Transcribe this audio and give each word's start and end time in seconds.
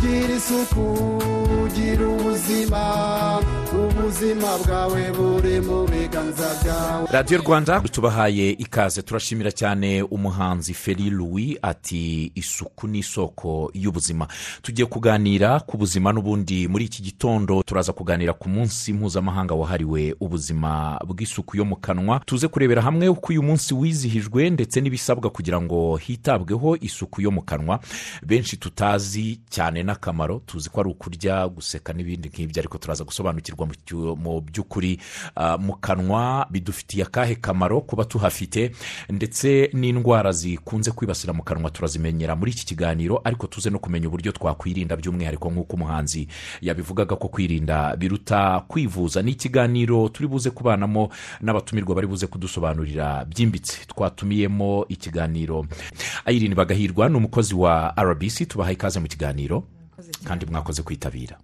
gira 0.00 0.34
isuku 0.36 1.18
gira 1.74 2.08
ubuzima 2.08 3.40
ubuzima 3.72 4.58
bwawe 4.66 5.12
buri 5.12 5.60
mu 5.60 5.86
biganza 5.86 6.48
byawe. 6.62 7.06
Radiyo 7.12 7.40
rwanda 7.40 7.80
tubahaye 7.80 8.50
ikaze 8.50 9.02
turashimira 9.02 9.52
cyane 9.52 10.02
umuhanzi 10.02 10.74
feri 10.74 11.10
louis 11.10 11.58
ati 11.62 12.32
isuku 12.34 12.88
ni 12.88 12.98
isoko 12.98 13.70
y'ubuzima. 13.74 14.26
Tugiye 14.62 14.86
kuganira 14.86 15.60
ku 15.60 15.76
buzima 15.78 16.12
n'ubundi. 16.12 16.68
Muri 16.68 16.84
iki 16.84 17.02
gitondo 17.02 17.62
turaza 17.62 17.92
kuganira 17.92 18.32
ku 18.32 18.48
munsi 18.48 18.92
mpuzamahanga 18.92 19.54
wahariwe 19.54 20.14
ubuzima 20.20 20.98
bw'isuku 21.06 21.56
yo 21.56 21.64
mu 21.64 21.76
kanwa. 21.76 22.20
Tuze 22.26 22.48
kurebera 22.48 22.82
hamwe 22.82 23.08
uko 23.08 23.26
uyu 23.32 23.42
munsi 23.42 23.74
wizihijwe 23.74 24.50
ndetse 24.50 24.80
n'ibisabwa 24.80 25.30
kugira 25.30 25.60
ngo 25.60 25.96
hitabweho 25.96 26.76
isuku 26.80 27.20
yo 27.22 27.30
mu 27.30 27.42
kanwa. 27.42 27.80
Benshi 28.26 28.56
tutazi 28.56 29.40
cyane 29.50 29.82
n'akamaro 29.90 30.38
tuzi 30.46 30.70
ko 30.70 30.80
ari 30.80 30.90
ukurya 30.94 31.48
guseka 31.50 31.90
n'ibindi 31.92 32.28
nk'ibyo 32.30 32.60
ariko 32.62 32.78
turaza 32.78 33.02
gusobanukirwa 33.04 33.66
mu 34.16 34.40
by'ukuri 34.40 35.00
ah, 35.34 35.58
mu 35.58 35.74
kanwa 35.82 36.46
bidufitiye 36.50 37.02
akahe 37.04 37.34
kamaro 37.42 37.80
kuba 37.82 38.04
tuhafite 38.06 38.70
ndetse 39.10 39.70
n'indwara 39.74 40.32
zikunze 40.32 40.90
kwibasira 40.94 41.32
mu 41.34 41.42
kanwa 41.42 41.70
turazimenyera 41.70 42.36
muri 42.36 42.50
iki 42.52 42.66
kiganiro 42.66 43.20
ariko 43.24 43.46
tuze 43.46 43.70
no 43.70 43.78
kumenya 43.78 44.06
uburyo 44.08 44.32
twakwirinda 44.32 44.96
by'umwihariko 44.96 45.50
nk'uko 45.50 45.74
umuhanzi 45.76 46.28
yabivugaga 46.60 47.16
ko 47.16 47.28
kwirinda 47.28 47.96
biruta 47.96 48.60
kwivuza. 48.68 49.22
Ni 49.22 49.30
ikiganiro 49.32 50.08
turi 50.08 50.28
buze 50.28 50.50
kubanamo 50.50 51.08
n'abatumirwa 51.40 51.94
bari 51.94 52.06
buze 52.06 52.26
kudusobanurira 52.26 53.24
byimbitse. 53.24 53.86
Twatumiyemo 53.86 54.84
ikiganiro. 54.88 55.66
Ayirini 56.24 56.54
bagahirwa 56.54 57.08
ni 57.08 57.16
umukozi 57.16 57.54
wa 57.54 57.94
rbc 57.96 58.48
tubaha 58.48 58.72
ikaze 58.72 59.00
mu 59.00 59.06
kiganiro. 59.08 59.64
Kandi 60.24 60.46
mwakoze 60.46 60.82
kwitabira. 60.82 61.38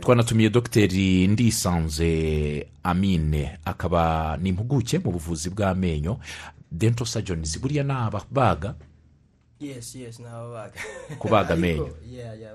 Twanatumiye 0.00 0.50
dogiteri 0.50 1.26
ndisanze 1.28 2.66
amine 2.82 3.58
akaba 3.64 4.36
ni 4.42 4.48
impuguke 4.48 4.98
mu 4.98 5.10
buvuzi 5.12 5.50
bw'amenyo. 5.50 6.18
Dento 6.70 7.04
sajonizi 7.04 7.58
buriya 7.58 7.82
ni 7.84 7.92
ababaga 7.92 8.74
Kubaga 11.18 11.54
amenyo. 11.58 11.88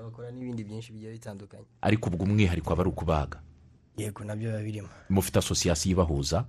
bakora 0.02 0.30
n'ibindi 0.30 0.64
byinshi 0.64 0.92
bigiye 0.92 1.12
bitandukanye. 1.12 1.64
Ariko 1.82 2.08
ubwo 2.10 2.24
umwihariko 2.24 2.72
aba 2.72 2.82
ari 2.82 2.90
ukubaga. 2.90 3.38
Yego 3.98 4.24
na 4.24 4.36
byo 4.36 4.48
biba 4.50 4.62
birimo. 4.62 4.88
Mufite 5.10 5.38
asosiyasiyo 5.38 5.92
ibahuza? 5.92 6.44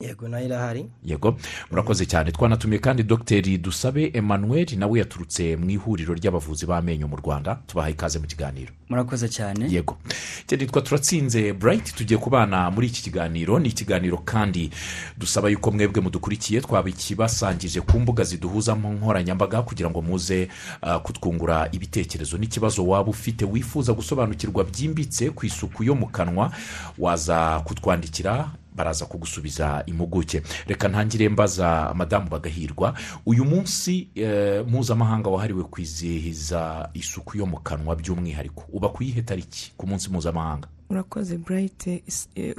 Yego 0.00 0.28
na 0.28 0.38
yo 0.38 0.46
irahari 0.46 0.86
yego 1.04 1.36
murakoze 1.70 2.06
cyane. 2.06 2.32
Twanatumiye 2.32 2.78
kandi 2.78 3.02
dogiteri 3.02 3.58
dusabe 3.58 4.10
emmanuel 4.14 4.66
nawe 4.78 4.98
yaturutse 4.98 5.56
mu 5.56 5.70
ihuriro 5.70 6.14
ry'abavuzi 6.14 6.66
b'amenyo 6.66 7.08
mu 7.08 7.16
rwanda. 7.16 7.58
Tubaha 7.66 7.90
ikaze 7.90 8.18
mu 8.18 8.26
kiganiro. 8.26 8.72
Murakoze 8.88 9.28
cyane. 9.28 9.66
Yego. 9.70 9.98
Cyane 10.46 10.66
twa 10.66 10.82
turatsinze 10.82 11.52
burayiti 11.52 11.94
tugiye 11.94 12.18
kubana 12.20 12.70
muri 12.70 12.86
iki 12.86 13.02
kiganiro. 13.02 13.58
Ni 13.58 13.68
ikiganiro 13.68 14.18
kandi 14.18 14.70
dusaba 15.18 15.48
yuko 15.48 15.70
mwebwe 15.70 16.00
mudukurikiye. 16.02 16.60
Twaba 16.60 16.88
ikibasangije 16.88 17.80
ku 17.80 17.98
mbuga 18.00 18.24
ziduhuza 18.24 18.74
mu 18.74 18.92
nkoranyambaga 18.92 19.62
kugira 19.62 19.90
ngo 19.90 20.02
muze 20.02 20.48
ah, 20.82 20.98
kutwungura 20.98 21.68
ibitekerezo. 21.72 22.38
N'ikibazo 22.38 22.86
waba 22.86 23.10
ufite 23.10 23.44
wifuza 23.44 23.92
gusobanukirwa 23.92 24.64
byimbitse 24.64 25.30
ku 25.30 25.46
isuku 25.46 25.84
yo 25.84 25.94
mu 25.94 26.06
kanwa 26.06 26.52
waza 26.98 27.60
kutwandikira 27.66 28.48
baraza 28.78 29.06
kugusubiza 29.06 29.82
impuguke. 29.86 30.42
Reka 30.66 30.88
ntangire 30.88 31.28
mbaza 31.28 31.92
madamu 31.94 32.28
bagahirwa. 32.30 32.94
Uyu 33.26 33.44
munsi 33.44 34.08
eh, 34.14 34.64
mpuzamahanga 34.66 35.30
wahariwe 35.30 35.64
kwizihiza 35.64 36.88
isuku 36.94 37.36
yo 37.38 37.46
mu 37.46 37.58
kanwa 37.60 37.96
by'umwihariko 37.96 38.64
uba 38.72 38.88
ku 38.88 39.02
yihe 39.02 39.22
tariki 39.22 39.72
ku 39.76 39.86
munsi 39.86 40.08
mpuzamahanga? 40.10 40.68
Urakoze 40.90 41.36
burayiti 41.38 42.02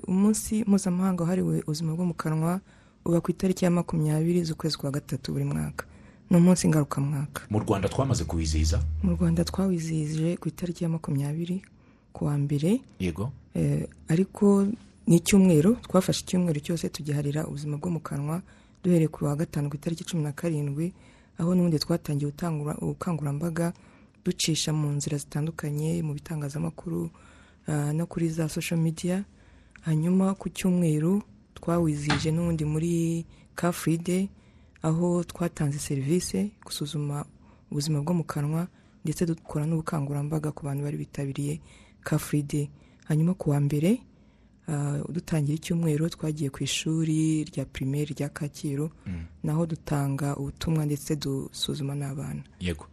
umunsi 0.07 0.61
mpuzamahanga 0.67 1.23
wahariwe 1.23 1.61
ubuzima 1.63 1.95
bwo 1.95 2.05
mu 2.05 2.13
kanwa 2.13 2.59
uba 3.05 3.21
ku 3.21 3.31
itariki 3.31 3.65
ya 3.65 3.71
makumyabiri 3.71 4.43
z'ukwezi 4.43 4.77
kwa 4.77 4.91
gatatu 4.91 5.31
buri 5.31 5.45
mwaka. 5.45 5.85
Ni 6.29 6.37
umunsi 6.37 6.67
ngarukamwaka. 6.69 7.41
Mu 7.49 7.59
rwanda 7.59 7.89
twamaze 7.89 8.23
kuwizihiza? 8.23 8.79
Mu 9.03 9.11
rwanda 9.15 9.43
twawizihije 9.43 10.37
ku 10.37 10.47
itariki 10.47 10.83
ya 10.83 10.89
makumyabiri 10.89 11.61
ku 12.13 12.25
wa 12.25 12.37
mbere. 12.37 12.81
Yego. 12.99 13.31
Eh, 13.55 13.87
ariko 14.07 14.67
ni 15.09 15.15
icyumweru 15.21 15.71
twafashe 15.85 16.21
icyumweru 16.23 16.59
cyose 16.65 16.85
tugiharira 16.95 17.41
ubuzima 17.49 17.75
bwo 17.81 17.89
mu 17.95 17.99
kanwa 18.07 18.35
duhereye 18.83 19.09
ku 19.09 19.25
wa 19.25 19.35
gatanu 19.35 19.69
ku 19.69 19.75
itariki 19.75 20.03
cumi 20.09 20.21
na 20.23 20.31
karindwi 20.39 20.93
aho 21.39 21.49
n'ubundi 21.55 21.79
twatangiye 21.83 22.29
ubukangurambaga 22.83 23.73
ducisha 24.25 24.69
mu 24.73 24.87
nzira 24.97 25.17
zitandukanye 25.17 26.03
mu 26.05 26.13
bitangazamakuru 26.13 27.09
ah, 27.67 27.91
no 27.97 28.05
kuri 28.05 28.29
za 28.29 28.49
social 28.49 28.79
media. 28.79 29.25
Hanyuma 29.81 30.35
ku 30.35 30.49
cyumweru 30.49 31.23
twawizihije 31.57 32.29
n'ubundi 32.31 32.63
muri 32.65 32.91
ka 33.55 33.71
fride 33.71 34.29
aho 34.83 35.23
twatanze 35.23 35.79
serivisi 35.79 36.51
gusuzuma 36.65 37.25
ubuzima 37.71 37.97
bwo 38.03 38.13
mu 38.13 38.23
kanwa 38.23 38.67
ndetse 39.03 39.25
dukora 39.25 39.65
n'ubukangurambaga 39.65 40.51
ku 40.51 40.61
bantu 40.67 40.83
bari 40.83 40.97
bitabiriye 40.97 41.53
ka 42.03 42.19
fride 42.19 42.69
hanyuma 43.07 43.33
ku 43.33 43.49
wa 43.49 43.59
mbere 43.59 43.99
dutangira 45.09 45.55
icyumweru 45.55 46.09
twagiye 46.09 46.49
ku 46.49 46.63
ishuri 46.63 47.43
rya 47.43 47.65
pirimeri 47.65 48.13
rya 48.13 48.29
kacyiru 48.29 48.89
naho 49.43 49.65
dutanga 49.65 50.35
ubutumwa 50.35 50.85
ndetse 50.85 51.15
dusuzuma 51.15 51.95
n'abana. 51.95 52.41
Yego. 52.59 52.85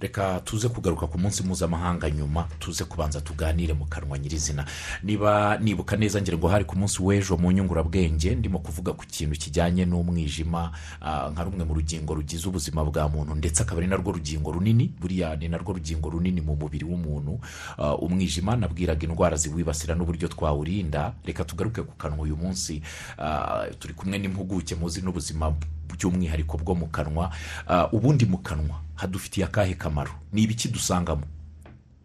Reka 0.00 0.40
tuze 0.44 0.68
kugaruka 0.68 1.06
ku 1.06 1.18
munsi 1.18 1.42
mpuzamahanga 1.42 2.10
nyuma 2.10 2.48
tuze 2.58 2.84
kubanza 2.84 3.20
tuganire 3.20 3.72
mu 3.74 3.84
kanwa 3.86 4.18
nyirizina. 4.18 4.64
Niba 5.02 5.58
nibuka 5.58 5.96
neza 5.96 6.20
ngira 6.20 6.36
ngo 6.38 6.48
hari 6.48 6.64
ku 6.64 6.76
munsi 6.78 7.02
w'ejo 7.02 7.36
mu 7.36 7.52
nyungurabwenge 7.52 8.34
ndimo 8.34 8.58
kuvuga 8.58 8.92
ku 8.92 9.04
kintu 9.06 9.38
kijyanye 9.38 9.84
n'umwijima 9.86 10.72
ah, 11.00 11.30
nka 11.30 11.44
rumwe 11.44 11.64
mu 11.64 11.74
rugingo 11.74 12.14
rugize 12.14 12.48
ubuzima 12.48 12.84
bwa 12.84 13.08
muntu 13.08 13.34
ndetse 13.34 13.62
akaba 13.62 13.78
ari 13.80 13.86
narwo 13.88 14.12
rugingo 14.12 14.52
runini 14.52 14.92
buriya 15.00 15.36
ni 15.36 15.48
narwo 15.48 15.72
rugingo 15.72 16.10
runini 16.10 16.40
mu 16.40 16.56
mubiri 16.56 16.84
w'umuntu. 16.84 17.40
Ah, 17.78 17.94
umwijima 17.96 18.56
nabwiraga 18.56 19.06
indwara 19.06 19.36
ziwibasira 19.36 19.94
n'uburyo 19.94 20.28
twawurinda. 20.28 21.12
Reka 21.24 21.44
tugaruke 21.44 21.82
ku 21.82 21.94
kanwa 21.96 22.24
uyu 22.24 22.36
munsi. 22.36 22.82
Ah, 23.18 23.66
turi 23.78 23.94
kumwe 23.94 24.18
n'impuguke 24.18 24.74
muzi 24.74 25.00
n'ubuzima 25.02 25.52
by'umwihariko 25.92 26.56
bwo 26.58 26.74
mu 26.74 26.86
kanwa 26.88 27.30
Ah, 27.66 27.88
ubundi 27.92 28.24
mu 28.26 28.38
kanwa 28.38 28.80
hadufitiye 28.94 29.46
akahe 29.46 29.74
kamaro? 29.74 30.12
Ni 30.32 30.42
ibiki 30.42 30.68
dusangamo? 30.68 31.24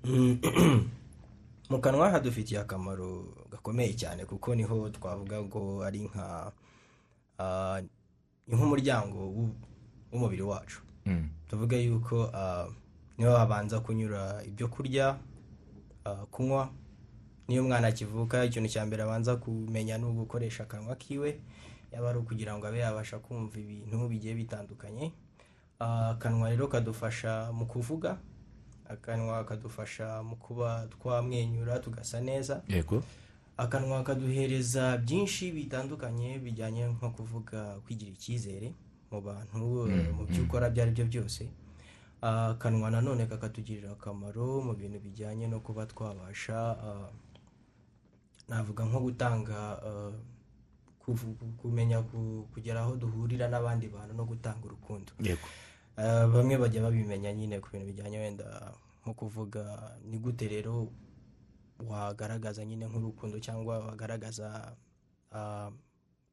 Mu 1.69 1.79
kanwa 1.81 2.09
hadufitiye 2.09 2.59
akamaro 2.61 3.25
gakomeye 3.51 3.93
cyane 3.97 4.25
kuko 4.25 4.55
ni 4.55 4.63
ho 4.63 4.89
twavuga 4.89 5.41
ngo 5.41 5.83
ari 5.83 5.99
nka 6.05 6.51
ni 8.47 8.53
nk'umuryango 8.55 9.17
w'u- 9.17 9.55
w'umubiri 10.11 10.41
wacu. 10.41 10.81
Mm, 11.05 11.29
tuvuge 11.49 11.83
yuko 11.83 12.29
ah, 12.33 12.67
ni 13.17 13.25
ho 13.25 13.37
habanza 13.37 13.79
kunyura 13.79 14.43
ibyo 14.45 14.67
kurya 14.67 15.17
kunywa. 16.31 16.69
Niyo 17.47 17.61
umwana 17.63 17.87
akivuka 17.87 18.45
ikintu 18.45 18.69
cya 18.69 18.85
mbere 18.85 19.03
abanza 19.03 19.35
kumenya 19.35 19.97
ni 19.97 20.05
ugukoresha 20.05 20.63
akanwa 20.63 20.95
kiwe. 20.95 21.39
Yaba 21.95 22.09
ari 22.11 22.19
ukugira 22.19 22.51
ngo 22.59 22.67
abe 22.67 22.79
yabasha 22.83 23.19
kumva 23.23 23.55
ibintu 23.59 23.95
bigiye 24.11 24.35
bitandukanye 24.35 25.11
akanwa 25.79 26.49
rero 26.51 26.67
kadufasha 26.67 27.51
mu 27.55 27.63
kuvuga 27.65 28.19
akanwa 28.89 29.43
kadufasha 29.47 30.19
mu 30.23 30.35
kuba 30.35 30.87
twamwenyura 30.91 31.79
tugasa 31.79 32.19
neza 32.21 32.61
yego. 32.67 32.99
akanwa 33.57 34.03
kaduhereza 34.03 34.97
byinshi 34.99 35.51
bitandukanye 35.55 36.39
bijyanye 36.43 36.87
nko 36.91 37.09
kuvuga 37.15 37.79
kwigira 37.87 38.11
icyizere 38.11 38.75
mu 39.11 39.21
bantu 39.23 39.87
mu 40.17 40.23
byo 40.27 40.43
ukora 40.43 40.67
ibyo 40.67 40.81
ari 40.83 40.91
byo 40.91 41.05
byose 41.07 41.43
akanwa 42.21 42.91
nanone 42.91 43.25
kakatugirira 43.31 43.91
akamaro 43.95 44.59
mu 44.65 44.73
bintu 44.75 44.99
bijyanye 44.99 45.47
no 45.47 45.59
kuba 45.63 45.85
twabasha 45.87 46.59
navuga 48.49 48.85
nko 48.85 48.99
gutanga 48.99 49.57
kumenya 51.61 52.01
ku- 52.01 52.47
kugera 52.53 52.81
aho 52.81 52.95
duhurira 52.97 53.47
n'abandi 53.47 53.87
bantu 53.87 54.13
no 54.17 54.25
gutanga 54.25 54.65
urukundo. 54.65 55.13
Yego. 55.21 55.45
Ah, 55.97 56.27
bamwe 56.27 56.57
bajya 56.57 56.81
babimenya 56.81 57.33
nyine 57.33 57.59
ku 57.61 57.69
bintu 57.71 57.85
bijyanye 57.87 58.17
wenda 58.19 58.73
nko 59.05 59.13
kuvuga 59.13 59.95
ni 60.03 60.17
gute 60.17 60.47
rero 60.47 60.89
wagaragaza 61.79 62.65
nyine 62.65 62.85
nk'urukundo 62.87 63.39
cyangwa 63.39 63.79
wagaragaza 63.79 64.75
ah, 65.31 65.71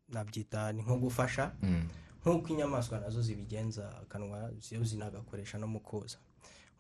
nabyita 0.09 0.73
ni 0.73 0.83
nko 0.83 0.97
gufasha 0.99 1.53
Mm, 1.63 1.89
nk'uko 2.25 2.49
inyamaswa 2.49 3.01
na 3.01 3.11
zo 3.11 3.23
zibigenza 3.23 3.91
akanwa 4.03 4.51
ziyo 4.61 4.85
zinagakoresha 4.85 5.59
no 5.59 5.67
mu 5.67 5.81
koza 5.81 6.19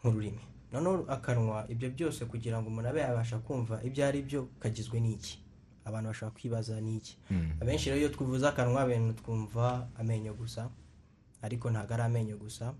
nk'ururimi. 0.00 0.40
Noneho 0.72 1.04
akanwa 1.10 1.66
ibyo 1.68 1.90
byose 1.90 2.24
kugira 2.24 2.62
ngo 2.62 2.68
umuntu 2.70 2.88
abe 2.88 3.00
yabasha 3.00 3.38
kumva 3.38 3.82
ibyo 3.84 4.06
ari 4.06 4.22
byo 4.22 4.48
kagizwe 4.58 5.00
n'iki? 5.00 5.41
Abantu 5.84 6.08
bashobora 6.08 6.34
kwibaza 6.36 6.80
n'iki. 6.80 7.16
Mm, 7.30 7.50
abenshi 7.60 7.88
rero 7.90 8.00
iyo 8.00 8.08
twivuze 8.08 8.46
akanwa 8.48 8.82
abantu 8.82 9.12
twumva 9.20 9.88
amenyo 9.98 10.34
gusa 10.34 10.70
ariko 11.42 11.70
ntabwo 11.70 11.94
ari 11.94 12.02
amenyo 12.02 12.36
gusa 12.38 12.74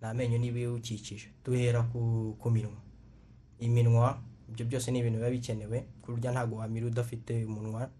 ni 0.00 0.06
amenyo 0.08 0.38
n'ibiwukikije 0.38 1.28
duhera 1.44 1.82
ku, 1.92 2.36
minwa. 2.50 2.80
Iminwa 3.60 4.18
ibyo 4.48 4.64
byose 4.66 4.90
ni 4.90 4.98
ibintu 4.98 5.18
biba 5.18 5.30
bikenewe 5.30 5.78
ku 6.02 6.12
buryo 6.12 6.30
ntabwo 6.32 6.56
wamira 6.58 6.86
udafite 6.86 7.44
umunwa. 7.44 7.90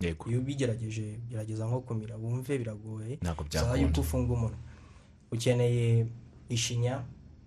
Iyo 0.00 0.38
ubigerageje 0.38 1.18
gerageza 1.28 1.66
nko 1.66 1.80
kumira 1.80 2.16
wumve 2.16 2.58
biragoye 2.58 3.16
byakunda. 3.48 3.80
yuko 3.80 4.00
ufunga 4.00 4.32
umunwa. 4.32 4.58
Ukeneye 5.32 6.06
ishinya 6.48 7.02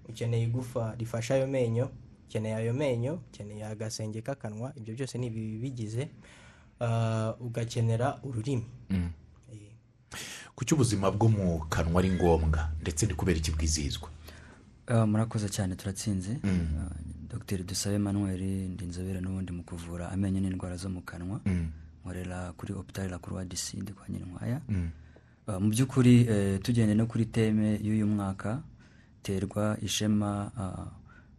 ukeneye 0.09 0.43
igufa 0.43 0.95
rifashe 0.97 1.33
ayo 1.33 1.47
menyo 1.47 1.89
ukeneye 2.25 2.55
ayo 2.55 2.73
menyo 2.73 3.13
ukeneye 3.29 3.65
agasenge 3.65 4.21
k'akanwa 4.21 4.73
ibyo 4.75 4.93
byose 4.97 5.17
ni 5.17 5.27
ibi 5.27 5.57
bigize. 5.61 6.03
Ah, 6.03 6.48
ugakenera 7.39 8.19
ururimi. 8.23 8.65
Mm. 8.89 9.09
Eh, 9.53 9.59
kuki 10.55 10.73
ubuzima 10.73 11.11
bwo 11.11 11.27
mu 11.29 11.59
kanwa 11.69 11.99
ari 12.01 12.11
ngombwa 12.11 12.69
ndetse 12.81 13.05
ni 13.05 13.13
kubera 13.13 13.37
iki 13.37 13.51
bwizihizwa 13.51 14.09
Ah, 14.87 15.05
murakoze 15.05 15.49
cyane 15.49 15.75
turatsinze. 15.75 16.39
Ah, 16.43 16.89
dr 17.29 17.63
dusabe 17.63 17.95
emmanuel 17.95 18.41
ndi 18.73 18.85
inzobere 18.85 19.21
n'ubundi 19.21 19.51
mu 19.53 19.63
kuvura 19.63 20.09
amenyo 20.11 20.39
n'indwara 20.41 20.75
zo 20.77 20.89
mu 20.89 21.01
kanwa. 21.01 21.39
Nkorera 22.01 22.53
kuri 22.57 22.73
hopitali 22.73 23.09
la 23.09 23.19
croix 23.19 23.45
du 23.45 23.55
sud 23.57 23.93
kwa 23.93 24.09
nyirinkwaya. 24.09 24.61
Mu 25.59 25.69
by'ukuri 25.69 26.25
tugende 26.63 26.95
no 26.95 27.05
kuri 27.05 27.25
teme 27.25 27.77
y'uyu 27.83 28.07
mwaka 28.07 28.61
terwa 29.21 29.77
ishema 29.81 30.49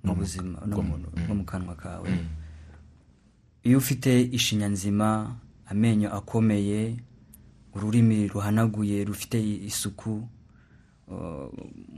mu 0.05 0.15
buzima 0.15 0.63
no 0.67 0.83
mu 0.83 0.95
no 1.29 1.35
mu 1.35 1.45
kanwa 1.45 1.75
kawe. 1.75 2.07
Iyo 3.65 3.79
ufite 3.79 4.23
ishinya 4.23 4.69
nzima 4.69 5.37
amenyo 5.67 6.09
akomeye 6.15 6.97
ururimi 7.75 8.29
ruhanaguye 8.29 9.05
rufite 9.05 9.39
isuku 9.67 10.23
uh, 11.09 11.49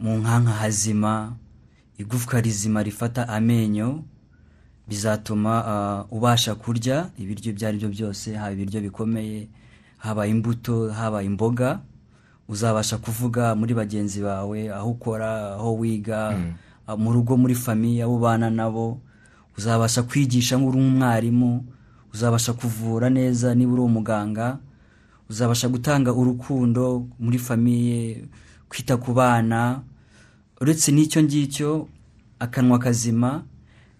mu 0.00 0.18
nkanka 0.18 0.50
hazima 0.50 1.36
igufwa 1.98 2.40
rizima 2.40 2.82
rifata 2.82 3.28
amenyo 3.28 4.04
bizatuma 4.88 5.52
uh, 6.10 6.16
ubasha 6.16 6.54
kurya 6.54 7.10
ibiryo 7.18 7.50
ibyo 7.52 7.68
ari 7.68 7.78
byo 7.78 7.88
byose 7.88 8.34
haba 8.34 8.52
ibiryo 8.52 8.80
bikomeye 8.80 9.48
haba 9.98 10.26
imbuto 10.26 10.90
haba 10.90 11.22
imboga 11.22 11.80
uzabasha 12.48 12.98
kuvuga 12.98 13.54
muri 13.54 13.74
bagenzi 13.74 14.20
bawe 14.22 14.68
aho 14.74 14.90
ukora 14.90 15.54
aho 15.54 15.76
wiga 15.78 16.34
uh, 16.88 16.98
mu 16.98 17.12
rugo 17.12 17.36
muri 17.36 17.54
famiye 17.54 18.02
abo 18.02 18.16
ubana 18.18 18.50
nabo 18.50 19.00
uzabasha 19.58 20.02
kwigisha 20.02 20.56
nk'uri 20.58 20.78
umwarimu 20.78 21.64
uzabasha 22.14 22.52
kuvura 22.52 23.10
neza 23.10 23.54
niba 23.54 23.72
uri 23.72 23.82
umuganga 23.82 24.58
uzabasha 25.30 25.68
gutanga 25.68 26.12
urukundo 26.12 27.06
muri 27.20 27.38
famiye 27.38 28.24
kwita 28.68 28.96
ku 28.96 29.12
bana 29.12 29.80
uretse 30.60 30.92
n'icyo 30.92 31.22
ngicyo 31.22 31.88
akanwa 32.38 32.78
kazima 32.78 33.42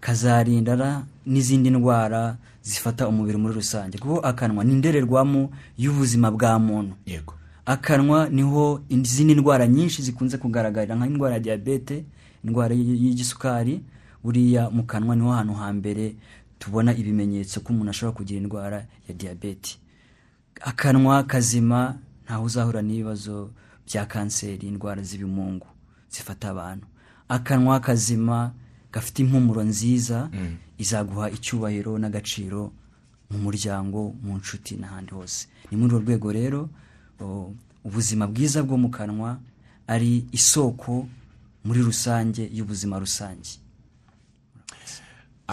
kazarinda 0.01 1.05
n'izindi 1.27 1.71
ndwara 1.71 2.37
zifata 2.63 3.09
umubiri 3.09 3.39
muri 3.39 3.55
rusange 3.55 3.99
kuko 3.99 4.19
akanwa 4.21 4.65
ni 4.65 4.73
indorerwamo 4.73 5.51
y'ubuzima 5.79 6.31
bwa 6.31 6.59
muntu 6.59 6.95
yego 7.07 7.35
akanwa 7.67 8.29
ni 8.29 8.43
ho 8.43 8.81
izindi 8.89 9.35
ndwara 9.35 9.67
nyinshi 9.67 10.03
zikunze 10.03 10.39
kugaragarira 10.39 10.97
nk'indwara 10.97 11.35
ya 11.35 11.41
diyabete 11.41 12.05
indwara 12.45 12.75
y'igisukari 12.75 13.81
buriya 14.25 14.71
mu 14.71 14.83
kanwa 14.85 15.17
ni 15.17 15.23
ho 15.23 15.33
hantu 15.33 15.55
hambere 15.55 16.15
tubona 16.59 16.95
ibimenyetso 16.95 17.61
ko 17.61 17.73
umuntu 17.73 17.91
ashobora 17.91 18.17
kugira 18.17 18.39
indwara 18.41 18.79
ya 19.09 19.15
diyabete. 19.15 19.79
Akanwa 20.61 21.23
kazima 21.27 21.99
ntawe 22.25 22.45
uzahura 22.45 22.83
n'ibibazo 22.83 23.51
bya 23.87 24.07
kanseri 24.07 24.69
indwara 24.69 25.03
z'ibimungu 25.03 25.67
zifata 26.11 26.51
abantu. 26.51 26.87
Akanwa 27.29 27.81
kazima 27.81 28.53
gafite 28.93 29.19
impumuro 29.23 29.63
nziza 29.65 30.31
izaguha 30.79 31.31
icyubahiro 31.31 31.99
n'agaciro 31.99 32.73
mu 33.31 33.39
muryango 33.39 34.15
mu 34.23 34.37
nshuti 34.39 34.77
n'ahandi 34.77 35.11
hose. 35.13 35.49
Ni 35.71 35.77
muri 35.77 35.95
urwo 35.95 36.05
rwego 36.05 36.29
rero 36.33 36.61
ubuzima 37.85 38.27
bwiza 38.27 38.63
bwo 38.63 38.77
mu 38.79 38.89
kanwa 38.91 39.39
ari 39.87 40.27
isoko 40.33 41.09
muri 41.65 41.81
rusange 41.83 42.47
y'ubuzima 42.53 42.99
rusange. 42.99 43.59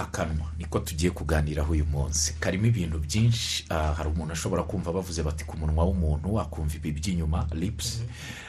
Akanwa. 0.01 0.47
Niko 0.57 0.79
tugiye 0.79 1.11
kuganiraho 1.11 1.71
uyu 1.73 1.85
munsi. 1.85 2.33
Karimo 2.39 2.65
ibintu 2.65 2.99
byinshi. 2.99 3.65
Ah, 3.69 3.93
hari 3.93 4.09
umuntu 4.09 4.33
ashobora 4.33 4.63
kumva 4.63 4.93
bavuze 4.93 5.23
bati 5.23 5.45
ku 5.45 5.57
munwa 5.57 5.83
w'umuntu 5.85 6.33
wakumva 6.33 6.75
ibi 6.75 6.91
by'inyuma 6.91 7.47
lips. 7.53 8.01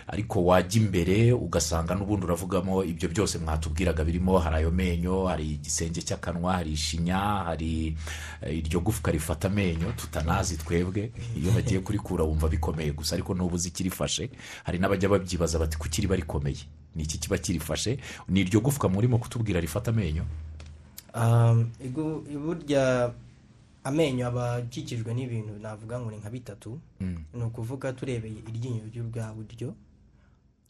Ariko 0.06 0.44
wajya 0.44 0.81
imbere 0.82 1.32
ugasanga 1.32 1.94
n'ubundi 1.94 2.26
uravugamo 2.26 2.85
ibyo 2.85 3.08
byose 3.08 3.38
mwatubwiraga 3.38 4.05
birimo. 4.05 4.38
Hari 4.38 4.56
ayo 4.56 4.70
menyo 4.70 5.26
hari 5.26 5.52
igisenge 5.55 6.02
cy'akanwa 6.02 6.52
hari 6.52 6.73
ishinya 6.73 7.19
hari 7.47 7.97
eh, 8.43 8.58
iryo 8.58 8.81
gufwa 8.81 9.12
rifata 9.12 9.49
amenyo. 9.49 9.93
Tutanazi 9.97 10.56
twebwe. 10.56 11.12
Iyo 11.37 11.52
bagiye 11.52 11.81
kurikura 11.81 12.25
wumva 12.25 12.49
bikomeye 12.49 12.93
gusa. 12.93 13.14
Ariko 13.14 13.35
n'ubu 13.35 13.55
uzi 13.55 13.69
ikirifashe 13.69 14.31
hari 14.64 14.79
n'abajya 14.79 15.08
babyibaza 15.08 15.58
bati 15.58 15.79
kuki 15.79 16.00
riba 16.02 16.17
rikomeye 16.17 16.64
ni 16.97 17.02
iki 17.02 17.19
kiba 17.19 17.38
kirifashe? 17.38 17.99
Ni 18.29 18.41
iryo 18.41 18.61
gufwa 18.61 18.88
murimo 18.91 19.19
kutubwira 19.19 19.61
rifata 19.61 19.91
amenyo? 19.91 20.25
Burya 22.45 23.12
amenyo 23.85 24.27
aba 24.27 24.55
akikijwe 24.55 25.15
n'ibintu 25.15 25.59
navuga 25.59 26.01
ngo 26.01 26.11
ni 26.11 26.17
nka 26.17 26.31
bitatu. 26.31 26.81
Ni 27.35 27.43
ukuvuga 27.43 27.93
turebeye 27.93 28.39
iryinyo 28.49 28.85
ry'urwa 28.93 29.35
buryo. 29.35 29.75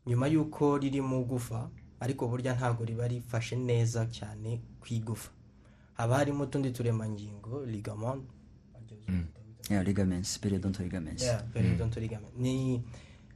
Nyuma 0.06 0.26
y'uko 0.28 0.78
riri 0.78 1.00
mu 1.00 1.25
gufa 1.25 1.69
ariko 2.00 2.28
burya 2.28 2.54
ntabwo 2.54 2.84
riba 2.84 3.08
rifashe 3.08 3.56
neza 3.56 4.06
cyane 4.06 4.60
ku 4.81 4.87
igufa. 4.90 5.31
Haba 5.94 6.16
harimo 6.16 6.44
utundi 6.44 6.70
turemangingo 6.70 7.64
ligament. 7.66 8.25
Yeah, 9.70 9.84
ligaments 9.84 10.38
periodontal 10.40 10.82
ligaments. 10.84 11.22
Yeah, 11.22 11.42
periodontal 11.52 12.02
ligament. 12.02 12.34
ni 12.38 12.82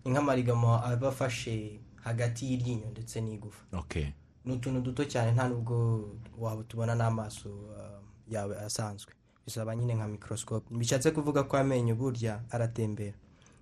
nk'amarigamo 0.06 0.82
aba 0.84 1.08
afashe 1.08 1.78
hagati 2.02 2.46
y'iryinyo 2.50 2.90
ndetse 2.90 3.20
n'igufa. 3.20 3.62
Okay. 3.72 4.06
Ni 4.44 4.52
utuntu 4.52 4.80
duto 4.80 5.04
cyane 5.04 5.32
nta 5.32 5.48
nubwo 5.48 5.74
waba 6.38 6.62
tubona 6.64 6.94
n'amaso 6.94 7.48
uh, 7.48 8.00
yawe 8.28 8.58
asanzwe. 8.60 9.12
Bisaba 9.46 9.76
nyine 9.76 9.94
nka 9.94 10.08
microscope. 10.08 10.74
Bishatse 10.74 11.10
kuvuga 11.10 11.42
ko 11.42 11.56
amenyo 11.56 11.94
burya 11.94 12.40
aratembera. 12.50 13.16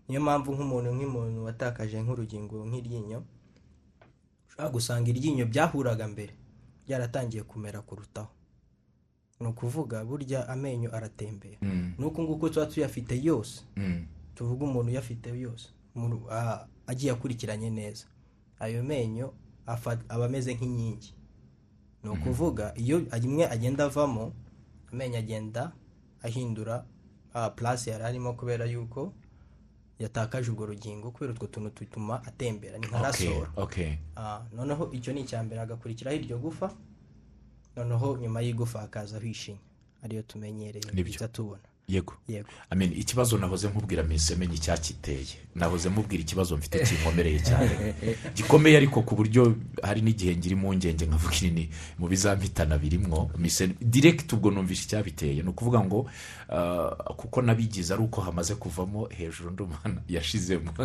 Niyo 0.08 0.20
mpamvu 0.20 0.52
nk'umuntu 0.54 0.90
nk'umuntu 0.94 1.44
watakaje 1.44 2.02
nk'urugingo 2.02 2.66
nk'iryinyo 2.66 3.22
ushobora 4.48 4.68
gusanga 4.70 5.08
iryinyo 5.10 5.46
byahuraga 5.46 6.08
mbere 6.08 6.34
byaratangiye 6.86 7.42
kumera 7.42 7.80
kurutaho. 7.82 8.30
Ni 9.40 9.46
ukuvuga 9.48 10.04
burya 10.04 10.48
amenyo 10.48 10.88
aratembera. 10.96 11.58
Nuko 11.98 12.22
nguko 12.22 12.48
tuba 12.48 12.66
tuyafite 12.66 13.14
yose. 13.22 13.62
Mm. 13.76 14.06
tuvuga 14.34 14.64
umuntu 14.64 14.90
uyafite 14.90 15.28
yose. 15.40 15.68
Ah, 16.30 16.66
agiye 16.86 17.12
akurikiranye 17.12 17.70
neza. 17.70 18.06
Ayo 18.58 18.82
menyo 18.82 19.34
aba 19.66 20.24
ameze 20.26 20.54
nk'inkingi 20.54 21.14
ni 22.02 22.10
ukuvuga 22.10 22.74
iyo 22.76 23.02
imwe 23.22 23.44
agenda 23.48 23.84
avamo 23.84 24.32
amenyo 24.92 25.18
agenda 25.18 25.72
ahindura 26.22 26.84
purasi 27.56 27.90
yari 27.90 28.04
arimo 28.04 28.32
kubera 28.34 28.64
yuko 28.66 29.12
yatakaje 29.98 30.50
urwo 30.50 30.66
rugingo 30.66 31.10
kubera 31.10 31.32
utwo 31.32 31.46
tuntu 31.46 31.70
dutuma 31.80 32.24
atembera 32.24 32.78
ni 32.78 32.86
nka 32.86 32.98
rasoro 33.02 33.46
Ah, 34.16 34.42
noneho 34.52 34.90
icyo 34.92 35.12
ni 35.12 35.20
icya 35.20 35.42
mbere 35.42 35.60
hagakurikiraho 35.60 36.16
iryo 36.16 36.38
gufa 36.38 36.74
noneho 37.76 38.16
nyuma 38.18 38.40
y'igufa 38.42 38.80
hakazaho 38.80 39.26
ishinya. 39.26 39.58
Ariyo 40.02 40.22
tumenyereye 40.22 40.84
tubona. 41.28 41.62
Yego. 41.92 42.14
Yego. 42.28 42.48
Amen 42.70 42.92
ikibazo 42.96 43.38
nahoze 43.38 43.68
nkubwira 43.68 44.02
mise 44.02 44.34
menye 44.36 44.54
icyakiteye 44.54 45.26
nahoze 45.54 45.88
mubwira 45.88 46.22
ikibazo 46.22 46.56
mfite 46.56 46.78
kinkomereye 46.78 47.40
cyane. 47.40 47.94
Gikomeye 48.36 48.76
ariko 48.76 49.02
ku 49.02 49.14
buryo 49.16 49.56
hari 49.82 50.00
n'igihe 50.00 50.36
ngira 50.36 50.52
impungenge 50.56 51.04
nkavuga 51.06 51.36
ini 51.42 51.68
mu 51.98 52.08
bizampitana 52.08 52.78
birimwo 52.78 53.30
mise 53.38 53.66
direct 53.80 54.32
ubwo 54.32 54.50
numvishe 54.50 54.84
icyabiteye. 54.84 55.42
Ni 55.42 55.48
ukuvuga 55.48 55.80
ngo 55.84 56.10
ah, 56.48 56.90
kuko 57.20 57.42
nabigize 57.42 57.94
ari 57.94 58.02
uko 58.02 58.20
hamaze 58.20 58.54
kuvamo 58.54 59.08
hejuru 59.18 59.50
ndumana 59.50 60.00
yashizemo. 60.14 60.72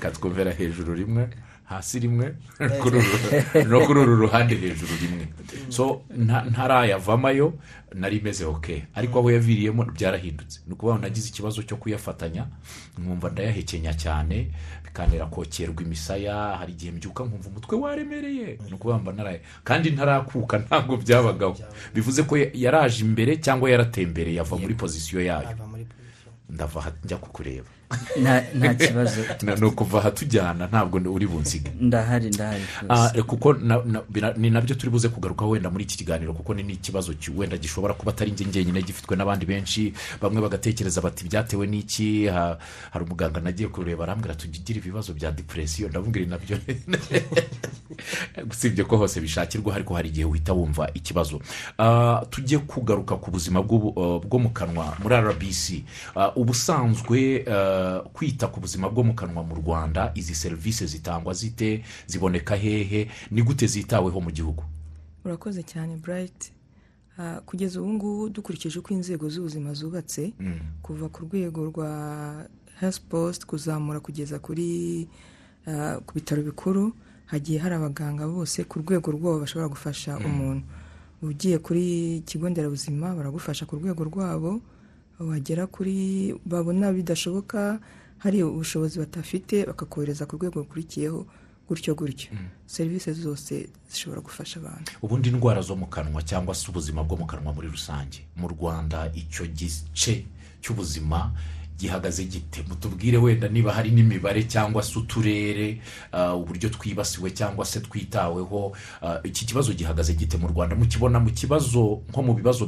Katwumvira 0.00 0.52
hejuru 0.52 0.94
rimwe. 0.94 1.28
Hasi 1.68 1.98
rimwe 1.98 2.34
no 3.68 3.80
kuri 3.86 4.00
uru 4.00 4.16
ruhande 4.16 4.54
hejuru 4.54 4.92
rimwe. 5.02 5.28
So 5.68 6.02
nta- 6.16 6.44
ntarayavamayo 6.50 7.52
nari 7.94 8.16
imeze 8.16 8.44
ok. 8.44 8.84
Ariko 8.94 9.18
aho 9.18 9.30
yaviriyemo 9.30 9.84
byarahindutse 9.84 10.60
ni 10.66 10.72
ukuvuga 10.72 10.94
ngo 10.98 11.02
nagize 11.02 11.28
ikibazo 11.28 11.62
cyo 11.62 11.76
kuyafatanya 11.76 12.46
nkumva 12.98 13.30
ndayahekenya 13.30 13.94
cyane 13.94 14.50
bikantera 14.84 15.26
kokerwa 15.26 15.82
imisaya 15.82 16.34
hari 16.58 16.72
igihe 16.72 16.92
mbyuka 16.92 17.24
nkumva 17.24 17.48
umutwe 17.48 17.76
waremereye. 17.78 18.58
Ni 18.68 18.72
ukuvuga 18.74 18.98
mba 18.98 19.12
naraye 19.12 19.40
kandi 19.64 19.90
ntarakuka 19.90 20.58
ntabwo 20.58 20.96
byabagaho. 20.96 21.56
Bivuze 21.94 22.22
ko 22.24 22.36
yaraje 22.54 23.04
imbere 23.04 23.36
cyangwa 23.36 23.70
yaratembereye 23.70 24.40
ava 24.40 24.56
muri 24.56 24.74
pozisiyo 24.74 25.20
yayo. 25.20 25.48
Ndava 26.50 26.92
njya 27.04 27.16
kukureba. 27.16 27.68
Nta 28.54 28.74
kibazo. 28.74 29.20
Ni 29.60 29.64
ukuva 29.66 29.98
aha 29.98 30.10
tujyana 30.10 30.66
ntabwo 30.66 31.12
uri 31.12 31.26
bunsige 31.26 31.70
ndahari 31.80 32.28
ndahari. 32.30 32.62
Ah, 32.88 33.08
rwose 33.08 33.22
kuko 33.22 33.52
ni 34.36 34.50
na 34.50 34.60
byo 34.60 34.74
turi 34.76 34.90
buze 34.90 35.08
kugarukaho 35.08 35.50
wenda 35.50 35.70
muri 35.70 35.84
iki 35.84 35.96
kiganiro 35.96 36.32
kuko 36.34 36.54
ni 36.54 36.62
n'ikibazo 36.62 37.12
ki- 37.14 37.30
wenda 37.36 37.56
gishobora 37.56 37.94
kuba 37.94 38.12
atari 38.12 38.30
njye 38.30 38.44
njyenyine 38.46 38.82
gifitwe 38.82 39.16
n'abandi 39.16 39.46
benshi 39.46 39.92
bamwe 40.20 40.40
bagatekereza 40.42 41.00
bati 41.00 41.24
byatewe 41.24 41.66
n'iki? 41.66 42.26
Ha- 42.26 42.58
hari 42.90 43.04
umuganga 43.04 43.40
nagiye 43.40 43.68
kureba 43.68 44.04
arambwira 44.04 44.34
tugira 44.34 44.78
ibibazo 44.78 45.12
bya 45.14 45.30
depresiyo 45.32 45.88
ndamubwira 45.88 46.26
na 46.26 46.38
byo. 46.38 46.58
Usibye 48.50 48.84
ko 48.84 48.96
hose 48.96 49.20
bishakirwa 49.20 49.74
ariko 49.74 49.94
hari 49.94 50.08
igihe 50.08 50.24
uhita 50.24 50.52
wumva 50.52 50.90
ikibazo. 50.94 51.40
Ah, 51.78 52.22
tujye 52.30 52.58
kugaruka 52.58 53.16
ku 53.16 53.30
buzima 53.30 53.60
uh, 53.60 54.20
bwo 54.24 54.38
mu 54.38 54.50
kanwa 54.50 54.96
muri 55.02 55.16
rbc 55.16 55.82
Ah, 56.16 56.30
ubusanzwe 56.36 57.44
ah, 57.50 57.77
kwita 58.12 58.46
ku 58.48 58.60
buzima 58.60 58.88
bwo 58.88 59.02
mu 59.04 59.14
kanwa 59.14 59.42
mu 59.44 59.54
rwanda 59.54 60.12
izi 60.14 60.34
serivisi 60.34 60.86
zitangwa 60.86 61.34
zite 61.34 61.84
ziboneka 62.06 62.56
hehe 62.56 63.10
ni 63.30 63.42
gute 63.42 63.66
zitaweho 63.66 64.20
mu 64.20 64.30
gihugu? 64.30 64.64
Urakoze 65.24 65.62
cyane 65.62 65.96
burayiti 65.96 66.52
kugeza 67.46 67.80
ubu 67.82 67.92
ngubu 67.92 68.28
dukurikije 68.28 68.78
uko 68.78 68.94
inzego 68.94 69.28
z'ubuzima 69.28 69.74
zubatse 69.74 70.32
kuva 70.82 71.08
ku 71.08 71.22
rwego 71.26 71.64
rwa 71.66 71.90
hesi 72.80 73.00
posite 73.10 73.46
kuzamura 73.46 74.00
kugeza 74.00 74.38
kuri 74.38 75.08
ah, 75.66 75.98
ku 76.06 76.14
bitaro 76.14 76.42
bikuru 76.42 76.92
hagiye 77.26 77.58
hari 77.58 77.74
abaganga 77.74 78.22
bose 78.28 78.64
ku 78.64 78.78
rwego 78.78 79.10
rwabo 79.10 79.40
bashobora 79.42 79.68
gufasha 79.68 80.16
umuntu. 80.18 80.62
Ugiye 81.22 81.58
kuri 81.58 82.16
ikigo 82.22 82.46
nderabuzima 82.48 83.14
baragufasha 83.14 83.66
ku 83.66 83.76
rwego 83.76 84.04
rwabo 84.06 84.60
wagera 85.20 85.66
kuri 85.66 86.34
babona 86.46 86.92
bidashoboka 86.92 87.80
hari 88.18 88.42
ubushobozi 88.42 88.98
batafite 88.98 89.66
bakakohereza 89.66 90.26
ku 90.26 90.36
rwego 90.36 90.60
rukurikiyeho 90.60 91.26
gutyo 91.68 91.94
gutyo. 91.94 92.30
Serivisi 92.66 93.12
zose 93.12 93.68
zishobora 93.90 94.20
gufasha 94.20 94.60
abantu. 94.60 94.92
Ubundi 95.02 95.28
indwara 95.28 95.60
zo 95.62 95.76
mu 95.76 95.86
kanwa 95.86 96.22
cyangwa 96.22 96.54
se 96.54 96.70
ubuzima 96.70 97.04
bwo 97.04 97.16
mu 97.16 97.26
kanwa 97.26 97.52
muri 97.52 97.68
rusange. 97.68 98.24
Mu 98.36 98.48
rwanda 98.48 99.12
icyo 99.14 99.46
gice 99.46 100.24
cy'ubuzima 100.62 101.30
gihagaze 101.78 102.24
gite? 102.24 102.64
Mutubwire 102.68 103.18
wenda 103.18 103.48
niba 103.48 103.72
hari 103.72 103.90
n'imibare 103.90 104.42
cyangwa 104.48 104.82
se 104.82 104.98
uturere 104.98 105.80
ah, 106.12 106.34
uburyo 106.34 106.68
twibasiwe 106.72 107.30
cyangwa 107.30 107.64
se 107.64 107.80
twitaweho. 107.80 108.72
Ah, 109.02 109.20
iki 109.24 109.44
kibazo 109.46 109.72
gihagaze 109.72 110.14
gite 110.14 110.36
mu 110.40 110.48
rwanda? 110.48 110.74
Mukibona 110.76 111.20
mu 111.20 111.30
kibazo 111.30 112.00
nko 112.08 112.22
mu 112.22 112.34
bibazo 112.34 112.66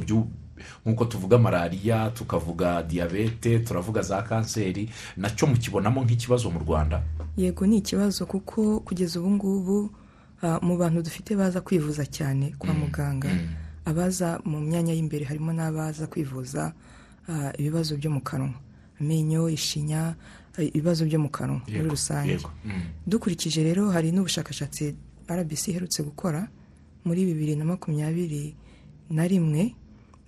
nk'uko 0.85 1.05
tuvuga 1.05 1.37
malariya 1.37 2.09
tukavuga 2.09 2.83
diyabete 2.83 3.59
turavuga 3.59 4.01
za 4.01 4.21
kanseri 4.21 4.89
na 5.17 5.29
cyo 5.29 5.47
mukibonamo 5.47 6.03
nk'ikibazo 6.03 6.49
mu 6.51 6.59
rwanda 6.59 7.01
yego 7.37 7.65
ni 7.67 7.77
ikibazo 7.77 8.25
kuko 8.25 8.79
kugeza 8.79 9.19
ubu 9.19 9.31
ngubu 9.31 9.77
ah, 10.41 10.59
mu 10.61 10.77
bantu 10.77 11.01
dufite 11.01 11.35
baza 11.35 11.61
kwivuza 11.61 12.05
cyane 12.05 12.53
kwa 12.59 12.73
muganga 12.73 13.29
abaza 13.85 14.39
mu 14.45 14.59
myanya 14.61 14.93
y'imbere 14.93 15.25
harimo 15.25 15.53
n'abaza 15.53 16.07
kwivuza 16.07 16.73
ah, 17.29 17.51
ibibazo 17.57 17.97
byo 17.97 18.11
mu 18.11 18.21
kanwa 18.21 18.53
amenyo 19.01 19.49
ishinya 19.49 20.13
ah, 20.57 20.61
ibibazo 20.61 21.05
byo 21.05 21.19
mu 21.19 21.29
kanwa 21.29 21.61
muri 21.67 21.89
rusange. 21.89 22.37
Mm. 22.65 22.81
dukurikije 23.07 23.63
rero 23.63 23.89
hari 23.89 24.11
n'ubushakashatsi 24.11 24.93
rbc 25.29 25.63
iherutse 25.67 26.03
gukora 26.03 26.47
muri 27.05 27.25
bibiri 27.25 27.55
na 27.55 27.65
makumyabiri 27.65 28.53
na 29.09 29.25
rimwe 29.27 29.73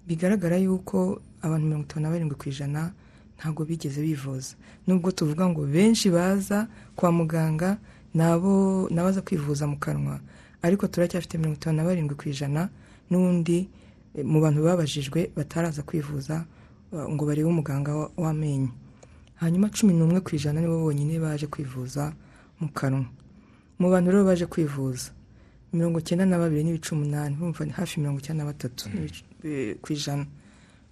bigaragara 0.07 0.57
yuko 0.57 1.22
abantu 1.41 1.65
mirongo 1.67 1.86
itanu 1.86 2.03
na 2.03 2.10
barindwi 2.12 2.36
ku 2.38 2.50
ijana 2.50 2.91
ntabwo 3.38 3.65
bigeze 3.65 4.01
bivuza. 4.01 4.55
Nubwo 4.88 5.12
tuvuga 5.12 5.48
ngo 5.50 5.65
benshi 5.67 6.10
baza 6.10 6.67
kwa 6.95 7.12
muganga 7.12 7.77
nabo 8.13 8.88
n'abaza 8.91 9.22
kwivuza 9.22 9.67
mu 9.67 9.77
kanwa. 9.77 10.19
Ariko 10.62 10.88
turacyafite 10.88 11.38
mirongo 11.38 11.55
itanu 11.60 11.77
na 11.77 11.83
barindwi 11.83 12.15
ku 12.15 12.29
ijana 12.29 12.69
n'undi 13.12 13.67
eh, 14.15 14.25
mu 14.25 14.39
bantu 14.41 14.63
babajijwe 14.63 15.31
bataraza 15.36 15.81
kwivuza 15.83 16.45
uh, 16.91 17.10
ngo 17.12 17.25
barebe 17.25 17.48
umuganga 17.50 17.95
wa- 17.95 18.12
w'amenyo. 18.17 18.72
Hanyuma 19.41 19.69
cumi 19.69 19.93
n'umwe 19.93 20.19
ku 20.24 20.36
ijana 20.36 20.62
nibo 20.62 20.79
bonyine 20.79 21.19
baje 21.19 21.48
kwivuza 21.48 22.13
mu 22.62 22.69
kanwa. 22.72 23.05
Mu 23.79 23.89
bantu 23.91 24.12
rero 24.12 24.24
baje 24.24 24.45
kwivuza 24.45 25.12
mirongo 25.74 26.00
icyenda 26.00 26.25
na 26.25 26.38
babiri 26.38 26.63
n'ibice 26.63 26.93
umunani 26.95 27.36
bumva 27.36 27.65
ni 27.65 27.72
hafi 27.74 28.00
mirongo 28.00 28.19
icyenda 28.22 28.43
na 28.45 28.51
batatu 28.53 28.88
eh, 28.93 29.10
ku 29.82 29.94
ijana. 29.94 30.26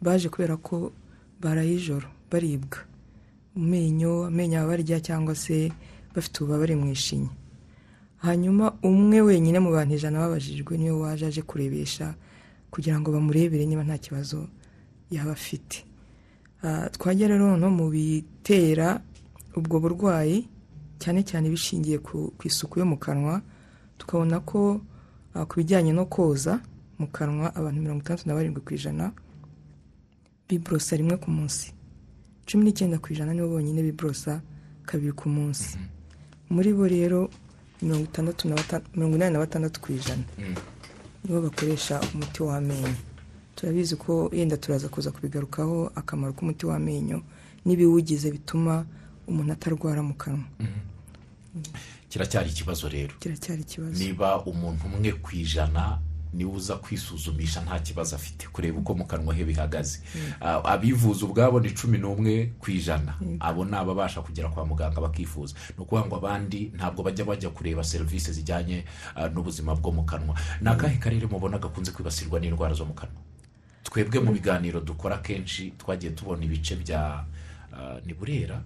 Baje 0.02 0.30
kubera 0.30 0.58
ko 0.58 0.92
baraye 1.42 1.74
ijoro 1.76 2.08
baribwa. 2.32 2.80
Mu 3.56 3.64
menyo 3.68 4.26
amenyo 4.26 4.62
abarya 4.64 5.00
cyangwa 5.00 5.36
se 5.36 5.72
bafite 6.16 6.36
ububabare 6.44 6.76
mu 6.76 6.88
ishinya. 6.92 7.30
Hanyuma 8.22 8.74
umwe 8.84 9.22
wenyine 9.22 9.60
mu 9.60 9.72
bantu 9.72 9.96
ijana 9.96 10.20
babajijwe 10.20 10.78
ni 10.78 10.92
we 10.92 10.98
waje 11.02 11.26
aje 11.26 11.42
kurebesha 11.42 12.14
kugira 12.72 13.00
ngo 13.00 13.12
bamurebere 13.12 13.66
niba 13.66 13.84
nta 13.84 13.98
kibazo 13.98 14.48
yaba 15.12 15.32
afite. 15.32 15.84
Ah, 16.64 16.90
twajya 16.94 17.28
rero 17.28 17.48
noneho 17.58 17.72
mu 17.74 17.90
bitera 17.90 19.02
ubwo 19.58 19.80
burwayi 19.82 20.46
cyane 21.02 21.26
cyane 21.26 21.50
bishingiye 21.50 21.98
ku 22.00 22.32
ku 22.38 22.44
isuku 22.48 22.80
yo 22.80 22.86
mu 22.86 22.98
kanwa 23.02 23.42
tukabona 23.98 24.40
ko 24.46 24.82
ah, 25.34 25.46
ku 25.50 25.58
bijyanye 25.60 25.90
no 25.92 26.06
koza 26.06 26.62
mu 27.02 27.08
kanwa 27.10 27.50
abantu 27.56 27.82
mirongo 27.82 28.02
itandatu 28.06 28.28
na 28.30 28.36
barindwi 28.38 28.62
ku 28.62 28.72
ijana 28.78 29.06
biborosa 30.50 30.96
rimwe 30.96 31.18
ku 31.18 31.32
munsi. 31.32 31.74
Cumi 32.46 32.64
n'icyenda 32.66 33.00
ku 33.02 33.08
ijana 33.14 33.34
nibo 33.34 33.48
bonyine 33.50 33.82
biborosa 33.84 34.42
kabiri 34.86 35.14
ku 35.18 35.30
munsi. 35.30 35.78
Muri 36.54 36.74
bo 36.74 36.86
rero 36.88 37.30
mirongo 37.82 38.04
itandatu 38.06 38.48
na 38.50 38.56
bata- 38.56 38.84
mirongo 38.96 39.16
inani 39.16 39.34
na 39.34 39.40
batandatu 39.40 39.82
ku 39.82 39.92
ijana. 39.94 40.24
Nibo 41.24 41.42
bakoresha 41.42 42.02
umuti 42.14 42.44
w'amenyo. 42.44 42.94
Turabizi 43.56 43.96
ko 43.96 44.30
yenda 44.34 44.58
turaza 44.58 44.90
kuza 44.90 45.12
kubigarukaho 45.12 45.92
akamaro 45.96 46.34
k'umuti 46.34 46.66
w'amenyo 46.66 47.22
n'ibiwugize 47.66 48.32
bituma 48.32 48.86
umuntu 49.28 49.52
atarwara 49.54 50.02
mu 50.04 50.14
kanwa. 50.14 50.46
Kiracyari 52.10 52.50
ikibazo 52.50 52.90
rero. 52.90 53.14
Kiracyari 53.20 53.62
ikibazo. 53.62 53.96
Niba 54.04 54.44
umuntu 54.44 54.86
umwe 54.88 55.12
ku 55.24 55.30
ijana 55.36 56.00
ni 56.34 56.46
we 56.46 56.52
uza 56.56 56.76
kwisuzumisha 56.76 57.62
nta 57.62 57.80
kibazo 57.80 58.16
afite 58.16 58.48
kureba 58.48 58.80
uko 58.80 58.94
mu 58.96 59.06
kanwa 59.06 59.34
he 59.36 59.44
bihagaze. 59.46 60.00
Ah, 60.42 60.64
abivuza 60.64 61.26
ubwabo 61.26 61.60
ni 61.60 61.72
cumi 61.72 61.98
n'umwe 61.98 62.54
ku 62.60 62.72
ijana. 62.72 63.14
Abo 63.40 63.66
ni 63.66 63.76
ababasha 63.76 64.22
kugera 64.22 64.50
kwa 64.50 64.66
muganga 64.66 65.02
bakifuza. 65.02 65.56
Ni 65.78 65.84
ukuvuga 65.84 66.08
ngo 66.08 66.16
abandi 66.16 66.72
ntabwo 66.76 67.04
bajya 67.04 67.26
bajya 67.26 67.50
kureba 67.50 67.84
serivisi 67.84 68.32
zijyanye 68.34 68.86
ah, 69.16 69.28
n'ubuzima 69.30 69.76
bwo 69.76 69.92
mu 69.92 70.04
kanwa. 70.04 70.36
Ni 70.62 70.70
akahe 70.70 70.98
karere 70.98 71.28
mubona 71.28 71.58
gakunze 71.60 71.92
kwibasirwa 71.92 72.40
n'indwara 72.40 72.74
zo 72.74 72.86
mu 72.86 72.94
kanwa? 72.94 73.22
Twebwe 73.84 74.20
mu 74.20 74.32
biganiro 74.32 74.80
dukora 74.80 75.18
kenshi 75.18 75.72
twagiye 75.78 76.12
tubona 76.16 76.44
ibice 76.46 76.76
bya 76.76 77.26
ah, 77.74 78.00
ni 78.06 78.14
burera 78.14 78.62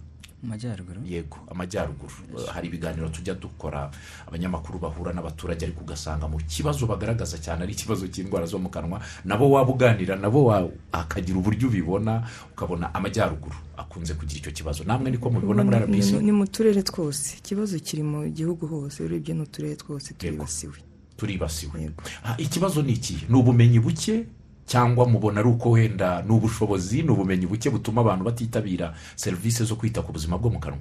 mu 0.45 0.49
majyaruguru 0.53 1.01
yego 1.05 1.37
amajyaruguru. 1.51 2.13
Uh, 2.37 2.45
hari 2.53 2.67
ibiganiro 2.69 3.09
tujya 3.09 3.33
dukora 3.33 3.89
abanyamakuru 4.29 4.79
bahura 4.79 5.09
n'abaturage 5.13 5.65
ariko 5.65 5.81
ugasanga 5.81 6.27
mu 6.29 6.37
kibazo 6.45 6.85
bagaragaza 6.85 7.37
cyane 7.41 7.63
ari 7.65 7.73
ikibazo 7.73 8.05
cy'indwara 8.07 8.45
zo 8.45 8.59
mu 8.61 8.69
kanwa 8.69 9.01
nabo 9.25 9.49
waba 9.49 9.73
uganira 9.73 10.15
nabo 10.15 10.53
hakagira 10.93 11.37
uburyo 11.41 11.67
ubibona 11.67 12.21
ukabona 12.53 12.93
amajyaruguru 12.93 13.57
akunze 13.77 14.13
kugira 14.13 14.39
icyo 14.39 14.51
kibazo. 14.53 14.83
Namwe 14.85 15.11
niko 15.11 15.29
mubibona 15.29 15.63
muri 15.63 15.77
rbc 15.81 16.21
ni- 16.21 16.31
mu 16.31 16.45
turere 16.47 16.83
twose. 16.85 17.37
Ikibazo 17.41 17.79
kiri 17.81 18.03
mu 18.03 18.29
gihugu 18.29 18.67
hose 18.67 19.03
urebye 19.03 19.33
n'uturere 19.33 19.75
twose 19.75 20.13
turibasiwe. 20.13 20.77
Turibasiwe. 21.17 21.91
Ah, 22.23 22.35
ikibazo 22.37 22.81
ni 22.83 22.93
iki? 22.93 23.25
Ni 23.29 23.35
ubumenyi 23.35 23.79
buke? 23.79 24.27
Cyangwa 24.65 25.05
mubona 25.07 25.39
ari 25.39 25.49
uko 25.49 25.71
wenda 25.71 26.21
ni 26.21 26.31
ubushobozi 26.31 27.03
ni 27.03 27.09
ubumenyi 27.11 27.45
buke 27.45 27.69
butuma 27.69 28.01
abantu 28.01 28.25
batitabira 28.25 28.93
serivisi 29.15 29.63
zo 29.63 29.75
kwita 29.75 30.01
ku 30.01 30.11
buzima 30.11 30.37
bwo 30.37 30.49
mu 30.49 30.59
kanwa. 30.59 30.79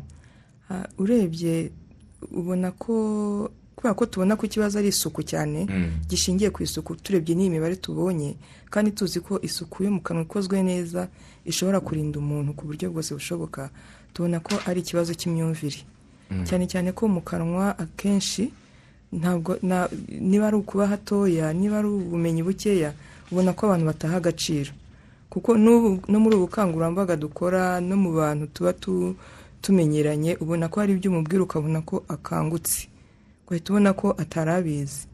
Ah, 0.71 0.89
urebye 0.99 1.71
ubona 2.33 2.73
ko 2.73 3.51
kubera 3.77 3.95
ko 3.95 4.07
tubona 4.07 4.37
ko 4.37 4.47
ikibazo 4.47 4.79
ari 4.79 4.89
isuku 4.89 5.21
cyane 5.23 5.67
gishingiye 6.09 6.49
ku 6.51 6.63
isuku 6.65 6.97
turebye 6.97 7.35
n'iyi 7.37 7.51
mibare 7.51 7.77
tubonye 7.77 8.37
kandi 8.73 8.91
tuzi 8.97 9.21
ko 9.21 9.37
isuku 9.45 9.85
yo 9.85 9.91
mu 9.91 10.01
kanwa 10.01 10.23
ikozwe 10.25 10.63
neza 10.63 11.09
ishobora 11.45 11.81
kurinda 11.85 12.17
umuntu 12.19 12.57
ku 12.57 12.65
buryo 12.67 12.89
bwose 12.91 13.13
bushoboka 13.15 13.69
tubona 14.17 14.41
ko 14.41 14.57
ari 14.67 14.81
ikibazo 14.81 15.13
cy'imyumvire. 15.13 15.85
Cyane 16.49 16.65
cyane 16.67 16.93
ko 16.97 17.05
mu 17.13 17.21
kanwa 17.21 17.77
akenshi 17.79 18.49
ntabwo 19.13 19.61
niba 20.09 20.47
ari 20.49 20.57
ukuba 20.57 20.87
hatoya 20.89 21.53
niba 21.53 21.79
ari 21.85 21.89
ubumenyi 21.93 22.41
bukeya 22.43 22.95
ubona 23.35 23.53
ko 23.53 23.67
abantu 23.67 23.87
bataha 23.91 24.17
agaciro. 24.23 24.71
Kuko 25.31 25.59
no 25.59 25.99
muri 26.23 26.37
ubu 26.39 26.47
bukangurambaga 26.47 27.17
dukora 27.19 27.81
no 27.83 27.97
mu 27.99 28.15
bantu 28.15 28.47
tuba 28.55 28.73
tu- 28.73 29.17
tumenyeranye 29.63 30.37
ubona 30.39 30.69
ko 30.71 30.81
hari 30.81 30.93
ibyo 30.95 31.11
umubwira 31.11 31.43
ukabona 31.43 31.83
ko 31.83 32.05
akangutse. 32.09 32.87
Ugahita 33.47 33.73
ubona 33.75 33.93
ko 33.93 34.15
atari 34.19 34.51
abizi. 34.51 35.07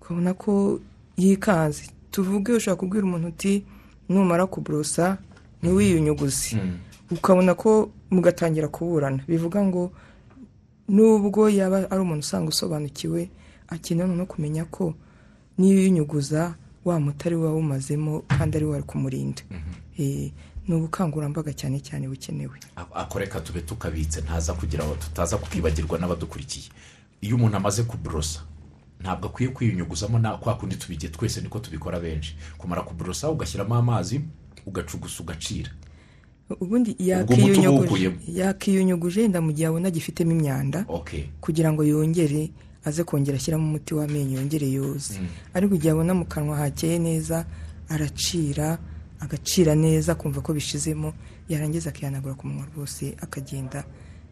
Ukabona 0.00 0.34
ko 0.38 0.78
yikanze. 1.18 1.90
Tuvuge 2.14 2.52
ushobora 2.54 2.78
kubwira 2.80 3.04
umuntu 3.04 3.28
uti 3.34 3.64
numara 4.08 4.46
kuborosa 4.46 5.18
ntiwiyunyuguze. 5.62 6.54
Ukabona 7.10 7.54
ko 7.58 7.90
mugatangira 8.10 8.68
kuburana. 8.70 9.20
Bivuga 9.28 9.58
ngo 9.64 9.90
nubwo 10.88 11.50
yaba 11.50 11.90
ari 11.90 12.00
umuntu 12.00 12.20
usanga 12.24 12.48
usobanukiwe 12.48 13.28
akenera 13.68 14.08
no 14.08 14.24
kumenya 14.26 14.64
ko 14.64 14.94
niyo 15.58 15.76
uyinyuguza 15.76 16.54
wa 16.88 17.00
mutari 17.00 17.36
wawumazemo 17.36 18.20
kandi 18.28 18.56
ari 18.56 18.66
we 18.66 18.72
wari 18.72 18.84
kumurinda. 18.84 19.42
Eh, 19.98 20.30
ni 20.68 20.74
ubukangurambaga 20.74 21.52
cyane 21.52 21.80
cyane 21.80 22.08
bukenewe. 22.08 22.58
A- 22.76 22.94
ako 22.94 23.18
reka 23.18 23.40
tube 23.40 23.60
tukabitse 23.60 24.20
ntaza 24.20 24.52
kugira 24.54 24.84
ngo 24.84 24.94
tutaza 24.94 25.36
kukibagirwa 25.36 25.98
n'abadukurikiye. 25.98 26.66
Iyo 27.20 27.36
umuntu 27.36 27.56
amaze 27.56 27.82
kuborosa 27.82 28.40
ntabwo 29.00 29.26
akwiye 29.28 29.50
kwiyunyuguzamo 29.50 30.18
kwa 30.38 30.54
kundi 30.54 30.76
tubigiye 30.76 31.12
twese 31.12 31.40
niko 31.40 31.58
tubikora 31.58 32.00
benshi. 32.00 32.36
Kumara 32.58 32.82
kuborosa 32.82 33.30
ugashyiramo 33.30 33.74
amazi 33.74 34.20
ugacugusa 34.66 35.22
ugacira. 35.22 35.70
Ubundi 36.60 36.96
yakiyunyuguje 38.28 39.20
wenda 39.20 39.40
mu 39.40 39.52
gihe 39.52 39.66
abona 39.68 39.90
gifitemo 39.90 40.32
imyanda 40.32 40.84
kugira 41.40 41.72
ngo 41.72 41.84
yongere 41.84 42.50
aze 42.88 43.04
kongera 43.04 43.36
ashyiramo 43.36 43.64
umuti 43.68 43.94
w'amenyo 43.94 44.38
yongere 44.40 44.66
yoze 44.70 45.20
ariko 45.54 45.74
igihe 45.74 45.92
abona 45.92 46.14
mu 46.14 46.24
kanwa 46.24 46.56
hakeye 46.56 46.98
neza 46.98 47.44
aracira 47.88 48.78
agacira 49.20 49.74
neza 49.74 50.12
akumva 50.12 50.40
ko 50.40 50.52
bishizemo 50.54 51.12
yarangiza 51.48 51.90
akihanagura 51.90 52.34
ku 52.34 52.46
munwa 52.46 52.66
rwose 52.74 53.16
akagenda. 53.20 53.84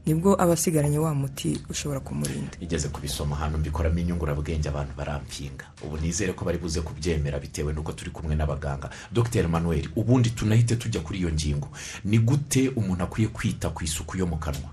Nibwo 0.06 0.38
aba 0.42 0.52
asigaranye 0.54 0.98
wa 0.98 1.10
muti 1.14 1.58
ushobora 1.68 1.98
kumurinda. 2.00 2.54
Igeze 2.60 2.88
kubisoma 2.88 3.34
ahantu 3.36 3.58
mbikoramo 3.58 3.98
inyungurabwenge 3.98 4.68
abantu 4.68 4.92
barampinga. 4.96 5.64
Ubu 5.82 5.96
nizere 5.98 6.32
ko 6.32 6.44
bari 6.44 6.58
buze 6.62 6.78
kubyemera 6.80 7.40
bitewe 7.42 7.72
n'uko 7.74 7.90
turi 7.92 8.10
kumwe 8.14 8.36
n'abaganga. 8.38 8.90
Dr. 9.12 9.48
Manuel 9.48 9.88
ubundi 9.96 10.30
tunahite 10.30 10.76
tujya 10.78 11.00
kuri 11.02 11.18
iyo 11.18 11.30
ngingo. 11.34 11.68
Ni 12.04 12.18
gute 12.22 12.68
umuntu 12.78 13.02
akwiye 13.04 13.28
kwita 13.34 13.70
ku 13.74 13.82
isuku 13.84 14.18
yo 14.18 14.26
mu 14.30 14.36
kanwa? 14.38 14.70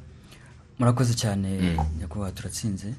Murakoze 0.79 1.13
cyane 1.17 1.73
nyakubahwa 1.99 2.31
turatsinze. 2.31 2.93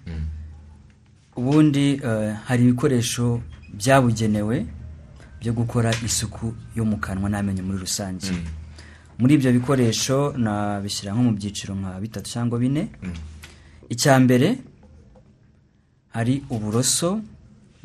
Ubundi 1.36 2.00
eh, 2.04 2.36
hari 2.44 2.62
ibikoresho 2.64 3.40
byabugenewe 3.74 4.66
byo 5.40 5.52
gukora 5.52 5.90
isuku 6.04 6.54
yo 6.76 6.84
mu 6.84 6.96
kanwa 6.96 7.28
n'amenyo 7.30 7.62
muri 7.62 7.78
rusange. 7.78 8.32
Muri 9.18 9.34
ibyo 9.34 9.52
bikoresho 9.52 10.32
nabishyira 10.38 11.12
nko 11.14 11.22
mu 11.22 11.32
byiciro 11.32 11.74
nka 11.74 12.00
bitatu 12.00 12.30
cyangwa 12.30 12.58
bine. 12.58 12.88
Icya 13.88 14.18
mbere 14.20 14.58
hari 16.08 16.42
uburoso 16.50 17.20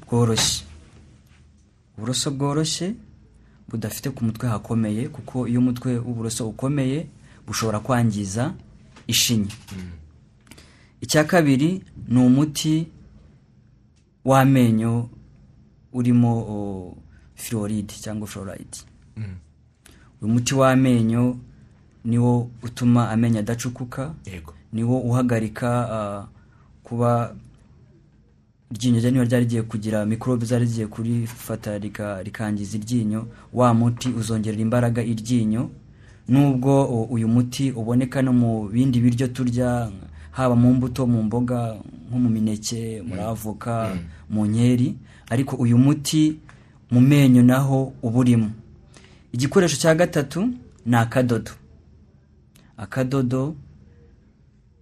bworoshye. 0.07 0.63
Uburoso 1.97 2.31
bworoshye 2.31 2.93
budafite 3.69 4.09
ku 4.09 4.23
mutwe 4.25 4.47
hakomeye 4.49 5.07
kuko 5.09 5.47
iyo 5.47 5.59
umutwe 5.59 5.97
w'uburoso 5.97 6.49
ukomeye 6.49 7.07
bushobora 7.47 7.79
kwangiza 7.79 8.53
ishinya. 9.07 9.51
Icya 11.01 11.23
kabiri 11.23 11.83
ni 12.07 12.19
umuti 12.19 12.87
w'amenyo 14.25 15.09
urimo 15.93 16.95
fluoride 17.35 17.93
cyangwa 18.01 18.27
fluoride. 18.27 18.77
Uyu 20.21 20.33
muti 20.33 20.55
w'amenyo 20.55 21.37
niwo 22.05 22.49
utuma 22.63 23.09
amenyo 23.09 23.39
adacukuka 23.39 24.13
niwo 24.73 24.99
uhagarika 24.99 26.27
kuba 26.83 27.35
iryinyo 28.71 28.99
rya 28.99 29.11
niba 29.11 29.23
ryari 29.25 29.43
rigiye 29.45 29.61
kugira 29.63 30.05
mikorobe 30.05 30.45
zari 30.45 30.65
rigiye 30.65 30.87
kurifata 30.87 31.77
rika- 31.77 32.23
rikangiza 32.23 32.77
iryinyo 32.77 33.27
wa 33.53 33.73
muti 33.73 34.09
uzongerera 34.09 34.61
imbaraga 34.61 35.01
iryinyo. 35.03 35.69
Nubwo 36.27 36.85
uyu 37.05 37.27
muti 37.27 37.71
uboneka 37.71 38.21
no 38.21 38.33
mu 38.33 38.69
bindi 38.69 38.99
biryo 39.01 39.27
turya 39.27 39.91
haba 40.31 40.55
mu 40.55 40.73
mbuto 40.73 41.07
mu 41.07 41.23
mboga 41.23 41.75
nko 42.09 42.17
mu 42.19 42.29
mineke 42.29 43.01
muri 43.07 43.21
avoka 43.21 43.95
mu 44.29 44.45
nkeri. 44.45 44.95
Ariko 45.29 45.55
uyu 45.55 45.77
muti 45.77 46.39
mu 46.91 47.01
menyo 47.01 47.41
naho 47.43 47.93
uba 48.03 48.19
urimo. 48.19 48.49
Igikoresho 49.31 49.77
cya 49.77 49.95
gatatu 49.95 50.49
ni 50.85 50.95
akadodo. 50.95 51.51
Akadodo 52.77 53.55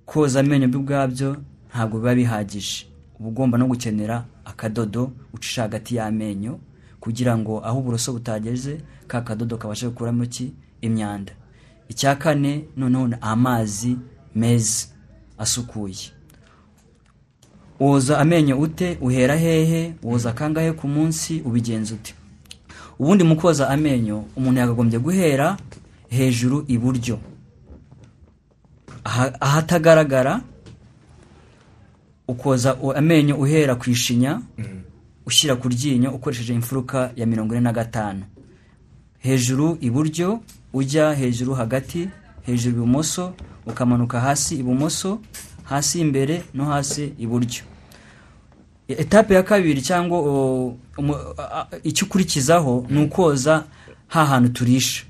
koza 0.06 0.40
amenyo 0.40 0.68
byo 0.68 0.80
ubwabyo 0.80 1.30
ntabwo 1.70 2.00
biba 2.00 2.16
bihagije. 2.16 2.86
Uba 3.20 3.30
ugomba 3.30 3.58
no 3.58 3.68
gukenera 3.68 4.26
akadodo 4.46 5.12
ucisha 5.34 5.62
hagati 5.62 5.96
y'amenyo 5.96 6.60
kugira 7.00 7.38
ngo 7.38 7.60
aho 7.66 7.80
uburoso 7.80 8.14
butageze 8.14 8.82
ka 9.08 9.22
kadodo 9.22 9.58
kabashe 9.58 9.88
gukuramo 9.88 10.24
iki 10.24 10.54
imyanda. 10.82 11.34
Icya 11.90 12.16
kane 12.16 12.66
noneho 12.78 13.10
amazi 13.22 13.98
meza. 14.36 14.88
Asukuye. 15.38 16.12
Woza 17.80 18.20
amenyo 18.20 18.60
ute? 18.60 18.98
Uhera 19.02 19.36
hehe? 19.36 19.94
Woza 20.04 20.32
kangahe 20.34 20.72
ku 20.72 20.88
munsi? 20.88 21.42
Ubigenza 21.46 21.96
ute? 21.96 22.14
Ubundi 23.00 23.24
mu 23.24 23.36
koza 23.36 23.70
amenyo 23.70 24.26
umuntu 24.36 24.60
yakagombye 24.60 25.00
guhera 25.00 25.58
hejuru 26.10 26.66
iburyo. 26.68 27.20
Aha- 29.04 29.34
ahatagaragara 29.40 30.42
ukoza 32.28 32.78
amenyo 32.96 33.36
uhera 33.38 33.76
ku 33.76 33.90
ishinya 33.90 34.42
ushyira 35.26 35.56
ku 35.56 35.68
ryinyo 35.70 36.12
ukoresheje 36.12 36.54
imfuruka 36.54 37.12
ya 37.16 37.26
mirongo 37.26 37.54
ine 37.54 37.62
na 37.64 37.74
gatanu. 37.74 38.24
Hejuru 39.20 39.78
iburyo 39.82 40.40
ujya 40.74 41.14
hejuru 41.14 41.54
hagati 41.54 42.10
hejuru 42.46 42.76
ibumoso 42.78 43.34
ukamanuka 43.70 44.20
hasi 44.22 44.56
ibumoso 44.56 45.20
hasi 45.64 46.00
imbere 46.00 46.44
no 46.54 46.66
hasi 46.66 47.14
iburyo. 47.20 47.64
Etape 48.88 49.34
ya 49.34 49.44
kabiri 49.44 49.82
cyangwa 49.82 50.18
icyo 51.84 52.06
ukurikizaho 52.08 52.86
ni 52.90 53.04
ukoza 53.04 53.64
ha 54.08 54.26
hantu 54.26 54.50
turisha. 54.50 55.04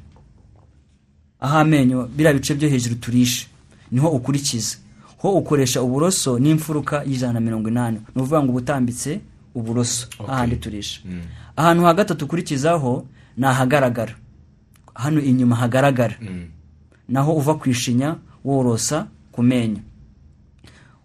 Aho 1.39 1.58
amenyo 1.58 2.08
biriya 2.08 2.34
bice 2.34 2.54
byo 2.56 2.70
hejuru 2.70 2.96
turisha. 2.96 3.46
Niho 3.91 4.10
ukurikiza. 4.10 4.78
Ho 5.17 5.32
ukoresha 5.32 5.82
uburoso 5.82 6.39
n'imfuruka 6.39 7.04
y'ijana 7.06 7.34
na 7.34 7.39
mirongo 7.39 7.70
inani. 7.70 7.98
Ni 8.15 8.22
ukuvuga 8.22 8.43
ngo 8.43 8.50
uba 8.52 8.58
utambitse 8.60 9.20
uburoso 9.56 10.08
hahandi 10.28 10.56
turisha. 10.56 11.02
Ahantu 11.56 11.84
ha 11.84 11.93
gatatu 11.93 12.26
ukurikizaho 12.26 13.06
ni 13.38 13.46
ahagaragara. 13.46 14.15
Hano 14.93 15.22
inyuma 15.22 15.56
hagaragara. 15.56 16.15
Naho 17.10 17.34
uva 17.34 17.54
ku 17.56 17.70
ishinya 17.70 18.15
worosa 18.45 19.08
ku 19.32 19.43
menyo 19.43 19.82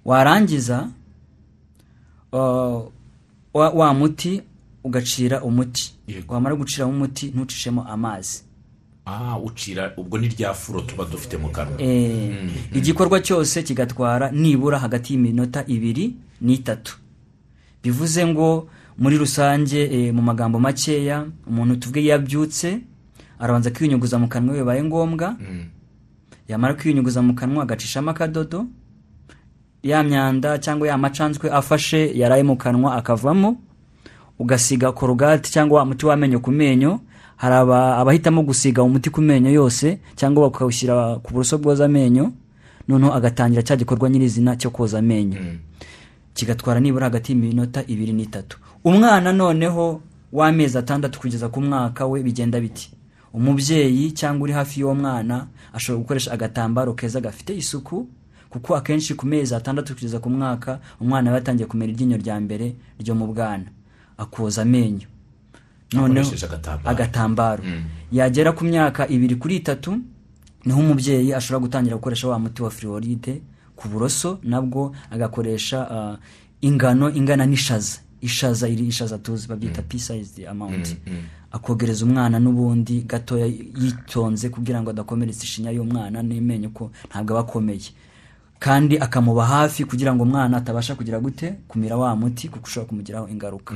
warangiza 0.04 0.88
uh, 2.32 2.82
wa, 3.54 3.94
muti 3.94 4.42
ugacira 4.84 5.42
umuti. 5.42 5.94
Wamara 6.28 6.56
guciramo 6.56 6.92
umuti 6.92 7.26
ntucishemo 7.26 7.84
amazi. 7.88 8.42
Ah 9.06 9.38
ucira 9.38 9.92
ubwo 9.96 10.18
ni 10.18 10.28
rya 10.28 10.54
furo 10.54 10.80
tuba 10.80 11.04
dufite 11.04 11.36
mu 11.36 11.48
kanwa. 11.48 11.82
Eh, 11.82 12.50
igikorwa 12.74 13.20
cyose 13.20 13.62
kigatwara 13.62 14.30
nibura 14.30 14.78
hagati 14.78 15.12
y'iminota 15.12 15.64
ibiri 15.66 16.14
n'itatu. 16.40 16.98
Bivuze 17.82 18.26
ngo 18.26 18.68
muri 18.98 19.16
rusange 19.18 19.82
eh, 19.82 20.14
mu 20.14 20.22
magambo 20.22 20.58
makeya 20.58 21.26
umuntu 21.46 21.76
tuvuge 21.76 22.00
iyo 22.00 22.14
abyutse 22.14 22.78
arabanza 23.38 23.70
kwiyunyuguza 23.70 24.18
mu 24.18 24.28
kanwa 24.28 24.54
bibaye 24.54 24.82
ngombwa. 24.84 25.36
Yamara 26.48 26.74
kwiyunyuguza 26.74 27.22
mu 27.22 27.34
kanwa 27.34 27.62
agacishamo 27.62 28.10
akadodo 28.10 28.66
ya 29.82 30.02
myanda 30.02 30.58
cyangwa 30.58 30.88
ya 30.88 30.98
macanzwe 30.98 31.50
afashe 31.50 32.12
yaraye 32.18 32.42
mu 32.42 32.56
kanwa 32.56 32.94
akavamo 32.96 33.56
ugasiga 34.38 34.92
korogati 34.92 35.52
cyangwa 35.52 35.78
wa 35.78 35.84
muti 35.84 36.06
w'amenyo 36.06 36.40
ku 36.40 36.50
menyo 36.50 37.00
hari 37.36 37.54
aba- 37.54 37.96
abahitamo 37.98 38.42
gusiga 38.42 38.82
umuti 38.82 39.10
ku 39.10 39.20
menyo 39.22 39.50
yose 39.50 39.98
cyangwa 40.16 40.50
bakawushyira 40.50 41.16
ku 41.22 41.32
buroso 41.32 41.58
bwoza 41.58 41.84
amenyo 41.84 42.32
noneho 42.88 43.14
agatangira 43.14 43.62
cya 43.62 43.76
gikorwa 43.76 44.10
nyirizina 44.10 44.56
cyo 44.56 44.70
koza 44.70 44.98
amenyo. 44.98 45.38
Kigatwara 46.34 46.80
nibura 46.80 47.06
hagati 47.06 47.32
y'iminota 47.32 47.84
ibiri 47.86 48.12
n'itatu. 48.12 48.58
Umwana 48.84 49.32
noneho 49.32 50.00
w'amezi 50.32 50.78
atandatu 50.78 51.20
kugeza 51.20 51.48
ku 51.48 51.60
mwaka 51.62 52.06
we 52.06 52.22
bigenda 52.22 52.60
biti? 52.60 52.90
Umubyeyi 53.32 54.12
cyangwa 54.12 54.44
uri 54.44 54.52
hafi 54.52 54.80
y'uwo 54.80 54.94
mwana 54.94 55.46
ashobora 55.72 56.02
gukoresha 56.02 56.32
agatambaro 56.32 56.94
keza 56.94 57.20
gafite 57.20 57.50
isuku 57.56 58.06
kuko 58.50 58.76
akenshi 58.76 59.14
ku 59.14 59.26
mezi 59.26 59.54
atandatu 59.54 59.94
kugeza 59.94 60.18
ku 60.20 60.30
mwaka 60.30 60.78
umwana 61.00 61.30
aba 61.30 61.38
yatangiye 61.38 61.66
kumera 61.66 61.92
iryinyo 61.92 62.16
rya 62.16 62.36
mbere 62.40 62.76
ryo 63.00 63.14
mu 63.14 63.26
bwana. 63.32 63.64
Akoza 64.18 64.62
amenyo. 64.62 65.08
Akoresheje 65.96 66.46
agatambaro. 66.46 66.90
agatambaro. 66.90 67.62
Yagera 68.12 68.52
ku 68.52 68.64
myaka 68.64 69.08
ibiri 69.08 69.34
kuri 69.36 69.56
itatu 69.56 69.96
ni 70.64 70.72
ho 70.72 70.80
umubyeyi 70.80 71.32
ashobora 71.34 71.60
gutangira 71.64 71.96
gukoresha 71.96 72.28
wa 72.28 72.38
muti 72.38 72.62
wa 72.62 72.70
fluoride 72.70 73.42
ku 73.76 73.88
buroso 73.88 74.38
nabwo 74.42 74.92
agakoresha 75.10 75.78
ah, 75.90 76.16
ingano 76.60 77.08
ingana 77.10 77.46
n'ishaza. 77.46 77.98
Ishaza 78.22 78.68
iri 78.68 78.86
ishaza 78.86 79.18
tuzi 79.18 79.48
babyita 79.48 79.82
pea 79.82 80.00
sized 80.00 80.46
amount. 80.46 80.96
Akogereza 81.52 82.04
umwana 82.04 82.38
n'ubundi 82.40 83.02
gatoya 83.04 83.46
yitonze 83.46 84.48
kugira 84.48 84.82
ngo 84.82 84.90
adakomeretsa 84.90 85.44
ishinya 85.44 85.70
y'umwana 85.70 86.22
n'amenyo 86.22 86.70
ko 86.72 86.90
ntabwo 87.10 87.32
aba 87.36 87.40
akomeye. 87.48 87.90
Kandi 88.58 88.98
akamuba 88.98 89.44
hafi 89.46 89.84
kugira 89.84 90.14
ngo 90.14 90.22
umwana 90.22 90.56
atabasha 90.56 90.94
kugira 90.94 91.20
gute 91.20 91.54
kumira 91.68 91.96
wa 91.96 92.16
muti 92.16 92.48
kuko 92.48 92.64
ushobora 92.66 92.88
kumugiraho 92.88 93.28
ingaruka. 93.28 93.74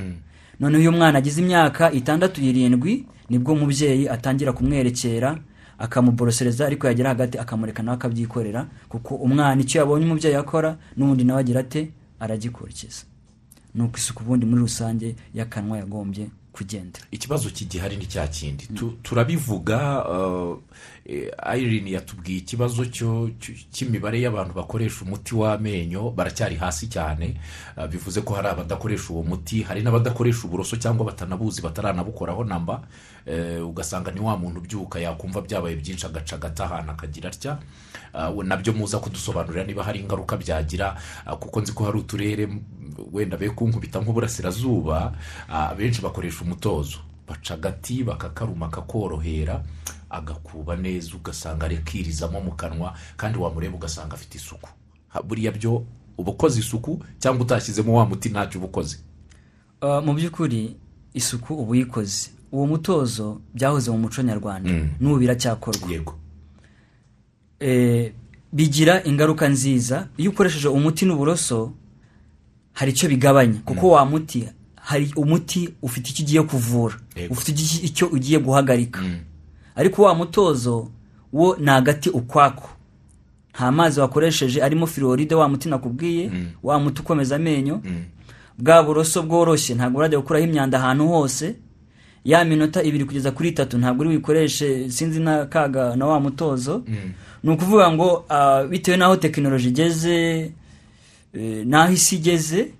Noneho 0.61 0.81
iyo 0.83 0.91
umwana 0.91 1.19
agize 1.19 1.43
imyaka 1.43 1.93
itandatu 1.93 2.41
irindwi 2.41 3.05
ni 3.29 3.39
bwo 3.39 3.53
umubyeyi 3.53 4.09
atangira 4.09 4.53
kumwerekera 4.53 5.37
akamuborosereza 5.79 6.67
ariko 6.67 6.87
yagera 6.87 7.09
hagati 7.11 7.39
akamureka 7.39 7.83
nawe 7.83 7.95
akabyikorera 7.97 8.67
kuko 8.89 9.15
umwana 9.15 9.61
icyo 9.61 9.81
yabonye 9.81 10.05
umubyeyi 10.07 10.37
akora 10.37 10.77
n'ubundi 10.97 11.25
nawe 11.25 11.41
agira 11.41 11.61
ate 11.61 11.91
aragikurikiza 12.21 13.05
uko 13.83 13.97
isuku 13.99 14.23
ubundi 14.23 14.47
muri 14.47 14.61
rusange 14.63 15.15
y'akanwa 15.35 15.79
yagombye 15.79 16.27
kugendera 16.53 17.05
ikibazo 17.11 17.51
kigihari 17.51 17.97
ni 17.97 18.07
cya 18.07 18.29
kindi. 18.29 18.67
Tu- 18.67 18.97
turabivuga 19.03 20.09
uh, 20.09 20.59
eh, 21.05 21.93
yatubwiye 21.93 22.39
ikibazo 22.39 22.87
cy'imibare 23.73 24.21
y'abantu 24.21 24.55
bakoresha 24.55 25.05
umuti 25.05 25.35
w'amenyo 25.35 26.11
baracyari 26.11 26.57
hasi 26.57 26.89
cyane 26.89 27.37
Uh, 27.77 27.87
bivuze 27.87 28.21
ko 28.21 28.35
hari 28.35 28.49
abadakoresha 28.49 29.13
uwo 29.13 29.23
muti 29.23 29.63
hari 29.63 29.83
n'abadakoresha 29.83 30.47
uburoso 30.49 30.77
cyangwa 30.77 31.07
batanabuzi 31.07 31.63
bataranabukoraho 31.63 32.45
namba 32.45 32.83
Eh, 33.27 33.67
ugasanga 33.69 34.11
ni 34.13 34.21
wa 34.21 34.37
muntu 34.39 34.61
ubyuka 34.61 35.01
yakumva 35.01 35.41
byabaye 35.43 35.77
byinshi 35.77 36.07
agaca 36.07 36.33
agata 36.37 36.65
ahantu 36.65 36.93
akagira 36.93 37.31
atya. 37.31 37.59
Uh, 38.15 38.45
na 38.45 38.57
byo 38.57 38.73
muza 38.73 38.99
kudusobanurira 38.99 39.65
niba 39.65 39.83
hari 39.85 39.99
ingaruka 40.01 40.37
byagira 40.37 40.95
uh, 41.27 41.35
kuko 41.35 41.61
nzi 41.61 41.73
ko 41.73 41.85
hari 41.85 41.99
uturere 41.99 42.47
wenda 43.13 43.37
be 43.37 43.51
kunkubita 43.51 44.01
nk'uburasirazuba 44.01 45.13
uh, 45.49 45.77
benshi 45.79 46.03
bakoresha 46.03 46.45
umutozo. 46.45 46.99
Baca 47.29 47.55
agati 47.55 48.05
bakakaruma 48.05 48.69
kakorohera 48.69 49.65
agakuba 50.11 50.77
neza 50.77 51.17
ugasanga 51.17 51.67
arekirizamo 51.67 52.41
mu 52.41 52.53
kanwa 52.53 52.95
kandi 53.17 53.39
wamureba 53.39 53.77
ugasanga 53.77 54.15
afite 54.15 54.35
isuku. 54.39 54.69
Buriya 55.25 55.53
byo 55.53 55.85
uba 56.19 56.31
ukoze 56.31 56.61
isuku 56.61 57.03
cyangwa 57.19 57.43
utashyizemo 57.45 57.99
wa 57.99 58.07
muti 58.07 58.29
ntacyo 58.29 58.59
uba 58.61 58.67
ukoze? 58.69 58.97
Uh, 59.83 60.05
mu 60.05 60.15
by'ukuri 60.15 60.77
isuku 61.15 61.55
uba 61.55 61.71
uyikoze. 61.71 62.31
Uwo 62.53 62.67
mutozo 62.67 63.41
byahoze 63.55 63.91
mu 63.91 63.99
muco 63.99 64.23
nyarwanda. 64.23 64.71
N'ubu 65.01 65.19
biracyakorwa. 65.19 65.91
Yego. 65.91 66.15
Eh, 67.61 68.13
bigira 68.53 69.05
ingaruka 69.05 69.49
nziza. 69.49 70.09
Iyo 70.17 70.31
ukoresheje 70.31 70.69
umuti 70.69 71.05
n'uburoso 71.07 71.73
hari 72.77 72.93
icyo 72.93 73.09
bigabanya. 73.09 73.61
Kuko 73.65 73.91
wa 73.91 74.05
muti 74.05 74.45
hari 74.77 75.13
umuti 75.17 75.69
ufite 75.83 76.11
icyo 76.11 76.25
ugiye 76.25 76.43
kuvura. 76.43 76.95
Ufite 77.31 77.51
icyo 77.87 78.07
ugiye 78.07 78.39
guhagarika. 78.39 79.01
Ariko 79.77 80.03
wa 80.03 80.15
mutozo 80.15 80.89
wo 81.33 81.57
ni 81.61 81.71
agati 81.71 82.11
ukwako. 82.11 82.69
Nta 83.55 83.73
mazi 83.73 84.01
wakoresheje 84.01 84.63
arimo 84.63 84.87
fluoride 84.87 85.35
wa 85.35 85.49
muti 85.49 85.69
nakubwiye 85.69 86.31
wa 86.63 86.81
muti 86.81 87.01
ukomeza 87.01 87.37
amenyo. 87.37 87.81
Bwa 88.59 88.83
buroso 88.83 89.23
bworoshye 89.23 89.75
ntabwo 89.75 89.99
urajya 89.99 90.19
gukuraho 90.19 90.45
imyanda 90.45 90.79
ahantu 90.79 91.09
hose. 91.09 91.55
Ya 92.25 92.45
minota 92.45 92.83
ibiri 92.83 93.05
kugeza 93.05 93.31
kuri 93.31 93.49
itatu 93.49 93.79
ntabwo 93.79 94.01
uri 94.01 94.09
buyikoreshe 94.09 94.91
sinzi 94.91 95.21
n'akaga 95.21 95.97
na 95.97 96.07
wa 96.07 96.21
mutozo. 96.21 96.83
Ni 97.43 97.51
ukuvuga 97.51 97.93
ngo 97.93 98.25
ah, 98.29 98.65
bitewe 98.65 98.97
n'aho 98.97 99.17
tekinoloji 99.17 99.69
igeze 99.69 100.51
n'aho 101.65 101.93
isi 101.93 102.17
igeze 102.17 102.73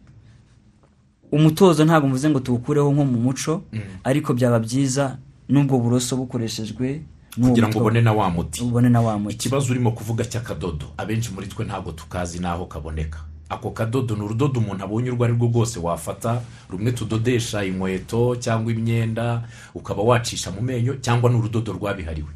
umutozo 1.33 1.85
ntabwo 1.85 2.09
mvuze 2.09 2.31
ngo 2.31 2.41
tuwukureho 2.41 2.93
nko 2.93 3.05
mu 3.05 3.19
muco 3.21 3.63
ariko 4.05 4.35
byaba 4.35 4.59
byiza 4.59 5.19
n'ubwo 5.49 5.79
buroso 5.79 6.17
bukoreshejwe 6.17 7.03
kugira 7.43 7.69
ngo 7.69 7.79
ubone 7.79 8.01
na 8.01 8.13
wa 8.13 8.31
muti. 8.31 8.63
Ubone 8.65 8.89
na 8.89 9.01
wa 9.01 9.19
muti. 9.19 9.35
Ikibazo 9.37 9.71
urimo 9.73 9.91
kuvuga 9.93 10.25
cy'akadodo 10.25 10.87
abenshi 10.97 11.31
muri 11.35 11.47
twe 11.47 11.65
ntabwo 11.65 11.93
tukazi 11.93 12.39
n'aho 12.41 12.65
kaboneka. 12.67 13.19
Ako 13.49 13.71
kadodo 13.71 14.17
ni 14.17 14.23
urudodo 14.23 14.61
umuntu 14.61 14.85
abonye 14.85 15.11
urwo 15.11 15.25
ari 15.25 15.35
rwo 15.37 15.47
rwose 15.47 15.79
wafata 15.79 16.41
rumwe 16.71 16.93
tudodesha 16.93 17.65
inkweto 17.65 18.37
cyangwa 18.41 18.73
imyenda 18.73 19.43
ukaba 19.75 20.03
wacisha 20.03 20.51
mu 20.51 20.61
menyo 20.63 20.95
cyangwa 21.01 21.31
ni 21.31 21.37
urudodo 21.37 21.73
rwabihariwe. 21.73 22.29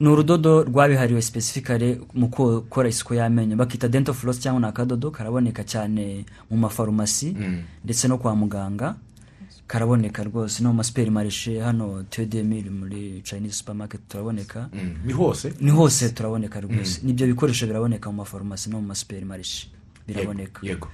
Ni 0.00 0.08
urudodo 0.08 0.62
rwabihariwe 0.64 1.22
specifically 1.22 2.00
mu 2.14 2.26
gukora 2.28 2.88
isuku 2.88 3.14
y'amenyo. 3.14 3.56
Bakita 3.56 3.88
dental 3.88 4.14
floss 4.14 4.40
cyangwa 4.40 4.60
ni 4.60 4.66
akadodo 4.66 5.10
karaboneka 5.10 5.64
cyane 5.64 6.24
mu 6.50 6.56
mafarumasi 6.56 7.36
ndetse 7.84 8.08
no 8.08 8.18
kwa 8.18 8.36
muganga. 8.36 8.94
Karaboneka 9.66 10.24
rwose. 10.24 10.62
No 10.62 10.68
mu 10.70 10.74
masuperi 10.76 11.10
marishe 11.10 11.60
hano 11.60 12.02
tedemiri 12.10 12.70
muri 12.70 13.20
chinese 13.24 13.58
supermarket 13.58 14.00
turaboneka. 14.08 14.68
Mm, 14.72 14.96
ni 15.04 15.12
hose? 15.12 15.52
Ni 15.60 15.70
hose 15.70 16.08
turaboneka 16.08 16.60
rwose. 16.60 17.00
N'ibyo 17.02 17.26
bikoresho 17.26 17.66
biraboneka 17.66 18.10
mu 18.10 18.16
mafarumasi 18.16 18.70
no 18.70 18.80
mu 18.80 18.86
masuperi 18.86 19.24
marishe 19.24 19.68
biraboneka. 20.06 20.60
Yego. 20.66 20.88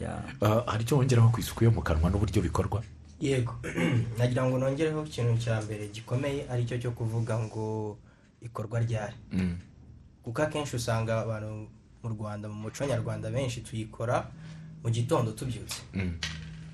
Ya. 0.00 0.22
Ah, 0.42 0.62
hari 0.66 0.82
icyo 0.82 0.96
wongeraho 0.96 1.28
ku 1.28 1.40
isuku 1.40 1.64
yo 1.64 1.70
mu 1.70 1.82
kanwa 1.82 2.10
n'uburyo 2.10 2.42
bikorwa? 2.42 2.82
Yego. 3.20 3.54
Nagira 4.18 4.44
ngo 4.44 4.58
nongereho 4.58 5.04
ikintu 5.04 5.38
cya 5.38 5.62
mbere 5.62 5.88
gikomeye 5.94 6.50
ari 6.50 6.64
cyo 6.66 6.78
cyo 6.78 6.90
kuvuga 6.90 7.38
ngo 7.38 7.96
ikorwa 8.40 8.80
ryari? 8.80 9.14
Mm, 9.32 9.56
kuko 10.22 10.42
akenshi 10.42 10.76
usanga 10.76 11.20
abantu 11.22 11.68
mu 12.02 12.08
rwanda 12.08 12.48
mu 12.48 12.54
muco 12.54 12.84
nyarwanda 12.86 13.30
benshi 13.30 13.60
tuyikora 13.60 14.26
mu 14.84 14.90
gitondo 14.90 15.32
tubyutse. 15.32 15.82
Mm, 15.94 16.18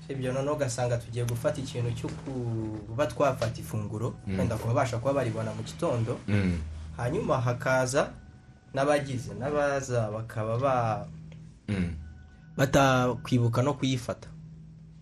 ibyo 0.09 0.33
noneho 0.33 0.55
ugasanga 0.55 0.97
tugiye 0.97 1.25
gufata 1.25 1.61
ikintu 1.61 1.91
cyo 1.95 2.09
kuba 2.09 3.07
twafata 3.07 3.61
ifunguro 3.61 4.15
wenda 4.27 4.55
kuba 4.57 4.73
babasha 4.73 4.97
kuba 4.97 5.13
baribona 5.13 5.53
mu 5.53 5.63
gitondo 5.63 6.19
mm, 6.27 6.57
hanyuma 6.97 7.41
hakaza 7.41 8.11
n'abagize 8.73 9.33
n'abaza 9.33 10.11
bakaba 10.11 10.57
ba 10.59 11.07
mm, 11.67 11.93
batakwibuka 12.57 13.61
no 13.61 13.73
kuyifata. 13.73 14.27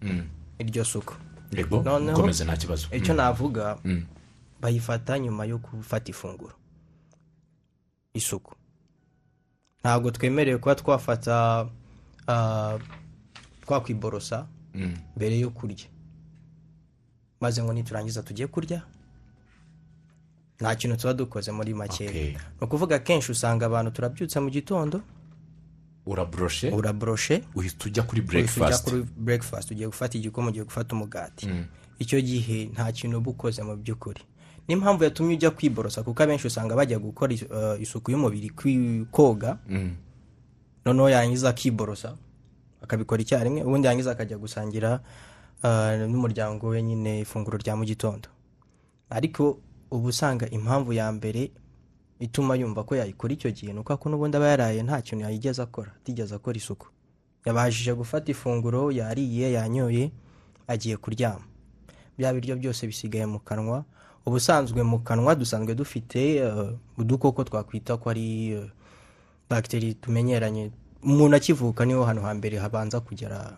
Mm. 0.01 0.23
iryo 0.59 0.85
suku. 0.85 1.13
Yego 1.51 1.81
Noneho- 1.83 2.15
icyo 2.95 3.13
navuga 3.13 3.77
Mm, 3.83 4.05
bayifata 4.61 5.19
nyuma 5.19 5.45
yo 5.45 5.57
gufata 5.57 6.11
ifunguro. 6.11 6.53
Isuku. 8.13 8.55
Ntabwo 9.79 10.11
twemerewe 10.11 10.57
kuba 10.57 10.75
twafata 10.75 11.67
twakwiborosa 13.65 14.47
mm, 14.73 14.97
mbere 15.15 15.39
yo 15.39 15.49
kurya. 15.49 15.87
Maze 17.41 17.63
ngo 17.63 17.73
niturangiza 17.73 18.23
tujye 18.23 18.47
kurya 18.47 18.81
nta 20.59 20.75
kintu 20.75 20.97
tuba 20.97 21.13
dukoze 21.13 21.51
muri 21.51 21.73
Okay. 22.09 22.31
ni 22.31 22.37
ukuvuga 22.61 22.95
akenshi 22.95 23.31
usanga 23.31 23.65
abantu 23.65 23.91
turabyutsa 23.91 24.41
mu 24.41 24.49
gitondo. 24.49 25.01
Uraboroshe 26.05 26.69
uraboroshe 26.69 27.43
uhita 27.55 27.85
ujya 27.85 28.03
kuri 28.03 28.21
breakfast. 28.21 29.71
ugiye 29.71 29.87
gufata 29.87 30.17
igikoma 30.17 30.49
ugiye 30.49 30.63
gufata 30.65 30.95
umugati. 30.95 31.49
Icyo 31.99 32.21
gihe 32.21 32.65
nta 32.65 32.91
kintu 32.91 33.17
uba 33.17 33.31
ukoze 33.31 33.63
mu 33.63 33.75
by'ukuri. 33.75 34.21
N'impamvu 34.67 35.03
yatumye 35.03 35.33
ujya 35.35 35.51
kwiborosa 35.51 36.03
kuko 36.03 36.23
abenshi 36.23 36.47
usanga 36.47 36.75
bajya 36.75 36.99
gukora 36.99 37.33
eh, 37.33 37.81
isuku 37.81 38.11
y'umubiri 38.11 38.49
koga. 39.11 39.57
Mm, 39.69 39.95
noneho 40.85 41.09
yangiza 41.09 41.49
akiborosa 41.49 42.17
akabikora 42.81 43.21
icyarimwe 43.21 43.63
ubundi 43.63 43.87
yangiza 43.87 44.11
akajya 44.11 44.37
gusangira 44.37 44.99
eh, 45.63 45.99
n'umuryango 46.09 46.67
we 46.67 46.81
nyine 46.83 47.19
ifunguro 47.21 47.57
rya 47.57 47.75
mu 47.75 47.85
gitondo. 47.85 48.29
Ariko 49.09 49.59
uba 49.91 50.07
usanga 50.09 50.49
impamvu 50.49 50.93
ya 50.93 51.11
mbere 51.11 51.51
ituma 52.19 52.55
yumva 52.55 52.83
ko 52.83 52.95
yayikora 52.95 53.33
icyo 53.33 53.51
gihe 53.51 53.73
ni 53.73 53.79
uko 53.79 53.93
ako 53.93 54.09
n'ubundi 54.09 54.37
aba 54.37 54.47
yaraye 54.47 54.83
nta 54.83 55.01
kintu 55.01 55.23
yayigeze 55.25 55.61
akora 55.61 55.91
atigeze 55.91 56.35
akora 56.35 56.57
isuku. 56.57 56.87
Yabashije 57.45 57.93
gufata 57.93 58.31
ifunguro 58.31 58.91
yariye 58.91 59.51
yanyoye 59.51 60.11
agiye 60.67 60.97
kuryama. 60.97 61.43
Bya 62.17 62.33
biryo 62.33 62.55
byose 62.55 62.87
bisigaye 62.87 63.25
mu 63.25 63.39
kanwa 63.39 63.83
ubusanzwe 64.25 64.83
mu 64.83 64.99
kanwa 64.99 65.35
dusanzwe 65.35 65.75
dufite 65.75 66.35
eh, 66.35 66.73
udukoko 66.97 67.43
twakwita 67.43 67.97
ko 67.97 68.09
ari 68.09 68.51
eh, 68.51 68.69
bagiteri 69.49 69.93
tumenyeranye. 69.93 70.71
Umuntu 71.03 71.35
akivuka 71.35 71.85
ni 71.85 71.93
ho 71.93 72.05
hantu 72.05 72.21
hambere 72.21 72.57
habanza 72.57 72.99
kugera 72.99 73.57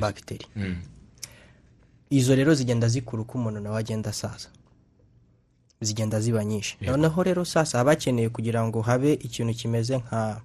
bagiteri 0.00 0.46
Mm, 0.56 0.76
izo 2.10 2.34
rero 2.34 2.54
zigenda 2.54 2.88
zikura 2.88 3.22
uko 3.22 3.38
umuntu 3.38 3.60
nawe 3.60 3.78
agenda 3.78 4.10
asaza. 4.10 4.48
Zigenda 5.80 6.20
ziba 6.20 6.44
nyinshi. 6.44 6.76
Noneho 6.80 7.22
rero 7.22 7.44
sasa 7.44 7.78
haba 7.78 7.90
hakeneye 7.90 8.28
kugira 8.28 8.64
ngo 8.66 8.82
habe 8.82 9.12
ikintu 9.14 9.54
kimeze 9.54 9.98
nka 9.98 10.40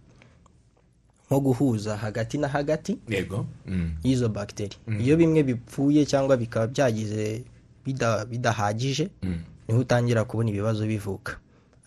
nko 1.27 1.39
guhuza 1.39 1.97
hagati 1.97 2.37
na 2.37 2.47
hagati 2.47 2.97
y'izo 4.03 4.29
bagiteri 4.29 4.77
iyo 4.99 5.17
bimwe 5.17 5.43
bipfuye 5.43 6.05
cyangwa 6.05 6.37
bikaba 6.37 6.67
byagize 6.67 7.43
bidahagije 8.29 9.09
mm, 9.23 9.39
ni 9.67 9.73
ho 9.73 9.79
utangira 9.79 10.23
kubona 10.23 10.49
ibibazo 10.49 10.85
bivuka. 10.87 11.37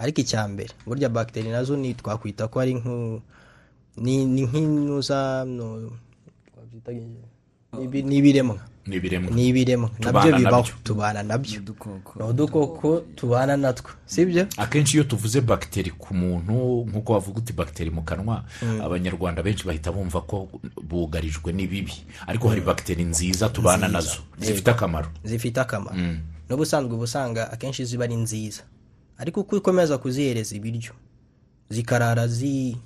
Ariko 0.01 0.21
icya 0.21 0.49
mbere 0.49 0.73
burya 0.87 1.09
bagiteri 1.13 1.49
na 1.53 1.61
zo 1.65 1.77
ni 1.77 1.95
twakwita 1.95 2.49
ko 2.49 2.61
ari 2.61 2.73
nk'inuza 4.01 5.45
ni 8.09 8.17
ibiremwa 8.17 8.59
ni 8.91 8.97
ibiremwa 8.97 9.31
ni 9.31 9.49
ibiremwa 9.49 9.89
Tubana 10.01 10.31
na 10.31 10.39
byo. 10.39 10.39
Bibaho 10.39 10.69
tubana 10.85 11.23
na 11.23 11.39
byo. 11.39 11.61
Ni 12.17 12.25
udukoko 12.31 13.01
tubana 13.15 13.57
natwo. 13.57 13.91
Sibyo? 14.07 14.47
Akenshi 14.57 14.97
iyo 14.97 15.05
tuvuze 15.05 15.41
bagiteri 15.41 15.91
ku 15.91 16.15
muntu 16.15 16.85
nk'uko 16.91 17.13
wavuga 17.13 17.39
uti 17.39 17.53
bagiteri 17.53 17.91
mu 17.91 18.03
kanwa 18.03 18.45
abanyarwanda 18.83 19.43
benshi 19.43 19.63
bahita 19.67 19.93
bumva 19.93 20.21
ko 20.27 20.49
bugarijwe 20.83 21.53
n'ibibi. 21.53 21.95
Ariko 22.27 22.49
hari 22.49 22.61
bagiteri 22.61 23.05
nziza 23.07 23.49
tubana 23.49 23.89
na 23.89 24.01
zo. 24.01 24.21
Zifite 24.39 24.71
akamaro. 24.71 25.09
Zifite 25.25 25.61
akamaro. 25.61 25.97
N'ubusanzwe 26.51 26.95
uba 26.95 27.05
usanga 27.05 27.53
akenshi 27.53 27.85
ziba 27.85 28.05
ari 28.05 28.17
nziza. 28.17 28.63
Ariko 29.19 29.41
uko 29.41 29.57
ukomeza 29.57 29.99
kuzihereza 29.99 30.57
ibiryo 30.57 30.93
zikarara 31.71 32.27
zi- 32.29 32.77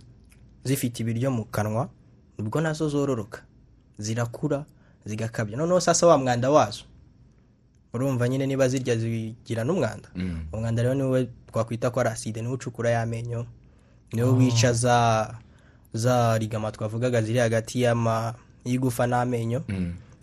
zifite 0.65 1.01
ibiryo 1.03 1.31
mu 1.31 1.45
kanwa 1.45 1.89
ni 2.39 2.45
bwo 2.49 2.61
na 2.61 2.73
zo 2.73 2.89
zororoka. 2.89 3.41
Zirakura 3.99 4.65
zigakabya. 5.05 5.57
Noneho 5.57 5.81
sasa 5.81 6.07
wa 6.07 6.19
mwanda 6.19 6.51
wazo 6.51 6.85
urumva 7.93 8.29
nyine 8.29 8.47
niba 8.47 8.69
zirya 8.69 8.97
zigira 8.97 9.65
n'umwanda. 9.65 10.09
Umwanda 10.53 10.83
rero 10.83 10.95
ni 10.95 11.03
we 11.03 11.29
twakwita 11.53 11.91
ko 11.91 12.01
ari 12.01 12.09
aside 12.11 12.43
ni 12.43 12.49
we 12.49 12.55
ucukura 12.55 12.91
y'amenyo 12.91 13.47
ni 14.13 14.23
we 14.23 14.31
wica 14.31 14.73
za 14.73 15.35
za 15.93 16.39
rigama 16.39 16.73
twavugaga 16.73 17.23
ziri 17.23 17.39
hagati 17.39 17.83
y'ama 17.83 18.35
y'igufa 18.65 19.07
n'amenyo. 19.07 19.63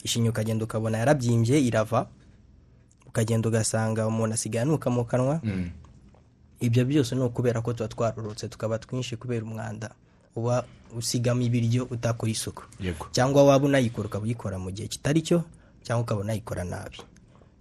Ishinya 0.03 0.29
ukagenda 0.29 0.65
ukabona 0.65 0.97
yarabyimbye 0.97 1.61
irava 1.61 2.07
ukagenda 3.07 3.49
ugasanga 3.49 4.07
umuntu 4.07 4.33
asigaye 4.33 4.61
anuka 4.67 4.89
mu 4.89 5.05
kanwa. 5.05 5.39
Ibyo 6.59 6.85
byose 6.85 7.15
ni 7.15 7.21
ukubera 7.21 7.61
ko 7.61 7.73
tuba 7.73 7.87
twarorotse 7.87 8.47
tukaba 8.49 8.79
twinshi 8.79 9.17
kubera 9.17 9.45
umwanda. 9.45 9.89
Uba 10.35 10.65
usigamo 10.97 11.41
ibiryo 11.41 11.87
udakora 11.91 12.31
isuku. 12.31 12.63
Cyangwa 13.11 13.43
waba 13.43 13.65
unayikora 13.65 14.07
ukaba 14.07 14.23
uyikora 14.25 14.59
mu 14.59 14.71
gihe 14.71 14.87
kitari 14.87 15.21
cyo 15.21 15.43
cyangwa 15.83 16.03
ukaba 16.03 16.21
unayikora 16.21 16.63
nabi. 16.63 16.97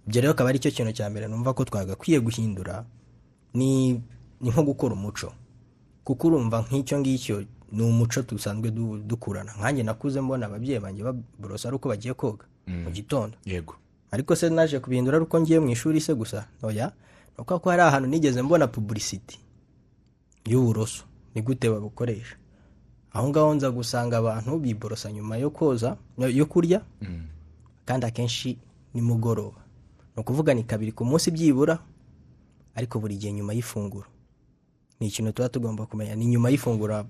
Ibyo 0.07 0.21
rero 0.21 0.31
akaba 0.33 0.49
ari 0.49 0.59
cyo 0.59 0.71
kintu 0.71 0.91
cya 0.93 1.09
mbere 1.09 1.27
numva 1.27 1.53
ko 1.53 1.63
twagakwiye 1.65 2.19
guhindura 2.19 2.85
ni 3.53 4.01
nko 4.41 4.63
gukora 4.63 4.93
umuco. 4.95 5.31
Kuko 6.03 6.27
urumva 6.27 6.65
nk'icyo 6.67 6.99
ngicyo 6.99 7.45
ni 7.71 7.83
umuco 7.83 8.21
dusanzwe 8.25 8.71
du- 8.71 8.97
dukurana. 9.05 9.53
Nkanjye 9.55 9.83
nakuze 9.83 10.21
mbona 10.21 10.45
ababyeyi 10.51 10.79
banjye 10.79 11.03
baborosa 11.03 11.67
ari 11.69 11.75
uko 11.77 11.89
bagiye 11.89 12.13
koga 12.13 12.45
mu 12.67 12.89
gitondo. 12.91 13.37
Yego. 13.45 13.75
Ariko 14.11 14.35
se 14.35 14.49
naje 14.49 14.79
kubihindura 14.79 15.17
ari 15.17 15.23
uko 15.29 15.39
ngiye 15.39 15.59
mu 15.59 15.69
ishuri 15.71 16.01
se 16.01 16.11
gusa? 16.13 16.47
Oya. 16.63 16.91
Ni 17.37 17.41
uko 17.47 17.69
hari 17.69 17.81
ahantu 17.81 18.09
nigeze 18.09 18.41
mbona 18.41 18.67
pubulisiti 18.67 19.39
y'uburoso. 20.45 21.03
Ni 21.35 21.41
gute 21.41 21.69
babukoresha? 21.69 22.35
Aho 23.13 23.27
ngaho 23.29 23.53
nza 23.55 23.71
gusanga 23.71 24.17
abantu 24.17 24.59
biborosa 24.59 25.11
nyuma 25.11 25.37
yo 25.37 25.49
koza 25.49 25.97
yo 26.17 26.45
kurya 26.45 26.81
kandi 27.85 28.05
akenshi 28.05 28.57
nimugoroba. 28.93 29.57
Ni 30.15 30.21
ukuvuga 30.21 30.53
ni 30.53 30.63
kabiri 30.63 30.91
ku 30.91 31.05
munsi 31.05 31.31
byibura 31.31 31.79
ariko 32.75 32.99
buri 32.99 33.17
gihe 33.17 33.33
nyuma 33.33 33.53
y'ifunguro. 33.53 34.07
Ni 34.99 35.07
ikintu 35.07 35.31
tuba 35.31 35.49
tugomba 35.49 35.85
kumenya 35.85 36.15
ni 36.15 36.25
nyuma 36.25 36.49
y'ifunguro 36.49 37.05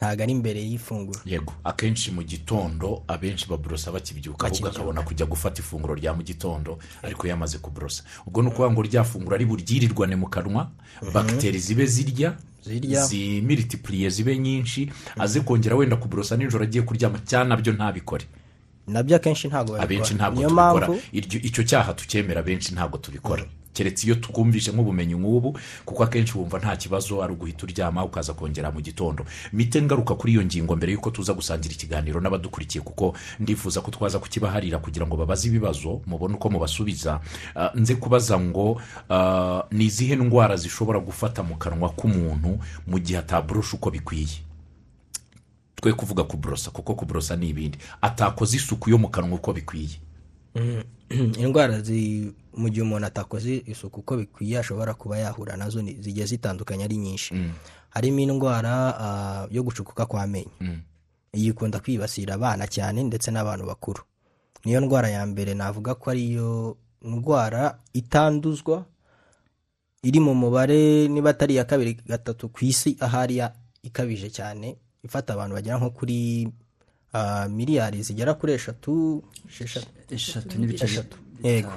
ntabwo 0.00 0.22
ari 0.22 0.32
imbere 0.32 0.60
y'ifunguro. 0.64 1.20
Yego 1.28 1.52
akenshi 1.64 2.10
mu 2.10 2.22
gitondo 2.24 3.02
abenshi 3.08 3.44
baborosa 3.48 3.92
bakibyuka 3.92 4.46
ahubwo 4.46 4.68
akabona 4.68 5.02
kujya 5.04 5.26
gufata 5.28 5.60
ifunguro 5.60 5.94
rya 5.94 6.14
mu 6.16 6.22
gitondo 6.24 6.78
ariko 7.04 7.26
yamaze 7.28 7.58
kuborosa 7.60 8.02
ubwo 8.26 8.42
ni 8.42 8.48
ukuvuga 8.48 8.70
ngo 8.72 8.82
rya 8.82 9.04
funguro 9.04 9.34
ari 9.36 9.44
buryirirwane 9.44 10.16
mu 10.16 10.28
kanwa 10.32 10.70
bagiteri 11.14 11.58
zibe 11.58 11.86
zirya 11.86 12.32
zimiritipuriye 13.06 14.10
zibe 14.10 14.38
nyinshi 14.38 14.90
aze 15.18 15.40
kongera 15.40 15.76
wenda 15.76 15.96
kuborosa 15.96 16.36
nijoro 16.36 16.64
agiye 16.64 16.82
kuryama 16.84 17.18
cyangwa 17.24 17.48
na 17.48 17.56
byo 17.56 17.72
ntabikore. 17.72 18.24
Nabyo 18.88 19.16
akenshi 19.16 19.48
ntabwo 19.48 19.72
babikora. 19.76 19.84
Abenshi 19.84 20.14
ntabwo 20.14 20.42
tubikora. 20.42 20.88
Icyo 21.42 21.62
cyaha 21.64 21.92
tukemera 21.94 22.40
abenshi 22.40 22.72
ntabwo 22.74 22.98
tubikora. 22.98 23.44
Keretse 23.72 24.06
iyo 24.06 24.14
twumvise 24.18 24.72
nk'ubumenyi 24.72 25.14
nk'ubu 25.14 25.58
kuko 25.84 26.04
akenshi 26.04 26.38
wumva 26.38 26.58
nta 26.58 26.76
kibazo 26.76 27.22
ari 27.22 27.32
uguhita 27.32 27.64
uryama 27.66 28.04
ukaza 28.04 28.34
kongera 28.34 28.70
mu 28.70 28.80
gitondo. 28.80 29.24
Mite 29.52 29.82
ngaruka 29.82 30.14
kuri 30.14 30.32
iyo 30.32 30.42
ngingo 30.44 30.76
mbere 30.76 30.92
y'uko 30.92 31.10
tuza 31.10 31.34
gusangira 31.34 31.74
ikiganiro 31.74 32.20
n'abadukurikiye 32.20 32.82
kuko 32.84 33.14
ndifuza 33.40 33.80
ko 33.80 33.90
twaza 33.90 34.18
kukibaharira 34.18 34.78
kugira 34.78 35.06
ngo 35.06 35.16
babaze 35.16 35.48
ibibazo 35.48 36.00
mubone 36.06 36.34
uko 36.34 36.50
mubasubiza. 36.50 37.20
Ah, 37.54 37.70
nze 37.74 37.94
kubaza 37.94 38.40
ngo 38.40 38.80
ah, 39.10 39.62
ni 39.70 39.84
izihe 39.86 40.16
ndwara 40.16 40.56
zishobora 40.56 40.98
gufata 41.00 41.42
mu 41.42 41.56
kanwa 41.56 41.88
k'umuntu 41.94 42.58
mu 42.86 42.98
gihe 42.98 43.18
ataburusha 43.18 43.76
uko 43.76 43.90
bikwiye? 43.90 44.42
Twe 45.80 45.92
kuvuga 45.92 46.24
kuborosa 46.24 46.70
kuko 46.70 46.94
kuborosa 46.94 47.36
ni 47.36 47.48
ibindi. 47.48 47.78
Atakoze 48.02 48.56
isuku 48.56 48.90
yo 48.90 48.98
mu 48.98 49.08
kanwa 49.08 49.36
uko 49.38 49.52
bikwiye. 49.52 49.96
indwara 51.42 51.80
zi 51.80 52.30
mu 52.54 52.68
gihe 52.68 52.82
umuntu 52.82 53.06
atakoze 53.06 53.62
isuku 53.66 54.00
uko 54.00 54.16
bikwiye 54.16 54.58
ashobora 54.58 54.94
kuba 54.94 55.18
yahura 55.18 55.56
na 55.56 55.68
zo 55.70 55.80
zigiye 55.82 56.26
zitandukanye 56.26 56.84
ari 56.84 56.96
nyinshi. 56.96 57.34
Harimo 57.90 58.20
indwara 58.20 58.72
ah, 58.98 59.46
yo 59.50 59.62
gucukuka 59.62 60.06
kw'amenyo. 60.06 60.50
Iyi 61.34 61.50
ikunda 61.54 61.78
kwibasira 61.80 62.34
abana 62.34 62.66
cyane 62.66 63.02
ndetse 63.02 63.30
n'abantu 63.30 63.66
bakuru. 63.66 64.02
Niyo 64.64 64.80
ndwara 64.80 65.08
ya 65.08 65.26
mbere 65.26 65.54
navuga 65.54 65.94
ko 65.94 66.10
ariyo 66.10 66.76
ndwara 67.02 67.78
itanduzwa 67.92 68.84
iri 70.02 70.20
mu 70.20 70.34
mubare 70.34 71.08
niba 71.08 71.30
atari 71.30 71.54
iya 71.54 71.64
kabiri 71.64 71.94
gatatu 72.06 72.48
ku 72.48 72.64
isi 72.64 72.96
ahari 73.00 73.42
ikabije 73.82 74.30
cyane 74.30 74.76
ifata 75.04 75.32
abantu 75.32 75.54
bagera 75.54 75.78
nko 75.78 75.90
kuri 75.90 76.48
miliyari 77.50 78.02
zigera 78.02 78.34
kuri 78.34 78.52
eshatu 78.52 79.22
eshatu 80.10 80.58
n'ibice 80.58 80.84
Eshatu. 80.84 81.16
Yego. 81.42 81.72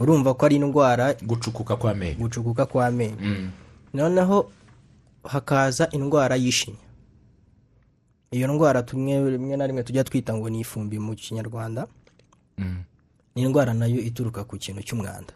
urumva 0.00 0.34
ko 0.34 0.46
ari 0.46 0.56
indwara 0.56 1.14
gucukuka 1.22 1.76
kw'amenyo 1.76 2.18
gucukuka 2.18 2.66
kw'amenyo 2.66 3.50
noneho 3.94 4.50
hakaza 5.24 5.88
indwara 5.90 6.36
y'ishinya. 6.36 6.78
Iyo 8.30 8.48
ndwara 8.48 8.82
tumwe 8.82 9.30
rimwe 9.30 9.56
na 9.56 9.66
rimwe 9.66 9.82
tujya 9.82 10.04
twita 10.04 10.34
ngo 10.34 10.50
ni 10.50 10.60
ifumbi 10.60 10.98
mu 10.98 11.14
kinyarwanda. 11.14 11.86
Ni 13.34 13.42
indwara 13.42 13.74
na 13.74 13.86
yo 13.86 14.00
ituruka 14.02 14.44
ku 14.44 14.58
kintu 14.58 14.82
cy'umwanda. 14.82 15.32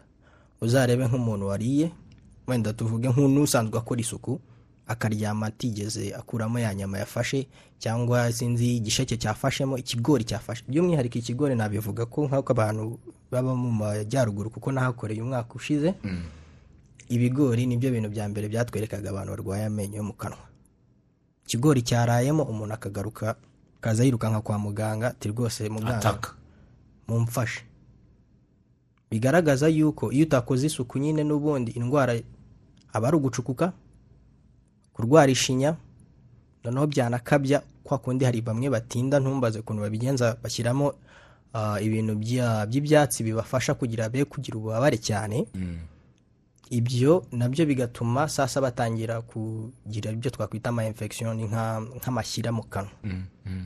Uzarebe 0.61 1.07
nk'umuntu 1.07 1.47
wariye 1.47 1.91
wenda 2.47 2.73
tuvuge 2.73 3.07
nk'usanzwe 3.09 3.77
akora 3.79 4.01
isuku 4.01 4.39
akaryama 4.89 5.45
atigeze 5.53 6.13
akuramo 6.15 6.59
ya 6.59 6.73
nyama 6.75 6.97
yafashe 6.97 7.47
cyangwa 7.77 8.31
sinzi 8.33 8.75
igisheke 8.77 9.17
cyafashemo 9.17 9.77
ikigori 9.77 10.23
cyafashe. 10.25 10.63
By'umwihariko 10.67 11.17
ikigori 11.21 11.55
nabivuga 11.55 12.05
ko 12.09 12.25
nk'uko 12.27 12.51
abantu 12.51 12.99
baba 13.31 13.53
mu 13.55 13.69
majyaruguru 13.71 14.49
kuko 14.49 14.71
nahakoreye 14.73 15.21
umwaka 15.21 15.53
ushize 15.53 15.93
ibigori 17.09 17.65
ni 17.69 17.77
byo 17.77 17.91
bintu 17.93 18.09
bya 18.09 18.25
mbere 18.29 18.49
byatwerekaga 18.49 19.09
abantu 19.13 19.31
barwaye 19.37 19.65
amenyo 19.69 19.97
yo 19.97 20.03
mu 20.03 20.13
kanwa. 20.17 20.41
Ikigori 21.45 21.81
cyarayemo 21.85 22.43
umuntu 22.43 22.73
akagaruka 22.73 23.35
akaza 23.77 24.03
yirukanka 24.03 24.41
kwa 24.41 24.57
muganga 24.59 25.07
ati 25.13 25.29
rwose 25.29 25.69
muganga 25.69 26.17
mumfashe. 27.07 27.61
Bigaragaza 29.11 29.67
yuko 29.67 30.11
iyo 30.11 30.25
utakoze 30.25 30.67
isuku 30.67 30.97
nyine 30.99 31.23
n'ubundi 31.23 31.71
indwara 31.71 32.13
aba 32.93 33.07
ari 33.07 33.17
ugucukuka 33.17 33.73
kurwara 34.99 35.31
ishinya 35.31 35.75
noneho 36.63 36.87
byanakabya 36.87 37.61
kwa 37.83 37.97
kundi 37.97 38.25
hari 38.25 38.41
bamwe 38.41 38.69
batinda 38.69 39.19
ntumbaze 39.19 39.59
ukuntu 39.63 39.81
babigenza 39.81 40.35
bashyiramo 40.43 40.93
ibintu 41.81 42.13
bya- 42.19 42.67
by'ibyatsi 42.67 43.23
bibafasha 43.23 43.73
kugira 43.73 44.09
be 44.11 44.25
kugira 44.25 44.57
ububabare 44.59 44.97
cyane. 44.99 45.47
Ibyo 46.69 47.25
na 47.31 47.49
byo 47.49 47.65
bigatuma 47.65 48.27
sasa 48.29 48.61
batangira 48.61 49.21
kugira 49.25 50.11
ibyo 50.13 50.29
twakwita 50.31 50.69
ama 50.69 50.85
infection 50.85 51.33
nka- 51.41 51.81
nk'amashyira 51.97 52.51
mu 52.53 52.61
kanwa. 52.69 52.91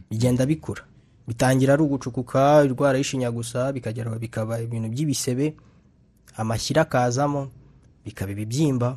Bigenda 0.10 0.46
bikura. 0.46 0.84
Bitangira 1.28 1.74
ari 1.74 1.84
ugucukuka 1.84 2.64
indwara 2.64 2.98
y'ishinya 2.98 3.32
gusa 3.32 3.74
bikagera 3.76 4.16
bikaba 4.16 4.62
ibintu 4.64 4.88
by'ibisebe 4.90 5.56
amashyira 6.40 6.82
akazamo 6.88 7.52
bikaba 8.06 8.32
ibibyimba 8.32 8.96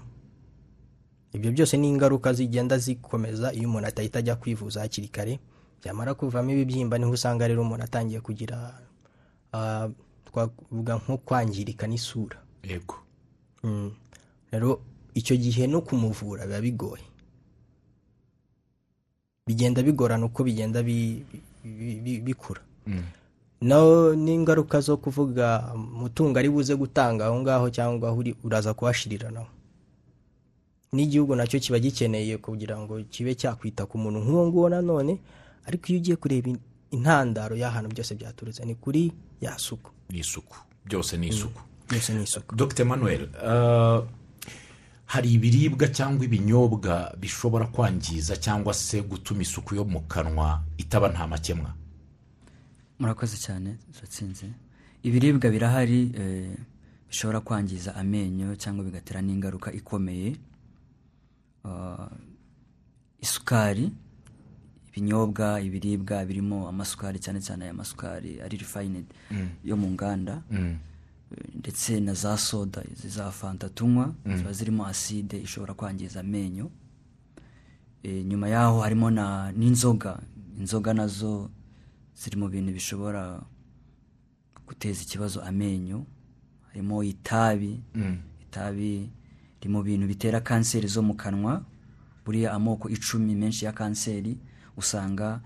ibyo 1.37 1.53
byose 1.53 1.77
ni 1.77 1.89
ingaruka 1.93 2.33
zigenda 2.33 2.79
zikomeza 2.79 3.53
iyo 3.53 3.69
umuntu 3.69 3.87
atahita 3.89 4.19
ajya 4.19 4.37
kwivuza 4.41 4.81
hakiri 4.81 5.09
kare 5.09 5.39
byamara 5.83 6.15
kuvamo 6.17 6.51
ibibyimba 6.51 6.99
ni 6.99 7.05
ho 7.05 7.11
usanga 7.13 7.45
rero 7.49 7.63
umuntu 7.63 7.85
atangiye 7.85 8.21
kugira 8.21 8.81
ah, 9.53 9.89
twavuga 10.25 10.97
nko 10.97 11.17
kwangirika 11.21 11.87
n'isura. 11.87 12.37
Yego. 12.65 12.97
Mm. 13.63 13.93
rero 14.53 14.81
icyo 15.15 15.37
gihe 15.37 15.67
no 15.67 15.81
kumuvura 15.81 16.47
biba 16.47 16.61
bigoye. 16.61 17.05
Bigenda 19.47 19.83
bigorana 19.83 20.27
uko 20.27 20.45
bigenda 20.45 20.83
bi- 20.83 21.23
bi- 21.65 22.01
bi- 22.05 22.21
bikura. 22.21 22.61
No 23.61 24.13
n'ingaruka 24.15 24.81
zo 24.81 24.97
kuvuga 24.97 25.73
umutungo 25.75 26.39
ari 26.39 26.49
buze 26.51 26.75
gutanga 26.77 27.27
aho 27.27 27.41
ngaho 27.41 27.71
cyangwa 27.71 28.13
uraza 28.45 28.75
kuhashirira 28.75 29.31
naho. 29.31 29.47
N'igihugu 30.93 31.35
na 31.37 31.47
cyo 31.47 31.59
kiba 31.61 31.79
gikeneye 31.79 32.39
kugira 32.39 32.79
ngo 32.79 33.03
kibe 33.11 33.35
cyakwita 33.35 33.87
ku 33.87 33.99
muntu 33.99 34.21
nk'uwo 34.23 34.47
nguwo 34.47 34.69
nanone 34.69 35.19
ariko 35.67 35.85
iyo 35.93 35.99
ugiye 36.01 36.17
kureba 36.17 36.49
in- 36.51 36.61
intandaro 36.91 37.57
y'ahantu 37.57 37.91
byose 37.91 38.15
byaturutse 38.15 38.65
ni 38.65 38.75
kuri 38.75 39.13
ya 39.41 39.59
suku. 39.59 39.91
Ni 40.11 40.19
isuku 40.23 40.57
byose 40.87 41.17
ni 41.19 41.29
isuku 41.29 41.61
byose 41.89 42.15
ni 42.15 42.23
isuku 42.23 42.55
dr. 42.57 42.85
Manuel 42.85 43.23
uh, 43.43 44.07
hari 45.07 45.33
ibiribwa 45.35 45.89
cyangwa 45.89 46.25
ibinyobwa 46.25 47.15
bishobora 47.21 47.67
kwangiza 47.67 48.37
cyangwa 48.37 48.75
se 48.75 49.03
gutuma 49.03 49.43
isuku 49.43 49.75
yo 49.75 49.85
mu 49.85 50.01
kanwa 50.07 50.63
itaba 50.79 51.09
nta 51.09 51.27
makemwa? 51.27 51.75
Murakoze 52.99 53.37
cyane 53.37 53.77
turatsinze 53.93 54.47
ibiribwa 55.03 55.51
birahari 55.51 56.11
eh, 56.19 56.57
bishobora 57.09 57.41
kwangiza 57.41 57.95
amenyo 57.95 58.57
cyangwa 58.57 58.85
bigatera 58.85 59.21
n'ingaruka 59.23 59.73
ikomeye. 59.73 60.37
Isukari 63.21 63.93
ibinyobwa 64.89 65.61
ibiribwa 65.61 66.25
birimo 66.25 66.69
amasukari 66.69 67.19
cyane 67.19 67.41
cyane 67.41 67.65
aya 67.65 67.75
masukari 67.75 68.41
ari 68.41 68.57
refined 68.57 69.07
yo 69.65 69.77
mu 69.77 69.91
nganda. 69.91 70.43
Eh, 70.53 71.55
ndetse 71.55 72.01
na 72.01 72.15
za 72.15 72.37
soda 72.39 72.83
izi 72.93 73.09
za 73.09 73.31
fanta 73.31 73.69
tunywa 73.69 74.15
ziba 74.37 74.53
zirimo 74.53 74.87
aside 74.87 75.37
ishobora 75.43 75.75
kwangiza 75.75 76.21
amenyo. 76.21 76.71
Eh, 78.03 78.25
nyuma 78.25 78.49
yaho 78.49 78.81
harimo 78.81 79.11
na 79.11 79.53
n'inzoga. 79.53 80.23
Inzoga 80.59 80.95
na 80.95 81.07
zo 81.07 81.51
ziri 82.15 82.37
mu 82.37 82.49
bintu 82.49 82.73
bishobora 82.73 83.43
guteza 84.67 85.03
ikibazo 85.03 85.43
amenyo. 85.43 86.07
Harimo 86.69 87.03
itabi. 87.03 87.83
Itabi 88.43 89.11
riri 89.67 89.73
mu 89.75 89.83
bintu 89.83 90.07
bitera 90.07 90.41
kanseri 90.41 90.87
zo 90.89 91.03
mu 91.03 91.15
kanwa 91.19 91.63
buriya 92.25 92.53
amoko 92.55 92.89
icumi 92.89 93.35
menshi 93.35 93.65
ya 93.65 93.73
kanseri 93.73 94.39
usanga 94.77 95.41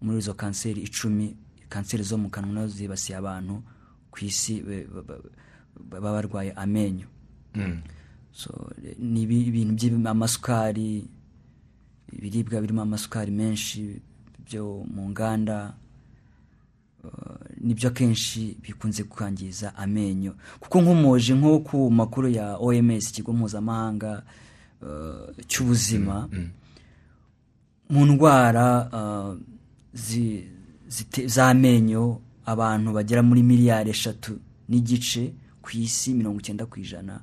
muri 0.00 0.18
izo 0.18 0.34
kanseri 0.34 0.80
icumi 0.82 1.36
kanseri 1.68 2.02
zo 2.02 2.16
mu 2.18 2.30
kanwa 2.30 2.52
na 2.52 2.66
zo 2.66 2.76
zibasiye 2.76 3.16
abantu 3.18 3.62
ku 4.10 4.24
isi 4.24 4.62
baba 5.90 6.12
barwaye 6.12 6.52
amenyo. 6.52 7.06
So 8.32 8.72
ni 8.98 9.22
ibi- 9.22 9.46
ibintu 9.48 9.72
by'amasukari 10.00 11.08
ibiribwa 12.12 12.60
birimo 12.60 12.82
amasukari 12.82 13.30
menshi 13.30 14.00
byo 14.44 14.84
mu 14.88 15.08
nganda 15.12 15.74
ni 17.60 17.74
byo 17.74 17.88
akenshi 17.88 18.56
bikunze 18.62 19.04
kwangiza 19.04 19.74
amenyo. 19.76 20.34
Kuko 20.60 20.80
nk'umuji 20.82 21.32
nko 21.34 21.58
ku 21.58 21.90
makuru 21.90 22.28
ya 22.28 22.56
oms 22.56 23.10
ikigo 23.10 23.32
mpuzamahanga 23.32 24.22
eh, 24.82 25.46
cy'ubuzima 25.46 26.28
mu 27.90 28.06
ndwara 28.06 28.90
eh, 28.94 30.44
z'amenyo 31.26 32.20
abantu 32.46 32.92
bagera 32.92 33.22
muri 33.22 33.42
miliyari 33.42 33.90
eshatu 33.90 34.38
n'igice 34.68 35.32
ku 35.62 35.70
isi 35.78 36.14
mirongo 36.14 36.38
icyenda 36.40 36.66
ku 36.66 36.80
ijana 36.80 37.20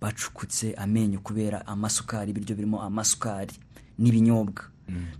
bacukutse 0.00 0.74
amenyo 0.74 1.18
kubera 1.20 1.66
amasukari 1.66 2.30
ibiryo 2.30 2.56
birimo 2.56 2.82
amasukari 2.82 3.54
n'ibinyobwa. 3.98 4.62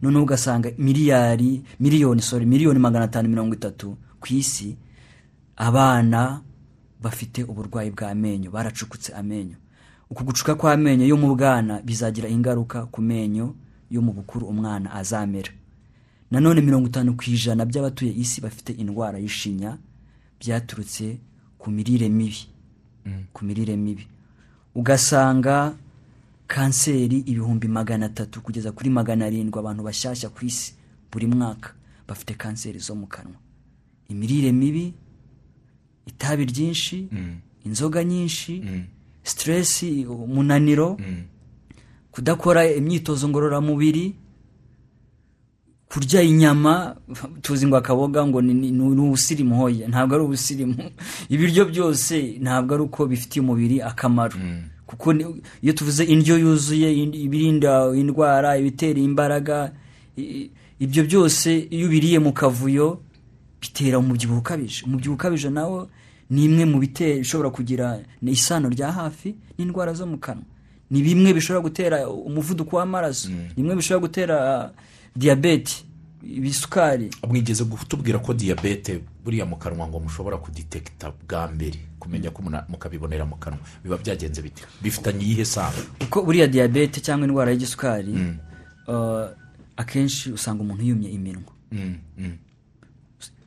Noneho 0.03 0.23
ugasanga 0.23 0.71
miliyari 0.79 1.63
miliyoni 1.81 2.23
sorry 2.23 2.47
miliyoni 2.47 2.79
magana 2.79 3.05
atanu 3.05 3.29
mirongo 3.29 3.55
itatu 3.55 3.97
ku 4.21 4.27
isi 4.35 4.77
abana 5.57 6.41
bafite 7.03 7.45
uburwayi 7.45 7.91
bw'amenyo 7.91 8.51
baracukutse 8.51 9.13
amenyo. 9.13 9.57
Uku 10.11 10.25
gucuka 10.25 10.55
kw'amenyo 10.55 11.07
yo 11.07 11.17
mu 11.17 11.35
bwana 11.37 11.83
bizagira 11.83 12.29
ingaruka 12.29 12.87
ku 12.87 13.03
menyo 13.03 13.55
yo 13.91 14.03
mu 14.03 14.13
bukuru 14.13 14.47
umwana 14.47 14.93
azamera. 14.95 15.51
Nanone 16.31 16.61
mirongo 16.61 16.87
itanu 16.89 17.15
ku 17.17 17.25
ijana 17.27 17.65
by'abatuye 17.67 18.13
isi 18.15 18.41
bafite 18.41 18.71
indwara 18.73 19.19
y'ishinya 19.19 19.79
byaturutse 20.41 21.19
ku 21.59 21.71
mirire 21.71 22.09
mibi. 22.09 22.47
Ku 23.33 23.45
mirire 23.45 23.77
mibi. 23.77 24.07
Ugasanga 24.75 25.75
kanseri 26.47 27.19
ibihumbi 27.27 27.69
magana 27.69 28.07
atatu 28.07 28.41
kugeza 28.41 28.73
kuri 28.73 28.91
magana 28.91 29.27
arindwi 29.27 29.59
abantu 29.61 29.83
bashyashya 29.83 30.29
ku 30.29 30.45
isi 30.47 30.75
buri 31.13 31.27
mwaka 31.27 31.75
bafite 32.09 32.35
kanseri 32.39 32.79
zo 32.79 32.95
mu 32.95 33.07
kanwa. 33.07 33.35
Imirire 34.09 34.53
mibi 34.53 34.95
itabi 36.07 36.45
ryinshi 36.45 37.09
inzoga 37.67 38.05
nyinshi 38.05 38.63
siteresi 39.23 40.07
umunaniro 40.07 40.97
kudakora 42.13 42.63
imyitozo 42.71 43.29
ngororamubiri 43.29 44.15
kurya 45.89 46.23
inyama 46.23 46.97
tuzi 47.43 47.67
ngo 47.67 47.77
akaboga 47.77 48.27
ngo 48.27 48.43
ni 48.43 48.55
ni- 48.55 48.71
ni 48.71 49.01
ubusirimu 49.01 49.57
hoya 49.57 49.89
ntabwo 49.89 50.15
ari 50.15 50.25
ubusirimu. 50.25 50.75
Ibiryo 51.29 51.65
byose 51.65 52.39
ntabwo 52.43 52.75
ari 52.75 52.83
uko 52.83 53.07
bifitiye 53.07 53.41
umubiri 53.43 53.83
akamaro. 53.83 54.39
Kuko 54.87 55.15
iyo 55.63 55.73
tuvuze 55.73 56.05
indyo 56.05 56.39
yuzuye 56.39 56.93
in- 56.95 57.15
ibirinda 57.15 57.91
indwara 57.97 58.59
ibitera 58.59 59.01
imbaraga 59.01 59.73
ibyo 60.81 61.03
byose 61.05 61.67
iyo 61.71 61.87
ubiriye 61.87 62.19
mu 62.19 62.33
kavuyo 62.33 63.01
bitera 63.61 63.99
umubyibuho 63.99 64.39
ukabije. 64.41 64.85
Umubyibuho 64.87 65.15
ukabije 65.15 65.51
nawo 65.51 65.89
ni 66.31 66.45
imwe 66.45 66.65
mu 66.65 66.79
bitera 66.79 67.19
ishobora 67.21 67.51
kugira 67.51 67.99
isano 68.23 68.69
rya 68.69 68.93
hafi 68.93 69.35
n'indwara 69.59 69.93
zo 69.95 70.07
mu 70.07 70.19
kanwa. 70.19 70.45
Ni 70.91 71.03
bimwe 71.03 71.33
bishobora 71.35 71.63
gutera 71.67 71.97
umuvuduko 72.09 72.77
w'amaraso 72.77 73.29
ni 73.29 73.57
bimwe 73.57 73.75
bishobora 73.77 74.07
gutera 74.07 74.37
diyabete 75.17 75.83
ibisukari. 76.37 77.11
Mwigeze 77.29 77.65
kutubwira 77.65 78.19
ko 78.19 78.35
diyabete 78.35 79.01
buriya 79.25 79.47
mu 79.47 79.57
kanwa 79.57 79.89
ngo 79.89 80.01
mushobora 80.01 80.37
kuditekita 80.37 81.13
bwa 81.29 81.49
mbere 81.49 81.79
kumenya 81.99 82.31
ko 82.31 82.43
mukabibonera 82.69 83.25
mu 83.25 83.37
kanwa. 83.37 83.59
Biba 83.85 83.97
byagenze 83.97 84.43
bite? 84.43 84.63
Bifitanye 84.83 85.25
iyihe 85.25 85.45
sano? 85.45 85.79
Kuko 85.99 86.23
buriya 86.23 86.47
diyabete 86.47 87.01
cyangwa 87.01 87.27
indwara 87.27 87.51
y'igisukari 87.51 88.15
uh, 88.87 89.27
akenshi 89.77 90.33
usanga 90.33 90.63
umuntu 90.63 90.83
yumye 90.83 91.11
iminwa. 91.11 91.53
Mm, 91.73 91.99
mm. 92.19 92.37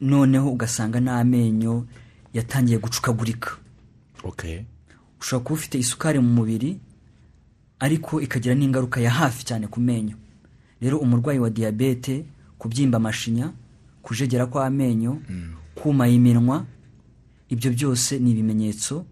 noneho 0.02 0.52
ugasanga 0.52 1.00
n'amenyo 1.00 1.86
yatangiye 2.34 2.78
gucukagurika. 2.78 3.52
Okay 4.24 4.64
ushobora 5.20 5.44
kuba 5.44 5.60
ufite 5.60 5.80
isukari 5.80 6.20
mu 6.20 6.30
mubiri 6.34 6.80
ariko 7.80 8.22
ikagira 8.22 8.56
n'ingaruka 8.56 9.02
ya 9.02 9.12
hafi 9.12 9.46
cyane 9.46 9.68
ku 9.68 9.80
menyo. 9.80 10.16
Rero 10.82 10.98
umurwayi 10.98 11.40
wa 11.40 11.50
diyabete 11.50 12.26
kubyimba 12.60 12.98
amashinya 13.00 13.52
kujegera 14.04 14.46
kw'amenyo 14.46 15.22
kuma 15.76 16.08
iminwa 16.08 16.66
ibyo 17.50 17.72
byose 17.72 18.20
ni 18.20 18.32
ibimenyetso 18.32 19.06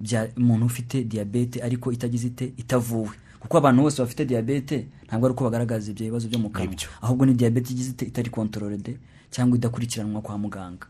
bya 0.00 0.28
umuntu 0.36 0.66
ufite 0.66 1.04
diyabete 1.04 1.62
ariko 1.62 1.92
itagize 1.92 2.26
ite 2.26 2.52
itavuwe. 2.56 3.10
Kuko 3.40 3.58
abantu 3.58 3.82
bose 3.82 4.02
bafite 4.02 4.24
diyabete 4.24 4.86
ntabwo 5.06 5.26
ari 5.26 5.32
uko 5.34 5.44
bagaragaza 5.44 5.90
ibyo 5.90 6.06
bibazo 6.06 6.28
byo 6.28 6.38
mu 6.38 6.50
kanwa. 6.50 6.74
Ahubwo 7.02 7.26
ni 7.26 7.34
diyabete 7.34 7.72
igize 7.74 7.90
ite 7.90 8.04
itari 8.06 8.30
kontororede 8.30 8.96
cyangwa 9.32 9.56
idakurikiranwa 9.58 10.20
kwa 10.22 10.38
muganga. 10.38 10.86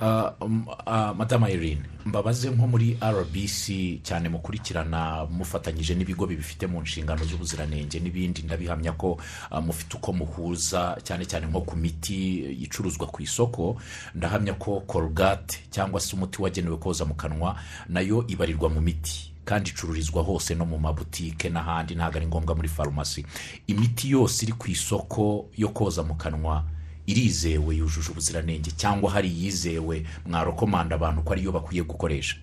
Uh, 0.00 0.30
um, 0.40 0.64
uh, 0.86 1.10
madama 1.18 1.50
irene 1.50 1.82
mbabaze 2.06 2.50
nko 2.50 2.66
muri 2.66 2.96
rbc 3.02 3.66
cyane 4.02 4.28
mukurikirana 4.28 5.26
mufatanyije 5.26 5.94
n'ibigo 5.94 6.26
bibifite 6.26 6.66
mu 6.66 6.80
nshingano 6.80 7.24
z'ubuziranenge 7.24 8.00
n'ibindi. 8.00 8.42
Ndabihamya 8.42 8.92
ko 8.92 9.18
uh, 9.50 9.58
mufite 9.58 9.96
uko 9.96 10.12
muhuza 10.12 10.96
cyane 11.02 11.26
cyane 11.26 11.46
nko 11.46 11.60
ku 11.60 11.76
miti 11.76 12.38
icuruzwa 12.62 13.06
ku 13.10 13.22
isoko. 13.22 13.76
Ndahamya 14.14 14.54
ko 14.54 14.80
colgate 14.86 15.58
cyangwa 15.70 16.00
se 16.00 16.16
umuti 16.16 16.42
wagenewe 16.42 16.76
koza 16.76 17.04
mu 17.04 17.14
kanwa 17.14 17.56
na 17.88 18.00
yo 18.00 18.24
ibarirwa 18.28 18.70
mu 18.70 18.80
miti 18.80 19.26
kandi 19.44 19.70
icururizwa 19.70 20.22
hose 20.22 20.54
no 20.54 20.64
mu 20.66 20.78
mabutike 20.78 21.48
n'ahandi 21.50 21.94
ntabwo 21.94 22.16
ari 22.18 22.26
ngombwa 22.26 22.54
muri 22.54 22.68
farumasi 22.68 23.26
imiti 23.66 24.10
yose 24.10 24.44
iri 24.46 24.52
ku 24.52 24.70
isoko 24.70 25.48
yo 25.56 25.68
koza 25.74 26.02
mu 26.06 26.14
kanwa 26.14 26.62
irizewe 27.10 27.76
yujuje 27.76 28.10
ubuziranenge 28.10 28.70
cyangwa 28.70 29.10
hari 29.10 29.28
iyizewe 29.28 30.06
mwarokomanda 30.26 30.94
abantu 30.96 31.22
ko 31.22 31.32
ariyo 31.32 31.52
bakwiye 31.52 31.82
gukoresha. 31.82 32.36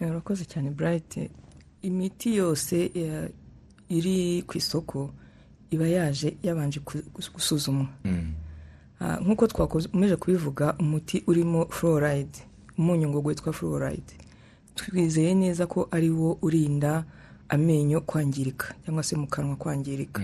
Urakoze 0.00 0.44
cyane 0.44 0.70
burayiti 0.70 1.30
imiti 1.82 2.36
yose 2.36 2.90
eh, 2.94 3.28
iri 3.88 4.42
ku 4.46 4.58
isoko 4.58 5.10
iba 5.70 5.86
yaje 5.88 6.36
yabanje 6.42 6.80
gusuzumwa. 7.34 7.86
Ah, 9.00 9.16
nk'uko 9.20 9.46
twakomeje 9.46 10.16
kubivuga 10.16 10.74
umuti 10.78 11.22
urimo 11.26 11.66
fluoride 11.70 12.38
umunyu 12.78 13.08
ngo 13.08 13.20
witwa 13.24 13.52
fluoride. 13.52 14.12
Twizeye 14.74 15.34
neza 15.34 15.66
ko 15.66 15.88
ari 15.90 16.10
wo 16.10 16.38
urinda 16.42 17.04
amenyo 17.48 18.00
kwangirika 18.00 18.74
cyangwa 18.84 19.02
se 19.02 19.16
mu 19.16 19.26
kanwa 19.26 19.56
kwangirika. 19.56 20.22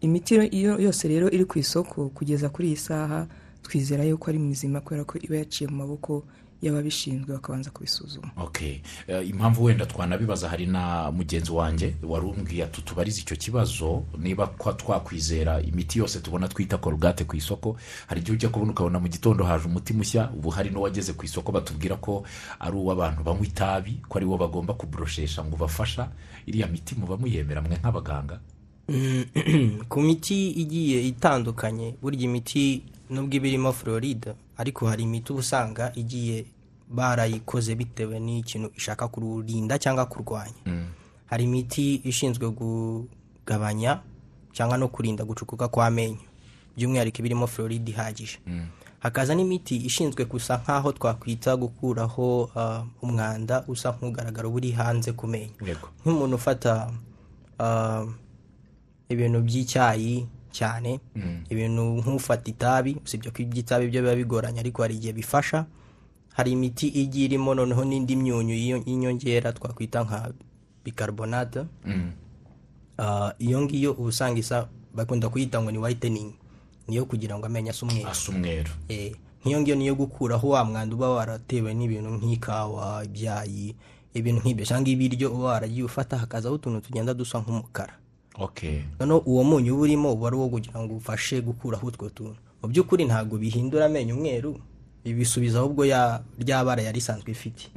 Imiti 0.00 0.34
yose 0.78 1.08
rero 1.08 1.30
iri 1.30 1.44
ku 1.44 1.58
isoko 1.58 2.08
kugeza 2.08 2.48
kuri 2.48 2.68
iyi 2.68 2.76
saha 2.76 3.26
twizera 3.62 4.04
yuko 4.04 4.30
ari 4.30 4.38
mizima 4.38 4.80
kubera 4.80 5.04
ko 5.04 5.18
iba 5.18 5.36
yaciye 5.36 5.70
mu 5.70 5.76
maboko 5.76 6.24
y'ababishinzwe 6.62 7.32
bakabanza 7.32 7.70
kubisuzuma. 7.70 8.28
Eh, 8.60 9.28
impamvu 9.28 9.64
wenda 9.64 9.86
twanabibaza 9.86 10.48
hari 10.48 10.66
na 10.66 11.10
mugenzi 11.12 11.52
wanjye 11.52 11.94
wari 12.02 12.26
umbwiye 12.26 12.66
tubarize 12.66 13.20
icyo 13.20 13.36
kibazo 13.36 14.04
niba 14.18 14.46
twakwizera 14.76 15.60
imiti 15.62 15.98
yose 15.98 16.20
tubona 16.20 16.48
twita 16.48 16.78
korugate 16.78 17.24
ku 17.24 17.36
isoko. 17.36 17.76
Hari 18.06 18.20
igihe 18.20 18.32
ujya 18.36 18.48
kubona 18.48 18.72
ukabona 18.72 19.00
mu 19.00 19.08
gitondo 19.08 19.44
haje 19.44 19.64
umuti 19.66 19.92
mushya 19.92 20.30
ubu 20.36 20.50
hari 20.50 20.70
n'uwageze 20.70 21.12
ku 21.12 21.24
isoko 21.24 21.52
batubwira 21.52 21.96
ko 21.96 22.24
ari 22.60 22.76
uw'abantu 22.76 23.22
banywa 23.24 23.44
itabi 23.46 24.00
ko 24.08 24.18
ari 24.18 24.26
wo 24.28 24.36
bagomba 24.36 24.74
kuboroshesha 24.76 25.44
ngo 25.44 25.56
ubafasha. 25.56 26.08
Iriya 26.46 26.66
miti 26.68 26.94
muba 26.94 27.16
muyemera 27.16 27.62
mwe 27.64 27.76
nk'abaganga. 27.80 28.40
Ku 29.88 30.00
miti 30.02 30.50
igiye 30.50 31.06
itandukanye 31.08 31.94
burya 32.02 32.22
imiti 32.26 32.82
nubwo 33.10 33.36
iba 33.36 33.46
irimo 33.48 33.72
floride 33.72 34.34
ariko 34.56 34.86
hari 34.86 35.02
imiti 35.02 35.32
uba 35.32 35.40
usanga 35.40 35.92
igiye 35.94 36.44
barayikoze 36.90 37.74
bitewe 37.74 38.18
n'ikintu 38.20 38.70
ishaka 38.76 39.08
kururinda 39.08 39.78
cyangwa 39.78 40.06
kurwanya. 40.06 40.58
Hari 41.26 41.44
imiti 41.44 41.94
ishinzwe 42.04 42.50
kugabanya 42.50 44.00
cyangwa 44.52 44.76
no 44.78 44.88
kurinda 44.88 45.24
gucukuka 45.24 45.68
kw'amenyo. 45.70 46.18
By'umwihariko 46.76 47.18
iba 47.18 47.26
irimo 47.26 47.46
floride 47.46 47.90
ihagije. 47.90 48.38
Hakaza 48.98 49.34
n'imiti 49.34 49.76
ishinzwe 49.86 50.24
gusa 50.26 50.58
nk'aho 50.58 50.92
twakwita 50.92 51.56
gukuraho 51.56 52.50
ah, 52.56 52.82
umwanda 53.02 53.64
usa 53.68 53.94
nk'ugaragara 53.94 54.48
uba 54.48 54.56
uri 54.58 54.70
hanze 54.74 55.12
ku 55.14 55.26
menyo. 55.30 55.54
Nk'umuntu 56.02 56.34
ufata 56.36 56.90
ah, 57.58 58.04
ibintu 59.10 59.42
by'icyayi 59.42 60.26
cyane 60.54 60.98
ibintu 61.50 61.82
nk'ufata 62.02 62.46
itabi 62.50 62.96
usibye 63.04 63.30
ko 63.30 63.38
iby'itabi 63.42 63.86
byo 63.90 64.00
biba 64.02 64.14
bigoranye 64.16 64.58
ariko 64.62 64.82
hari 64.82 64.96
igihe 64.98 65.12
bifasha. 65.12 65.66
Hari 66.34 66.54
imiti 66.54 66.86
igiye 66.88 67.26
irimo 67.26 67.54
noneho 67.54 67.82
n'indi 67.84 68.14
myunyu 68.16 68.54
y'inyongera 68.86 69.52
twakwita 69.52 70.02
nka 70.06 70.30
bicarbonate. 70.86 71.66
Ah, 72.98 73.32
iyo 73.38 73.60
ngiyo 73.64 73.92
uba 73.96 74.08
usanga 74.08 74.38
isa 74.40 74.68
bakunda 74.94 75.28
kuyita 75.28 75.56
ngo 75.62 75.70
ni 75.72 75.78
whitening 75.78 76.34
niyo 76.88 77.04
kugira 77.04 77.38
ngo 77.38 77.46
amenyo 77.46 77.70
asa 77.70 77.86
umweru. 77.86 78.08
Eh, 78.88 79.12
nk'iyo 79.40 79.58
ngiyo 79.60 79.76
niyo 79.76 79.94
gukuraho 79.94 80.48
wa 80.48 80.64
mwanda 80.64 80.94
uba 80.96 81.08
waratewe 81.10 81.74
n'ibintu 81.74 82.10
nk'ikawa 82.20 83.04
ibyayi 83.08 83.74
ibintu 84.14 84.40
nk'ibyo. 84.44 84.64
Cyangwa 84.66 84.88
ibiryo 84.90 85.32
uba 85.32 85.44
waragiye 85.56 85.84
ufata 85.86 86.18
hakazaho 86.18 86.54
utuntu 86.60 86.80
tugenda 86.84 87.14
dusa 87.14 87.38
nk'umukara. 87.40 87.96
Noneho 89.00 89.18
uwo 89.26 89.44
munyu 89.44 89.74
uba 89.74 89.82
urimo 89.82 90.12
uba 90.12 90.26
ari 90.28 90.36
uwo 90.36 90.48
kugira 90.48 90.80
ngo 90.80 90.94
ufashe 90.96 91.40
gukuraho 91.40 91.86
utwo 91.86 92.08
tuntu. 92.08 92.36
Mu 92.62 92.68
by'ukuri 92.68 93.04
ntabwo 93.04 93.38
bihindura 93.38 93.86
amenyo 93.86 94.14
umweru 94.16 94.60
bibisubiza 95.04 95.58
ahubwo 95.58 95.84
ya 95.84 96.20
rya 96.38 96.64
bara 96.64 96.82
yari 96.82 96.98
isanzwe 96.98 97.30
ifite. 97.32 97.68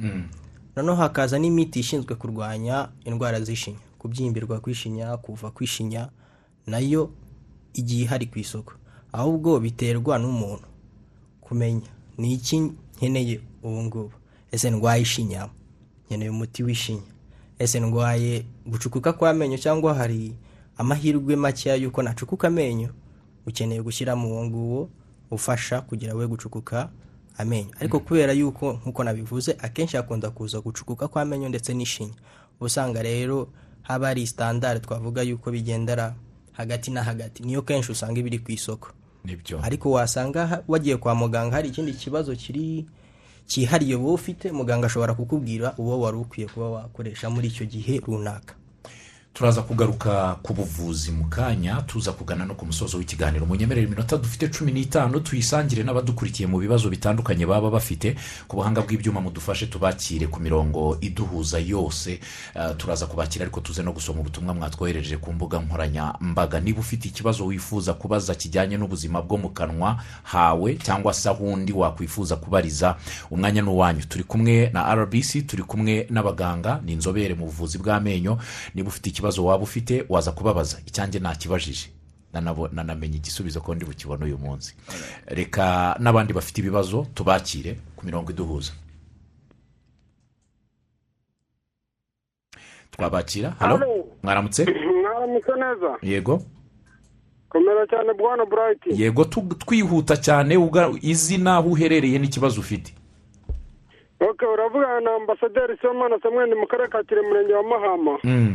Noneho 0.76 0.96
hakaza 0.96 1.38
n'imiti 1.38 1.80
ishinzwe 1.80 2.14
kurwanya 2.14 2.88
indwara 3.04 3.40
z'ishinya 3.40 3.78
kubyimbirwa 3.98 4.60
kw'ishinya 4.60 5.16
kuva 5.16 5.50
kw'ishinya 5.50 6.08
na 6.66 6.78
yo 6.78 7.10
igiye 7.74 8.04
ihari 8.04 8.26
ku 8.26 8.38
isoko. 8.38 8.72
Ahubwo 9.12 9.60
biterwa 9.60 10.18
n'umuntu 10.18 10.68
kumenya 11.40 11.88
ni 12.18 12.34
iki 12.34 12.72
nkeneye 13.00 13.40
ubu 13.62 13.82
ngubu. 13.82 14.12
Ese 14.52 14.70
ndwaye 14.70 15.02
ishinya? 15.02 15.48
Nkeneye 16.06 16.30
umuti 16.30 16.62
w'ishinya. 16.62 17.08
Ese 17.58 17.80
ndwaye 17.80 18.44
gucukuka 18.66 19.12
kw'amenyo 19.12 19.56
cyangwa 19.58 19.94
hari 19.94 20.34
amahirwe 20.78 21.36
makeya 21.36 21.74
y'uko 21.76 22.02
nacukuka 22.02 22.48
amenyo 22.48 22.88
ukeneye 23.46 23.82
gushyiramo 23.82 24.28
uwo 24.28 24.44
nguwo 24.44 24.88
ufasha 25.30 25.80
kugira 25.80 26.14
we 26.14 26.26
gucukuka 26.26 26.88
amenyo. 27.38 27.70
Ariko 27.80 28.00
kubera 28.00 28.32
yuko 28.32 28.72
nk'uko 28.72 29.04
nabivuze 29.04 29.56
akenshi 29.58 29.96
hakunda 29.96 30.30
kuza 30.30 30.60
gucukuka 30.60 31.08
kw'amenyo 31.08 31.48
ndetse 31.48 31.74
n'ishinya. 31.74 32.14
Uba 32.56 32.66
usanga 32.66 33.02
rero 33.02 33.48
haba 33.82 34.06
hari 34.06 34.26
sitandari 34.26 34.80
twavuga 34.80 35.22
yuko 35.22 35.50
bigendera 35.50 36.14
hagati 36.52 36.90
na 36.90 37.02
hagati. 37.02 37.42
Niyo 37.42 37.62
kenshi 37.62 37.92
usanga 37.92 38.20
ibiri 38.20 38.38
ku 38.38 38.52
isoko. 38.52 38.88
Nibyo. 39.24 39.60
Ariko 39.62 39.90
wasanga 39.90 40.62
wagiye 40.68 40.96
kwa 40.96 41.14
muganga 41.14 41.56
hari 41.56 41.68
ikindi 41.68 41.92
kibazo 41.92 42.36
kiri 42.36 42.86
cyihariye 43.46 43.94
wowe 43.94 44.14
ufite 44.14 44.52
muganga 44.52 44.86
ashobora 44.86 45.14
kukubwira 45.14 45.74
uwo 45.78 46.00
wari 46.00 46.16
ukwiye 46.16 46.48
kuba 46.48 46.68
wakoresha 46.70 47.30
muri 47.30 47.48
icyo 47.48 47.66
gihe 47.66 47.98
runaka. 48.06 48.54
Turaza 49.34 49.62
kugaruka 49.62 50.36
ku 50.42 50.54
buvuzi 50.54 51.10
mu 51.10 51.24
kanya 51.24 51.82
tuza 51.82 52.12
kugana 52.12 52.44
no 52.46 52.54
ku 52.54 52.66
musozo 52.66 52.98
w'ikiganiro. 52.98 53.46
Munyemerere 53.46 53.86
iminota 53.86 54.16
dufite 54.16 54.48
cumi 54.48 54.72
n'itanu 54.72 55.20
tuyisangire 55.20 55.82
n'abadukurikiye 55.82 56.46
mu 56.46 56.58
bibazo 56.62 56.86
bitandukanye 56.90 57.42
baba 57.46 57.66
bafite 57.70 58.14
ku 58.46 58.56
buhanga 58.56 58.82
bw'ibyuma 58.86 59.18
mudufashe 59.20 59.66
tubakire 59.66 60.26
ku 60.30 60.38
mirongo 60.40 60.98
iduhuza 61.02 61.58
yose. 61.58 62.20
Eh, 62.54 62.76
turaza 62.78 63.06
kubakira 63.10 63.42
ariko 63.50 63.58
tuze 63.60 63.82
no 63.82 63.90
gusoma 63.92 64.20
ubutumwa 64.22 64.54
mwatwohereje 64.54 65.16
ku 65.18 65.32
mbuga 65.32 65.58
nkoranyambaga. 65.58 66.60
Niba 66.60 66.78
ufite 66.80 67.08
ikibazo 67.10 67.46
wifuza 67.46 67.94
kubaza 67.94 68.34
kijyanye 68.38 68.76
n'ubuzima 68.78 69.18
bwo 69.22 69.36
mu 69.36 69.50
kanwa 69.50 69.98
hawe 70.22 70.76
cyangwa 70.78 71.10
se 71.14 71.26
ahundi 71.28 71.72
wakwifuza 71.72 72.36
kubariza 72.38 72.96
umwanya 73.30 73.62
ni 73.62 73.68
uwanyu. 73.68 74.06
Turi 74.06 74.24
kumwe 74.24 74.70
na 74.72 74.94
rbc 74.94 75.42
turi 75.46 75.62
kumwe 75.66 76.06
n'abaganga 76.10 76.78
ni 76.86 76.92
inzobere 76.94 77.34
mu 77.34 77.44
buvuzi 77.50 77.78
bw'amenyo. 77.82 78.38
Niba 78.74 78.88
ufite 78.88 79.06
ikibazo 79.10 79.23
waba 79.40 79.62
ufite 79.64 80.04
waza 80.08 80.32
kubabaza. 80.32 80.78
Icyanjye 80.86 81.18
nakibajije. 81.20 81.88
Nanabo- 82.34 82.68
nanamenye 82.72 83.16
igisubizo 83.16 83.60
ko 83.60 83.74
ndi 83.74 83.84
bukibone 83.84 84.24
uyu 84.24 84.38
munsi. 84.38 84.74
Reka 85.26 85.96
n'abandi 86.00 86.32
bafite 86.32 86.58
ibibazo 86.60 87.06
tubakire 87.14 87.78
ku 87.96 88.06
mirongo 88.06 88.30
iduhuza. 88.32 88.72
Twabakira. 92.90 93.50
Halo. 93.58 94.06
mwaramutse? 94.22 94.64
Mwaramutse 95.02 95.52
neza? 95.52 95.98
Yego. 96.02 96.42
Komera 97.48 97.86
cyane 97.86 98.12
bwana 98.14 98.44
burayiti 98.44 99.02
yego 99.02 99.24
twihuta 99.24 100.16
cyane 100.16 100.54
izina 101.02 101.56
aho 101.56 101.68
uherereye 101.70 102.18
n'ikibazo 102.18 102.60
ufite. 102.60 102.94
Oke 104.20 104.46
uravugana 104.46 105.00
na 105.00 105.14
ambasaderi 105.14 105.76
somana 105.82 106.18
samweli 106.22 106.54
mu 106.54 106.66
karere 106.66 106.88
ka 106.88 107.02
kirehe 107.04 107.28
murenge 107.28 107.54
wa 107.54 107.62
mahama. 107.62 108.18
Mm, 108.24 108.53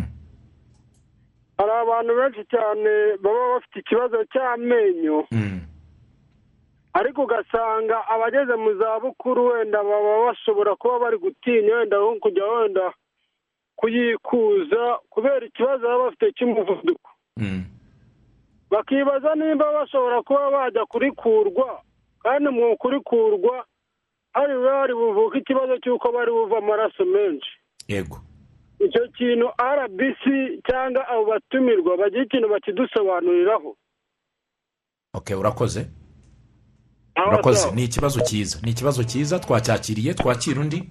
hari 1.60 1.72
abantu 1.72 2.12
benshi 2.16 2.43
cyane 2.47 2.91
baba 3.20 3.53
bafite 3.60 3.80
ikibazo 3.84 4.24
cy'amenyo. 4.32 5.28
Mm, 5.32 5.60
ariko 6.93 7.24
ugasanga 7.28 8.07
abageze 8.07 8.55
mu 8.55 8.72
zabukuru 8.80 9.45
wenda 9.45 9.84
baba 9.84 10.26
bashobora 10.32 10.76
kuba 10.80 10.99
bari 10.99 11.18
gutinya 11.20 11.76
wenda 11.76 11.97
nko 11.99 12.16
kujya 12.24 12.45
wenda 12.47 12.93
kuyikuza 13.76 14.99
kubera 15.10 15.45
ikibazo 15.45 15.84
baba 15.88 16.03
bafite 16.03 16.32
cy'umuvuduko. 16.38 17.10
Mm. 17.38 17.64
bakibaza 18.72 19.36
nimba 19.36 19.72
bashobora 19.74 20.22
kuba 20.22 20.51
bajya 20.51 20.86
kurikurwa 20.86 21.82
kandi 22.24 22.49
mu 22.49 22.78
kurikurwa 22.78 23.66
hari 24.34 24.93
buvuke 24.93 25.38
ikibazo 25.43 25.78
cy'uko 25.84 26.12
bari 26.12 26.32
buva 26.32 26.57
amaraso 26.57 27.05
menshi. 27.05 27.51
Yego. 27.88 28.18
Icyo 28.80 29.08
kintu 29.18 29.48
rbc 29.78 30.24
cyangwa 30.68 31.08
abo 31.08 31.26
batumirwa 31.26 31.98
bagira 31.98 32.24
ikintu 32.24 32.50
bakidusobanuriraho. 32.50 33.76
Ok 35.14 35.34
urakoze. 35.36 35.88
Urakoze. 37.28 37.72
ni 37.76 37.84
ikibazo 37.84 38.20
cyiza. 38.22 38.60
Ni 38.64 38.72
ikibazo 38.72 39.04
cyiza. 39.04 39.40
Twacyakiriye 39.40 40.14
twakira 40.14 40.62
undi. 40.62 40.84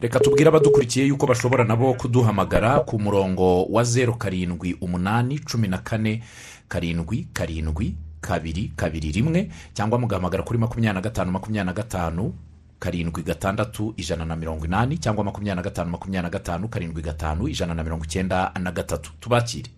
Reka 0.00 0.20
tubwire 0.20 0.48
abadukurikiye 0.48 1.06
yuko 1.06 1.26
bashobora 1.26 1.64
nabo 1.64 1.94
kuduhamagara 1.94 2.80
ku 2.80 2.98
murongo 2.98 3.64
wa 3.64 3.84
zeru 3.84 4.14
karindwi 4.14 4.76
umunani 4.80 5.38
cumi 5.38 5.68
na 5.68 5.78
kane 5.78 6.22
karindwi 6.68 7.28
karindwi 7.32 7.94
kabiri 8.20 8.72
kabiri 8.76 9.12
rimwe 9.12 9.50
cyangwa 9.74 9.98
mugahamagara 9.98 10.42
kuri 10.42 10.58
makumyabiri 10.58 10.94
na 10.94 11.00
gatanu 11.00 11.30
makumyabiri 11.32 11.66
na 11.66 11.72
gatanu 11.72 12.34
karindwi 12.82 13.22
gatandatu 13.22 13.94
ijana 13.96 14.24
na 14.24 14.36
mirongo 14.36 14.64
inani 14.66 14.98
cyangwa 14.98 15.24
makumyabiri 15.24 15.56
na 15.56 15.62
gatanu 15.62 15.90
makumyabiri 15.90 16.22
na 16.22 16.30
gatanu 16.30 16.68
karindwi 16.68 17.02
gatanu 17.02 17.48
ijana 17.48 17.74
na 17.74 17.82
mirongo 17.82 18.04
icyenda 18.04 18.52
na 18.62 18.72
gatatu. 18.72 19.12
Tubakire. 19.20 19.70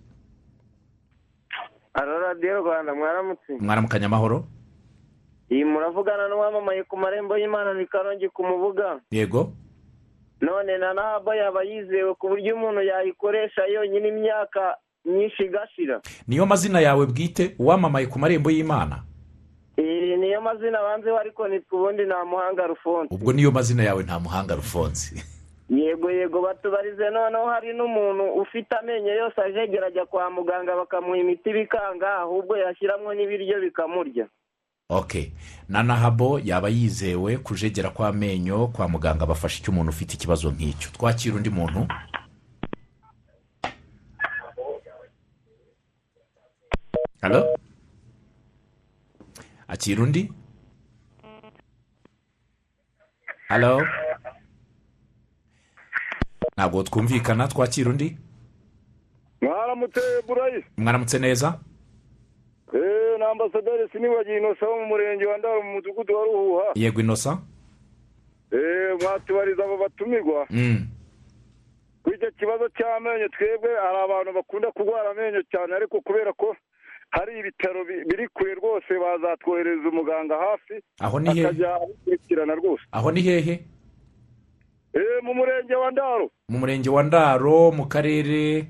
Aro 1.94 2.18
radiyo 2.18 2.58
rwanda 2.60 2.94
mwaramutse? 2.94 3.52
Mwaramukanya 3.60 4.06
amahoro? 4.06 4.44
Iyi 5.50 5.64
muravugana 5.64 6.28
n'uwamamaye 6.28 6.82
ku 6.88 6.96
marembo 6.96 7.36
y'imana 7.38 7.74
ni 7.74 7.86
karongi 7.86 8.28
ku 8.28 8.42
mubuga. 8.44 9.00
Yego. 9.10 9.52
None 10.40 10.78
na 10.78 10.94
naba 10.94 11.36
yaba 11.36 11.62
yizewe 11.62 12.14
ku 12.14 12.28
buryo 12.28 12.56
umuntu 12.56 12.82
yayikoresha 12.82 13.62
yonyine 13.74 14.08
imyaka 14.08 14.76
myinshi 15.04 15.42
igashira. 15.44 16.00
Niyo 16.28 16.46
mazina 16.46 16.80
yawe 16.80 17.06
bwite 17.06 17.54
uwamamaye 17.58 18.06
ku 18.06 18.18
marembo 18.18 18.50
y'imana? 18.50 19.04
Iyi 19.76 20.16
niyo 20.16 20.40
mazina 20.40 20.82
banzeho 20.82 21.18
ariko 21.18 21.48
nitwe 21.48 21.78
ubundi 21.78 22.02
nta 22.04 22.24
muhanga 22.24 22.66
rufonse 22.66 23.14
ubwo 23.14 23.32
niyo 23.32 23.50
mazina 23.50 23.82
yawe 23.82 24.02
nta 24.02 24.18
muhanga 24.20 24.54
rufonse 24.54 25.14
yego 25.70 26.10
yego 26.10 26.42
batubarize 26.42 27.10
noneho 27.10 27.46
hari 27.46 27.72
n'umuntu 27.72 28.24
ufite 28.42 28.72
amenyo 28.76 29.12
yose 29.14 29.40
ajegera 29.40 29.86
ajya 29.86 30.06
kwa 30.06 30.30
muganga 30.30 30.76
bakamuha 30.76 31.18
imiti 31.18 31.52
bikanga 31.52 32.08
ahubwo 32.18 32.56
yashyiramo 32.56 33.14
n'ibiryo 33.14 33.60
bikamurya. 33.60 34.26
Ok. 34.88 35.32
Na 35.68 35.82
nahabo 35.82 36.40
yaba 36.44 36.68
yizewe 36.68 37.36
kujegera 37.36 37.90
kw'amenyo 37.90 38.66
kwa 38.66 38.88
muganga 38.88 39.26
bafasha 39.26 39.58
icyo 39.60 39.72
umuntu 39.72 39.90
ufite 39.90 40.14
ikibazo 40.14 40.50
nk'icyo. 40.50 40.90
Twakira 40.92 41.36
undi 41.36 41.50
muntu? 41.50 41.86
Halo? 47.22 47.56
Akira 49.74 50.02
undi 50.02 50.22
halo 53.48 53.82
ntabwo 56.56 56.82
twumvikana 56.82 57.48
twakira 57.48 57.90
undi 57.90 58.16
mwaramutse 59.40 60.00
burayi. 60.26 60.64
Mwaramutse 60.76 61.18
neza? 61.18 61.58
Eee 62.74 63.18
ni 63.18 63.24
ambasaderi 63.24 63.88
sinibagiye 63.92 64.38
inosa 64.38 64.66
wo 64.66 64.76
mu 64.80 64.86
murenge 64.86 65.26
wa 65.26 65.38
ndaro 65.38 65.62
mu 65.62 65.72
mudugudu 65.72 66.14
wa 66.16 66.24
ruhuha. 66.24 66.64
Yego 66.74 67.00
inosa. 67.00 67.38
Eee 68.52 68.94
mwatubariza 69.02 69.64
abo 69.64 69.76
batumirwa. 69.78 70.46
Mm. 70.50 70.86
kuri 72.02 72.16
icyo 72.16 72.30
kibazo 72.30 72.68
cy'amenyo 72.68 73.28
twebwe 73.28 73.70
hari 73.84 73.96
abantu 74.04 74.32
bakunda 74.32 74.72
kurwara 74.72 75.10
amenyo 75.10 75.42
cyane 75.52 75.74
ariko 75.74 76.00
kubera 76.00 76.32
ko 76.32 76.56
hari 77.14 77.38
ibitaro 77.40 77.84
bi- 77.84 78.04
biri 78.08 78.28
kure 78.34 78.54
rwose 78.54 78.90
bazatwohereza 79.02 79.88
umuganga 79.88 80.34
hafi 80.36 80.74
aho 81.00 81.20
ni 81.20 81.30
hehe 81.34 81.46
akajya 81.46 81.74
abikurikirana 81.74 82.54
rwose. 82.54 82.82
Aho 82.92 83.10
ni 83.12 83.22
hehe? 83.22 83.54
Eee 84.94 85.20
mu 85.22 85.34
murenge 85.34 85.74
wa 85.74 85.90
ndaro. 85.90 86.30
Mu 86.48 86.58
murenge 86.58 86.90
wa 86.90 87.02
ndaro 87.02 87.70
mu 87.72 87.86
karere? 87.86 88.66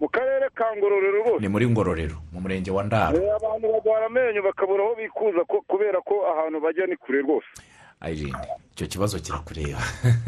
Mu 0.00 0.08
karere 0.08 0.48
ka 0.54 0.76
ngororero 0.76 1.18
rwose. 1.24 1.40
Ni 1.40 1.48
muri 1.48 1.66
ngororero 1.68 2.16
mu 2.32 2.40
murenge 2.40 2.70
wa 2.70 2.82
ndaro. 2.84 3.16
Eh, 3.18 3.34
abantu 3.36 3.66
barwara 3.72 4.06
amenyo 4.06 4.42
bakabura 4.42 4.84
aho 4.84 4.94
bikuza 4.94 5.44
kubera 5.66 6.00
ko 6.00 6.14
ahantu 6.30 6.60
bajya 6.60 6.86
ni 6.86 6.96
kure 6.96 7.20
rwose. 7.22 7.46
Ayirinde 8.00 8.48
icyo 8.76 8.86
kibazo 8.86 9.18
kirakureba. 9.18 9.80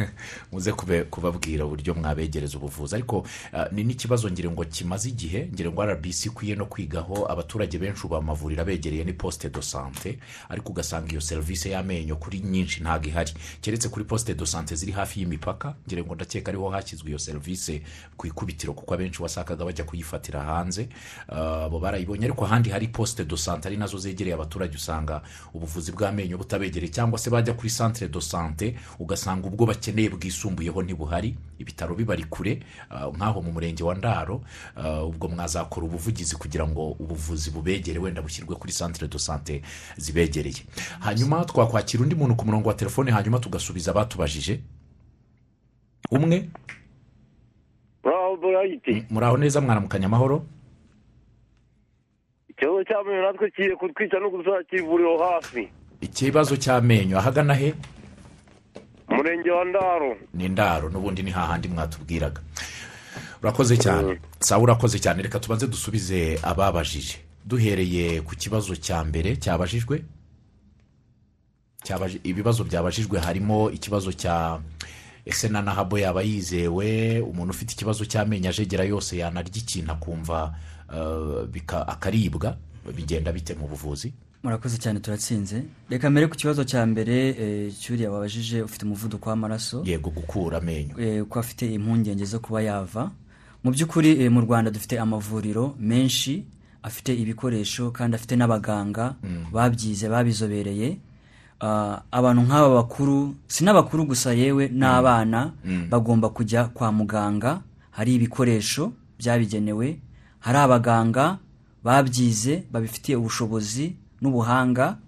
Muze 0.53 0.73
kubabwira 1.11 1.65
uburyo 1.65 1.95
mwabegereza 1.95 2.57
ubuvuzi. 2.57 2.95
Ariko 2.95 3.27
ah, 3.53 3.69
ni 3.73 3.85
n'ikibazo 3.85 4.31
ngira 4.31 4.51
ngo 4.51 4.65
kimaze 4.65 5.09
igihe 5.09 5.51
ngira 5.53 5.71
ngo 5.71 5.85
rbc 5.85 6.27
ikwiye 6.27 6.57
no 6.57 6.67
kwigaho 6.67 7.29
abaturage 7.33 7.79
benshi 7.79 8.07
ubu 8.07 8.17
amavuriro 8.17 8.63
abegereye 8.63 9.05
ni 9.05 9.13
poste 9.13 9.51
de 9.51 9.63
sante 9.63 10.19
ariko 10.49 10.73
ugasanga 10.73 11.13
iyo 11.13 11.21
serivisi 11.21 11.71
y'amenyo 11.71 12.17
kuri 12.17 12.41
nyinshi 12.41 12.81
ntabwo 12.81 13.09
ihari 13.09 13.33
keretse 13.61 13.89
kuri 13.89 14.05
poste 14.05 14.35
de 14.35 14.47
sante 14.47 14.75
ziri 14.75 14.93
hafi 14.93 15.21
y'imipaka 15.21 15.75
ngira 15.87 16.03
ngo 16.03 16.15
ndakeka 16.15 16.49
ariho 16.49 16.69
hashyizwe 16.71 17.09
iyo 17.09 17.19
serivisi 17.19 17.83
ku 18.17 18.27
ikubitiro 18.27 18.73
kuko 18.73 18.95
abenshi 18.95 19.23
wasakaga 19.23 19.65
bajya 19.65 19.85
kuyifatira 19.85 20.41
hanze 20.41 20.89
abo 21.29 21.79
barayibonye. 21.81 22.25
Ariko 22.25 22.45
ahandi 22.45 22.71
hari 22.71 22.89
poste 22.89 23.25
de 23.25 23.37
sante 23.37 23.69
ari 23.69 23.77
na 23.77 23.87
zo 23.87 23.99
zegereye 23.99 24.35
abaturage 24.35 24.77
usanga 24.77 25.21
ubuvuzi 25.53 25.93
bw'amenyo 25.93 26.39
butabegereye 26.39 26.93
cyangwa 26.93 27.19
se 27.19 27.31
bajya 27.31 27.53
kuri 27.53 27.69
centre 27.69 28.09
de 28.09 28.21
sante 28.21 28.38
ugasanga 28.99 29.47
ubwo 29.49 29.67
bakeneye 29.67 30.09
bwisumbuyeho 30.11 30.83
ntibuhari 30.83 31.37
ibitaro 31.59 31.95
bibari 31.95 32.25
kure 32.25 32.63
ah, 32.91 33.07
nk'aho 33.11 33.43
mu 33.43 33.53
murenge 33.53 33.83
wa 33.85 33.95
ndaro 33.95 34.43
ah, 34.77 35.05
ubwo 35.05 35.29
mwazakora 35.29 35.87
ubuvugizi 35.87 36.37
kugira 36.37 36.67
ngo 36.69 36.91
ubuvuzi 36.99 37.51
bubegere 37.51 37.99
wenda 37.99 38.23
bushyirwe 38.23 38.57
kuri 38.57 38.73
centre 38.73 39.09
de 39.09 39.19
sante 39.19 39.63
zibegereye. 39.97 40.63
Hanyuma 41.01 41.45
twakwakira 41.45 42.03
undi 42.03 42.15
muntu 42.15 42.35
ku 42.37 42.45
murongo 42.47 42.69
wa 42.69 42.75
telefone 42.75 43.11
hanyuma 43.11 43.39
tugasubiza 43.39 43.91
abatubajije. 43.91 44.61
Umwe? 46.11 46.49
Muraho 49.11 49.37
neza 49.37 49.61
mwaramukanya 49.61 50.07
amahoro 50.07 50.47
ikibazo 52.49 52.85
cy'amenyo 52.85 53.23
natwe 53.23 53.51
kigiye 53.51 53.77
kutwica 53.77 54.19
no 54.21 54.31
kuzakira 54.31 54.83
ivuriro 54.83 55.19
hafi. 55.19 55.69
Ikibazo 56.01 56.57
cy'amenyo 56.57 57.19
ahagana 57.19 57.55
he? 57.55 57.75
Umurenge 59.11 59.51
wa 59.51 59.65
ndaro 59.65 60.17
ni 60.35 60.49
ndaro 60.49 60.89
n'ubundi 60.91 61.23
ni 61.23 61.31
hahandi 61.31 61.69
mwatubwiraga. 61.69 62.41
Urakoze 63.43 63.77
cyane. 63.77 64.21
Sawa 64.41 64.63
urakoze 64.63 64.99
cyane. 64.99 65.23
Reka 65.23 65.39
tubanze 65.41 65.67
dusubize 65.67 66.39
ababajije. 66.43 67.19
Duhereye 67.47 68.21
ku 68.21 68.35
kibazo 68.37 68.77
cya 68.77 69.05
mbere 69.05 69.37
cyabajijwe? 69.37 70.03
Cyabaji- 71.85 72.21
ibibazo 72.25 72.65
byabajijwe 72.65 73.19
harimo 73.21 73.71
ikibazo 73.71 74.13
cya 74.13 74.61
ese 75.25 75.49
na 75.49 75.63
nahabo 75.63 75.99
yaba 75.99 76.23
yizewe? 76.23 77.21
Umuntu 77.21 77.51
ufite 77.55 77.73
ikibazo 77.73 78.05
cy'amenyo 78.05 78.51
ajegera 78.51 78.85
yose 78.85 79.17
yanarya 79.17 79.55
ikintu 79.55 79.93
akumva 79.93 80.55
eh, 80.93 81.63
akaribwa? 81.87 82.57
Bigenda 82.97 83.33
bite 83.33 83.55
mu 83.55 83.69
buvuzi? 83.69 84.13
Murakoze 84.43 84.79
cyane 84.79 85.01
turatsinze. 85.01 85.63
Reka 85.91 86.11
mbere 86.11 86.27
ku 86.27 86.37
kibazo 86.37 86.65
cya 86.65 86.87
mbere 86.87 87.29
eh, 87.29 87.73
cyuriya 87.81 88.11
wabajije 88.11 88.63
ufite 88.63 88.85
umuvuduko 88.85 89.31
w'amaraso. 89.31 89.83
Yego 89.87 90.11
gukura 90.11 90.59
amenyo. 90.59 90.95
Eh, 90.99 91.25
ko 91.29 91.39
afite 91.41 91.63
impungenge 91.75 92.25
zo 92.25 92.39
kuba 92.41 92.63
yava. 92.63 93.11
Mu 93.65 93.71
by'ukuri 93.71 94.23
eh, 94.23 94.31
mu 94.31 94.41
rwanda 94.41 94.71
dufite 94.71 94.99
amavuriro 95.01 95.75
menshi 95.81 96.45
afite 96.83 97.09
ibikoresho 97.15 97.91
kandi 97.91 98.15
afite 98.17 98.37
n'abaganga 98.37 99.15
babyize 99.53 100.09
babizobereye. 100.09 100.99
Ah, 101.61 102.03
abantu 102.13 102.43
nk'aba 102.43 102.69
bakuru 102.75 103.35
si 103.49 103.65
n'abakuru 103.65 104.05
gusa 104.07 104.31
yewe 104.33 104.69
n'abana 104.71 105.53
bagomba 105.91 106.29
kujya 106.31 106.65
kwa 106.71 106.93
muganga. 106.93 107.61
Hari 107.91 108.15
ibikoresho 108.15 108.93
byabigenewe 109.19 109.99
hari 110.39 110.59
abaganga 110.59 111.39
babyize 111.85 112.63
babifitiye 112.71 113.17
ubushobozi 113.19 113.97
n'ubuhanga 114.21 114.99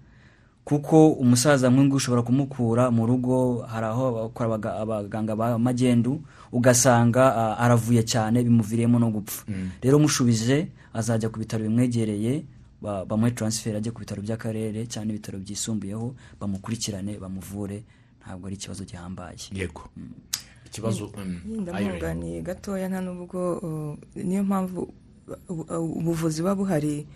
kuko 0.63 1.11
umusaza 1.17 1.69
mwinshi 1.69 1.95
ushobora 1.95 2.21
kumukura 2.21 2.91
mu 2.91 3.05
rugo 3.05 3.65
hari 3.67 3.85
aho 3.85 4.31
abaganga 4.81 5.35
ba 5.35 5.57
magendu 5.59 6.21
ugasanga 6.51 7.57
aravuye 7.57 8.03
cyane 8.05 8.43
bimuviriyemo 8.43 8.99
no 8.99 9.09
gupfa. 9.09 9.43
Rero 9.81 9.99
mushubije 9.99 10.69
azajya 10.93 11.29
ku 11.33 11.39
bitaro 11.39 11.63
bimwegereye 11.65 12.45
ba- 12.81 13.05
bamuhe 13.05 13.31
taransiferi 13.33 13.77
ajye 13.81 13.91
ku 13.91 13.99
bitaro 14.05 14.21
by'akarere 14.21 14.85
cyangwa 14.85 15.11
ibitaro 15.17 15.39
byisumbuyeho 15.41 16.13
bamukurikirane 16.39 17.17
bamuvure 17.17 17.83
ntabwo 18.21 18.45
ari 18.47 18.55
ikibazo 18.55 18.85
gihambaye. 18.85 19.37
Yego. 19.51 19.89
Ikibazo 20.69 21.09
mm, 21.17 21.65
ndamwunganiye 21.65 22.41
gatoya 22.41 22.87
nta 22.89 23.01
nubwo 23.01 23.39
uh, 23.57 23.97
niyo 24.15 24.43
mpamvu 24.43 24.81
uh, 25.49 25.59
uh, 25.59 25.97
ubuvuzi 25.99 26.41
buba 26.41 26.55
buhari 26.55 27.01
uh, 27.01 27.07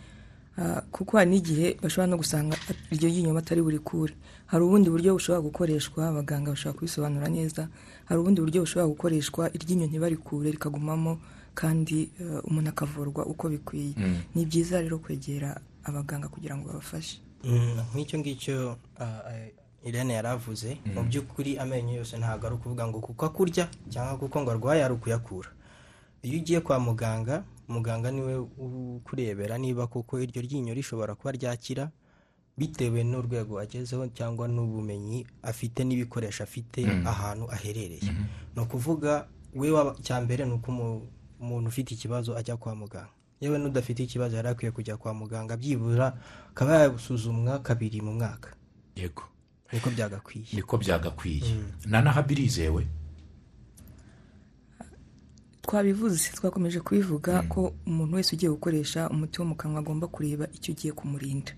kuko 0.91 1.17
hari 1.17 1.29
n'igihe 1.29 1.77
bashobora 1.83 2.07
no 2.07 2.17
gusanga 2.17 2.55
iryo 2.91 3.09
ryinyo 3.09 3.33
batari 3.33 3.61
burikure 3.61 4.13
hari 4.45 4.63
ubundi 4.63 4.89
buryo 4.89 5.13
bushobora 5.13 5.41
gukoreshwa 5.41 6.07
abaganga 6.07 6.51
bashobora 6.55 6.77
kubisobanura 6.79 7.27
neza. 7.27 7.67
Hari 8.05 8.19
ubundi 8.21 8.39
buryo 8.41 8.61
bushobora 8.63 8.87
gukoreshwa 8.87 9.43
iryinyo 9.55 9.85
ntibarikure 9.87 10.51
rikagumamo 10.51 11.19
kandi 11.55 12.09
uh, 12.19 12.39
umuntu 12.47 12.69
akavurwa 12.69 13.25
uko 13.25 13.49
bikwiye. 13.49 13.93
Ni 14.35 14.45
byiza 14.45 14.81
rero 14.81 14.97
kwegera 14.99 15.59
abaganga 15.83 16.27
kugira 16.27 16.55
ngo 16.57 16.67
babafashe. 16.67 17.19
Mm, 17.43 17.79
nk'icyo 17.93 18.19
ngicyo 18.19 18.55
ah, 18.99 19.21
ah, 19.27 19.47
irene 19.85 20.13
yari 20.13 20.27
avuze 20.27 20.77
mu 20.95 21.03
by'ukuri 21.03 21.57
amenyo 21.59 21.93
yose 22.01 22.17
ntabwo 22.17 22.47
ari 22.47 22.55
ukuvuga 22.55 22.87
ngo 22.87 22.99
kuko 22.99 23.25
akurya 23.25 23.67
cyangwa 23.91 24.17
kuko 24.17 24.41
ngo 24.41 24.51
arwaye 24.51 24.81
ari 24.83 24.93
ukuyakura. 24.93 25.49
Iyo 26.23 26.39
ugiye 26.39 26.59
kwa 26.59 26.79
muganga 26.79 27.43
muganga 27.68 28.11
ni 28.11 28.22
we 28.22 28.36
ukurebera 28.38 29.57
niba 29.57 29.88
koko 29.88 30.20
iryo 30.20 30.41
ryinyo 30.41 30.74
rishobora 30.74 31.16
kuba 31.16 31.32
ryakira 31.32 31.91
bitewe 32.57 33.03
n'urwego 33.03 33.59
agezeho 33.59 34.07
cyangwa 34.16 34.47
n'ubumenyi 34.47 35.28
afite 35.43 35.84
n'ibikoresho 35.84 36.43
afite 36.43 36.86
ahantu 37.05 37.51
aherereye. 37.51 38.11
Ni 38.55 38.61
ukuvuga 38.61 39.28
we 39.55 39.70
icya 39.99 40.22
mbere 40.22 40.45
ni 40.45 40.53
uko 40.53 40.72
umu- 40.72 41.01
umuntu 41.39 41.68
ufite 41.68 41.91
ikibazo 41.93 42.38
ajya 42.38 42.57
kwa 42.57 42.76
muganga. 42.76 43.09
Yewe 43.41 43.57
n'udafite 43.59 44.03
ikibazo 44.03 44.36
yari 44.36 44.47
akwiye 44.47 44.72
kujya 44.72 44.97
kwa 44.97 45.13
muganga 45.13 45.57
byibura 45.57 46.16
akaba 46.55 46.80
yasuzumwa 46.88 47.59
kabiri 47.59 48.01
mu 48.01 48.13
mwaka. 48.13 48.55
Yego. 48.95 49.24
Niko 49.74 49.89
byagakwiye. 49.89 50.47
Niko 50.53 50.78
byagakwiye. 50.78 51.43
Na 51.86 52.01
nahabi 52.01 52.34
irizewe 52.34 52.88
twabivuze 55.66 56.30
twakomeje 56.38 56.80
kubivuga 56.80 57.41
ko 57.49 57.74
umuntu 57.88 58.16
wese 58.16 58.36
ugiye 58.36 58.51
gukoresha 58.51 59.09
umuti 59.09 59.41
wo 59.41 59.45
mu 59.49 59.55
kanwa 59.55 59.80
agomba 59.82 60.07
kureba 60.07 60.45
icyo 60.53 60.74
ugiye 60.74 60.93
kumurinda. 60.93 61.51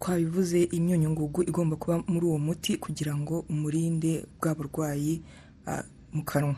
Twabivuze 0.00 0.62
imyunyungugu 0.76 1.42
igomba 1.42 1.76
kuba 1.76 2.02
muri 2.08 2.26
uwo 2.26 2.38
muti 2.38 2.76
kugira 2.76 3.14
ngo 3.16 3.44
umurinde 3.48 4.26
bwa 4.40 4.54
burwayi 4.54 5.22
ah, 5.66 5.82
mu 6.12 6.22
kanwa. 6.24 6.56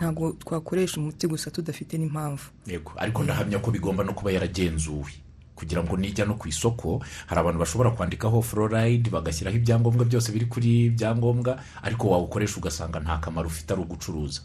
Ntabwo 0.00 0.32
twakoresha 0.38 1.00
umuti 1.00 1.26
gusa 1.26 1.50
tudafite 1.50 1.98
n'impamvu. 1.98 2.44
Yego. 2.66 2.92
Ariko 2.96 3.22
ndahamya 3.24 3.58
ko 3.58 3.70
bigomba 3.70 4.04
no 4.04 4.12
kuba 4.14 4.30
yaragenzuwe. 4.32 5.10
Kugira 5.56 5.82
ngo 5.82 5.96
nijya 5.96 6.24
no 6.26 6.34
ku 6.34 6.48
isoko 6.48 7.02
hari 7.26 7.40
abantu 7.40 7.58
bashobora 7.58 7.90
kwandikaho 7.90 8.42
fluoride 8.42 9.10
bagashyiraho 9.10 9.56
ibyangombwa 9.56 10.04
byose 10.04 10.32
biri 10.32 10.46
kuri 10.46 10.84
ibyangombwa 10.94 11.58
ariko 11.82 12.10
wawukoresha 12.10 12.56
ugasanga 12.60 13.00
nta 13.00 13.18
kamaro 13.18 13.48
ufite 13.48 13.72
ari 13.72 13.82
ugucuruza. 13.82 14.40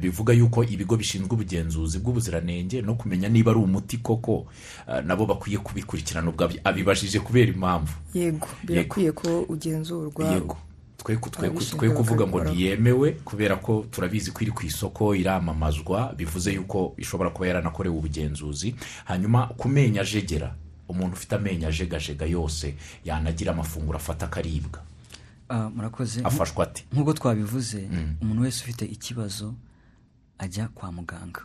Bivuga 0.00 0.32
yuko 0.32 0.64
ibigo 0.64 0.96
bishinzwe 0.96 1.30
ubugenzuzi 1.34 1.98
bw'ubuziranenge 1.98 2.82
no 2.82 2.94
kumenya 2.94 3.28
niba 3.28 3.50
ari 3.50 3.60
umuti 3.60 3.98
koko 4.02 4.46
eh, 4.88 5.04
nabo 5.04 5.26
bakwiye 5.26 5.58
kubikurikirana 5.58 6.30
ubwo 6.30 6.44
abi- 6.44 6.60
abibajije 6.64 7.20
kubera 7.20 7.52
impamvu. 7.52 7.92
Yego 8.14 8.48
birakwiye 8.64 9.12
ko 9.12 9.42
ugenzurwa 9.48 10.32
yego. 10.34 10.56
Twe 11.00 11.90
kuvuga 11.96 12.26
ngo 12.26 12.44
ntiyemewe 12.44 13.10
kubera 13.24 13.56
ko 13.56 13.86
turabizi 13.90 14.30
ko 14.36 14.40
iri 14.44 14.50
ku 14.52 14.66
isoko 14.66 15.14
iramamazwa 15.14 16.12
bivuze 16.16 16.52
yuko 16.52 16.92
ishobora 17.00 17.30
kuba 17.30 17.46
yaranakorewe 17.48 17.96
ubugenzuzi 17.96 18.74
hanyuma 19.04 19.46
ku 19.56 19.68
menyo 19.68 20.00
ajegera 20.04 20.52
umuntu 20.88 21.14
ufite 21.16 21.34
amenyo 21.40 21.68
ajegajega 21.68 22.26
yose 22.26 22.74
yanagira 23.04 23.52
amafunguro 23.52 23.96
afata 23.96 24.26
akaribwa. 24.26 24.82
Murakoze. 25.74 26.20
Afashwa 26.24 26.64
ate? 26.64 26.84
nk'uko 26.92 27.12
twabivuze 27.12 27.88
umuntu 28.22 28.42
wese 28.42 28.62
ufite 28.64 28.84
ikibazo 28.84 29.54
ajya 30.38 30.68
kwa 30.68 30.92
muganga. 30.92 31.40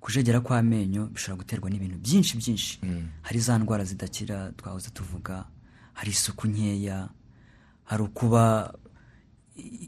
Kujegera 0.00 0.40
kw'amenyo 0.40 1.06
bishobora 1.12 1.36
guterwa 1.42 1.70
n'ibintu 1.70 1.96
byinshi 1.98 2.36
byinshi. 2.36 2.80
Hari 3.22 3.40
za 3.40 3.58
ndwara 3.58 3.84
zidakira 3.84 4.52
twahoze 4.56 4.90
tuvuga 4.90 5.44
hari 5.92 6.10
isuku 6.10 6.46
nkeya 6.48 7.08
hari 7.84 8.02
ukuba 8.02 8.74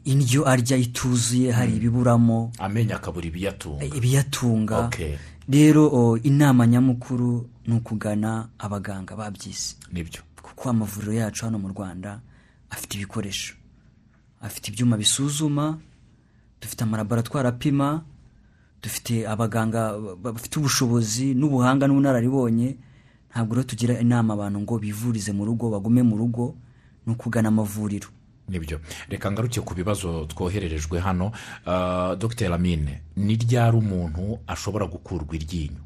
indyo 0.03 0.47
arya 0.49 0.77
ituzuye 0.77 1.51
hari 1.51 1.75
ibiburamo. 1.75 2.51
Amenyo 2.59 2.95
akabura 2.95 3.25
ibiyatunga. 3.27 3.85
Ibiyatunga. 3.85 4.77
Okay. 4.87 5.15
rero 5.49 6.17
inama 6.23 6.67
nyamukuru 6.67 7.49
ni 7.67 7.73
ukugana 7.75 8.47
abaganga 8.59 9.15
babyize 9.15 9.75
ni 9.91 10.03
byo. 10.03 10.21
Kuko 10.41 10.69
amavuriro 10.69 11.13
yacu 11.13 11.45
hano 11.45 11.59
mu 11.59 11.67
rwanda 11.67 12.19
afite 12.71 12.95
ibikoresho. 12.97 13.53
Afite 14.41 14.71
ibyuma 14.71 14.97
bisuzuma 14.97 15.77
dufite 16.61 16.81
amalaboratwari 16.83 17.47
apima 17.47 18.03
dufite 18.81 19.27
abaganga 19.27 19.93
ba- 19.99 20.31
bafite 20.33 20.57
ubushobozi 20.59 21.33
n'ubuhanga 21.37 21.85
n'ubunararibonye 21.87 22.77
ntabwo 23.31 23.55
rero 23.55 23.63
tugira 23.69 23.99
inama 24.01 24.33
abantu 24.33 24.59
ngo 24.65 24.75
bivurize 24.79 25.31
mu 25.31 25.45
rugo 25.45 25.69
bagume 25.69 26.01
mu 26.03 26.17
rugo 26.17 26.55
ni 27.05 27.13
ukugana 27.13 27.47
amavuriro. 27.53 28.09
Nibyo. 28.49 28.81
Reka 29.09 29.31
ngaruke 29.31 29.61
ku 29.61 29.73
bibazo 29.73 30.25
twohererejwe 30.25 30.99
hano. 30.99 31.31
Ah, 31.65 32.15
dr 32.19 32.51
amine 32.53 33.01
ni 33.15 33.35
ryari 33.39 33.77
umuntu 33.77 34.39
ashobora 34.47 34.85
gukurwa 34.89 35.31
iryinyo? 35.37 35.79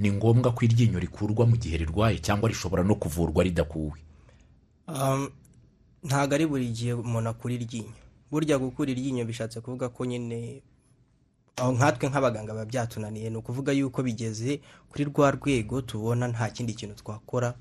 Ni 0.00 0.10
ngombwa 0.12 0.50
ko 0.56 0.64
iryinyo 0.64 0.98
rikurwa 0.98 1.46
mu 1.46 1.54
gihe 1.60 1.76
rirwaye 1.76 2.18
cyangwa 2.18 2.48
rishobora 2.48 2.82
no 2.82 2.94
kuvurwa 2.96 3.44
ridakuwe? 3.44 4.00
Um, 4.88 5.28
ntabwo 6.04 6.34
ari 6.34 6.46
buri 6.46 6.68
gihe 6.72 6.92
umuntu 6.92 7.28
akura 7.30 7.54
iryinyo. 7.54 7.92
Burya 8.30 8.58
gukura 8.58 8.90
iryinyo 8.90 9.24
bishatse 9.24 9.60
kuvuga 9.60 9.88
ko 9.88 10.04
nyine 10.06 10.62
aho 11.56 11.72
nkatwe 11.76 12.08
nk'abaganga 12.08 12.52
biba 12.52 12.64
byatunaniye 12.64 13.30
ni 13.30 13.36
ukuvuga 13.36 13.72
yuko 13.72 14.02
bigeze 14.02 14.60
kuri 14.90 15.04
rwa 15.10 15.30
rwego 15.36 15.82
tubona 15.82 16.28
nta 16.28 16.48
kindi 16.50 16.72
kintu 16.74 16.94
twakora 17.04 17.54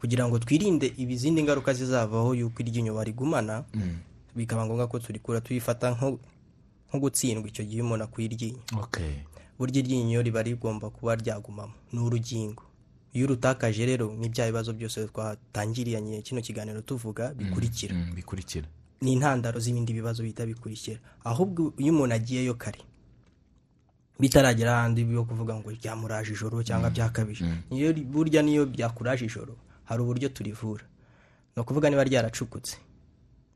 kugira 0.00 0.26
ngo 0.28 0.38
twirinde 0.42 0.90
izindi 0.96 1.42
ngaruka 1.44 1.72
zizavaho 1.76 2.34
yuko 2.34 2.56
iryinyo 2.62 2.94
barigumana 2.98 3.64
bikaba 4.34 4.66
ngombwa 4.66 4.86
ko 4.90 4.98
turikura 4.98 5.40
tuyifata 5.40 5.90
nko 5.94 6.18
gutsindwa 6.98 7.46
icyo 7.48 7.64
gihe 7.64 7.82
umuntu 7.82 8.04
akuye 8.10 8.26
iryinyo. 8.26 8.62
Burya 9.58 9.78
iryinyo 9.86 10.18
riba 10.22 10.42
rigomba 10.42 10.90
kuba 10.90 11.14
ryagumamo. 11.14 11.72
Ni 11.92 12.00
urugingo. 12.02 12.62
Iyo 13.14 13.24
urutakaje 13.26 13.86
rero 13.86 14.10
ni 14.18 14.28
bya 14.28 14.46
bibazo 14.50 14.72
byose 14.74 15.06
twatangiranye 15.06 16.22
kino 16.22 16.40
kiganiro 16.42 16.80
tuvuga 16.82 17.30
bikurikira. 17.34 17.94
Mm, 17.94 18.14
bikurikira. 18.14 18.66
Ni 19.00 19.12
intandaro 19.12 19.60
z'ibindi 19.60 19.92
bibazo 19.92 20.22
bihita 20.22 20.46
bikurikira. 20.46 20.98
Ahubwo 21.24 21.72
iyo 21.78 21.92
umuntu 21.94 22.14
agiyeyo 22.14 22.54
kare 22.54 22.80
bitaragera 24.20 24.78
ahandi 24.78 25.02
yo 25.12 25.24
kuvuga 25.24 25.54
ngo 25.54 25.70
ryamuraje 25.70 26.32
ijoro 26.32 26.62
cyangwa 26.62 26.90
byakabije. 26.90 27.44
niyo 27.70 27.92
burya 27.94 28.42
niyo 28.42 28.66
byakuraje 28.66 29.24
ijoro 29.26 29.56
hari 29.84 30.02
uburyo 30.02 30.28
turivura. 30.28 30.84
Ni 31.56 31.62
ukuvuga 31.62 31.90
niba 31.90 32.04
ryaracukutse. 32.04 32.76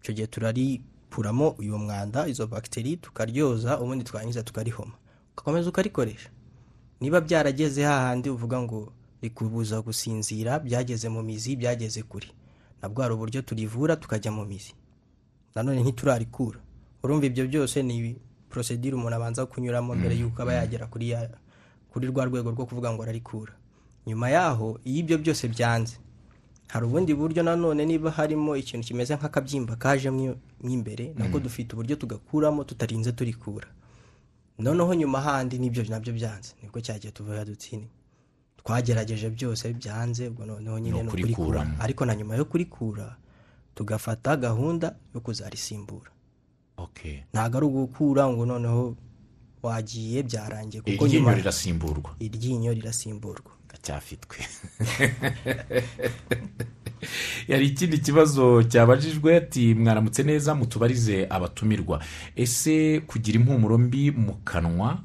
Icyo 0.03 0.13
gihe 0.15 0.27
turaripuramo 0.27 1.49
uyu 1.59 1.79
mwanda 1.79 2.29
izo 2.29 2.47
bagiteri 2.47 2.97
tukaryoza 2.97 3.81
ubundi 3.81 4.05
twarangiza 4.05 4.43
tukarihoma. 4.43 4.95
Ugakomeza 5.35 5.69
ukarikoresha. 5.71 6.31
Niba 7.01 7.21
byarageze 7.21 7.83
hahandi 7.85 8.31
uvuga 8.31 8.63
ngo 8.63 8.93
rikubuza 9.23 9.81
gusinzira 9.83 10.59
byageze 10.59 11.09
mu 11.09 11.23
mizi 11.23 11.57
byageze 11.57 12.03
kure. 12.03 12.29
Nabwo 12.83 13.03
hari 13.03 13.15
uburyo 13.15 13.43
turivura 13.43 13.97
tukajya 13.97 14.31
mu 14.33 14.45
mizi. 14.47 14.73
Nanone 15.55 15.83
ntiturarikura 15.83 16.59
urumva 17.03 17.27
ibyo 17.27 17.47
byose 17.49 17.83
ni 17.83 18.17
porosedire 18.49 18.95
umuntu 18.97 19.17
abanza 19.17 19.47
kunyuramo 19.47 19.95
mbere 19.95 20.15
y'uko 20.19 20.43
aba 20.43 20.53
yagera 20.63 20.87
kuri 20.87 21.11
ya 21.11 21.29
kuri 21.91 22.07
rwa 22.11 22.25
rwego 22.25 22.51
rwo 22.51 22.65
kuvuga 22.67 22.93
ngo 22.93 23.03
ararikura 23.03 23.53
nyuma 24.07 24.31
yaho 24.31 24.81
iyo 24.85 24.99
ibyo 25.03 25.17
byose 25.19 25.49
byanze 25.49 25.97
hari 26.69 26.85
ubundi 26.87 27.15
buryo 27.15 27.43
nanone 27.43 27.85
niba 27.87 28.11
harimo 28.11 28.57
ikintu 28.57 28.87
kimeze 28.89 29.15
nk'akabyimba 29.17 29.77
kaje 29.77 30.11
mo 30.11 30.35
imbere 30.65 31.13
nabwo 31.17 31.41
dufite 31.41 31.73
uburyo 31.75 31.97
tugakuramo 31.97 32.65
tutarinze 32.65 33.13
turikura. 33.13 33.69
Noneho 34.59 34.95
nyuma 34.95 35.21
handi 35.21 35.59
n'ibyo 35.59 35.85
na 35.89 36.01
byo 36.01 36.13
byanze. 36.13 36.55
Nibwo 36.63 36.81
cyagiye 36.81 37.13
tuvuga 37.13 37.45
dutsini 37.45 37.87
twagerageje 38.59 39.31
byose 39.31 39.73
byanze 39.73 40.29
ubwo 40.29 40.47
noneho 40.47 40.79
nyine 40.79 41.03
Ni 41.03 41.09
ukurikura 41.09 41.67
ariko 41.81 42.05
na 42.05 42.15
nyuma 42.15 42.37
yo 42.37 42.45
kurikura 42.45 43.17
tugafata 43.75 44.37
gahunda 44.37 44.95
yo 45.15 45.21
kuzarisimbura. 45.21 46.11
Ntabwo 47.33 47.57
ari 47.57 47.67
ugukura 47.67 48.29
ngo 48.29 48.47
noneho 48.47 48.97
wagiye 49.63 50.23
byarangiye 50.23 50.83
kuko 50.83 51.07
iryinyo 51.07 51.35
rirasimburwa. 51.35 52.11
Iryinyo 52.21 52.73
rirasimburwa. 52.75 53.53
Gacyafitwe. 53.71 54.37
Yari 57.49 57.67
ikindi 57.67 57.99
kibazo 57.99 58.63
cyabajijwe 58.63 59.37
ati 59.37 59.75
mwaramutse 59.75 60.23
neza 60.23 60.55
mutubarize 60.55 61.27
abatumirwa. 61.31 62.03
Ese 62.37 63.01
kugira 63.01 63.39
impumuro 63.39 63.79
mbi 63.79 64.11
mu 64.11 64.35
kanwa 64.45 64.99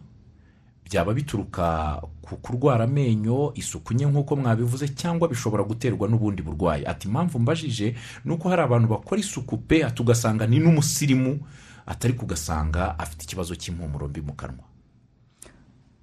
byaba 0.93 1.13
bituruka 1.13 2.01
ku 2.21 2.37
kurwara 2.37 2.83
amenyo 2.85 3.51
isuku 3.55 3.93
nke 3.93 4.05
nk'uko 4.05 4.35
mwabivuze 4.35 4.87
cyangwa 4.93 5.27
bishobora 5.27 5.63
guterwa 5.65 6.05
n'ubundi 6.07 6.41
burwayi. 6.45 6.85
Ati 6.85 7.07
impamvu 7.07 7.39
mbajije 7.39 7.95
ni 8.25 8.31
uko 8.33 8.49
hari 8.49 8.61
abantu 8.61 8.87
bakora 8.87 9.21
isuku 9.21 9.57
pe 9.57 9.81
ati 9.85 10.01
ugasanga 10.01 10.47
ni 10.47 10.59
n'umusirimu 10.59 11.39
atari 11.85 12.13
kugasanga 12.13 12.99
afite 12.99 13.23
ikibazo 13.25 13.55
cy'impumuro 13.55 14.07
mbi 14.07 14.21
mu 14.21 14.33
kanwa. 14.33 14.63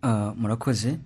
Ah, 0.02 0.34
murakoze? 0.36 0.98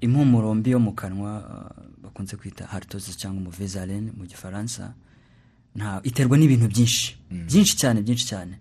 Impumuro 0.00 0.54
mbi 0.54 0.70
yo 0.70 0.78
mu 0.78 0.92
kanwa 0.92 1.30
ah, 1.42 1.74
bakunze 2.02 2.36
kwita 2.36 2.66
haritozi 2.66 3.18
cyangwa 3.18 3.40
umuvizarene 3.42 4.12
mu 4.16 4.24
gifaransa 4.26 4.94
iterwa 6.02 6.38
n'ibintu 6.38 6.68
byinshi. 6.70 7.18
Byinshi 7.30 7.76
cyane 7.76 8.02
byinshi 8.02 8.26
cyane. 8.26 8.58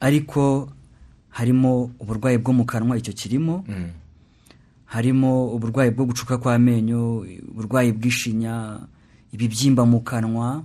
Ariko 0.00 0.68
harimo 1.32 1.90
uburwayi 2.00 2.38
bwo 2.38 2.52
mu 2.52 2.64
kanwa 2.64 2.96
icyo 3.00 3.12
kirimo. 3.12 3.64
Harimo 4.84 5.48
uburwayi 5.56 5.90
bwo 5.90 6.04
gucuka 6.04 6.36
kw'amenyo 6.38 7.24
uburwayi 7.50 7.92
bw'ishinya 7.92 8.80
ibibyimba 9.32 9.86
mu 9.88 10.00
kanwa. 10.04 10.64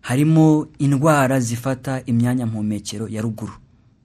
Harimo 0.00 0.66
indwara 0.78 1.40
zifata 1.40 2.02
imyanya 2.06 2.46
mpumekero 2.46 3.08
ya 3.08 3.22
ruguru 3.22 3.52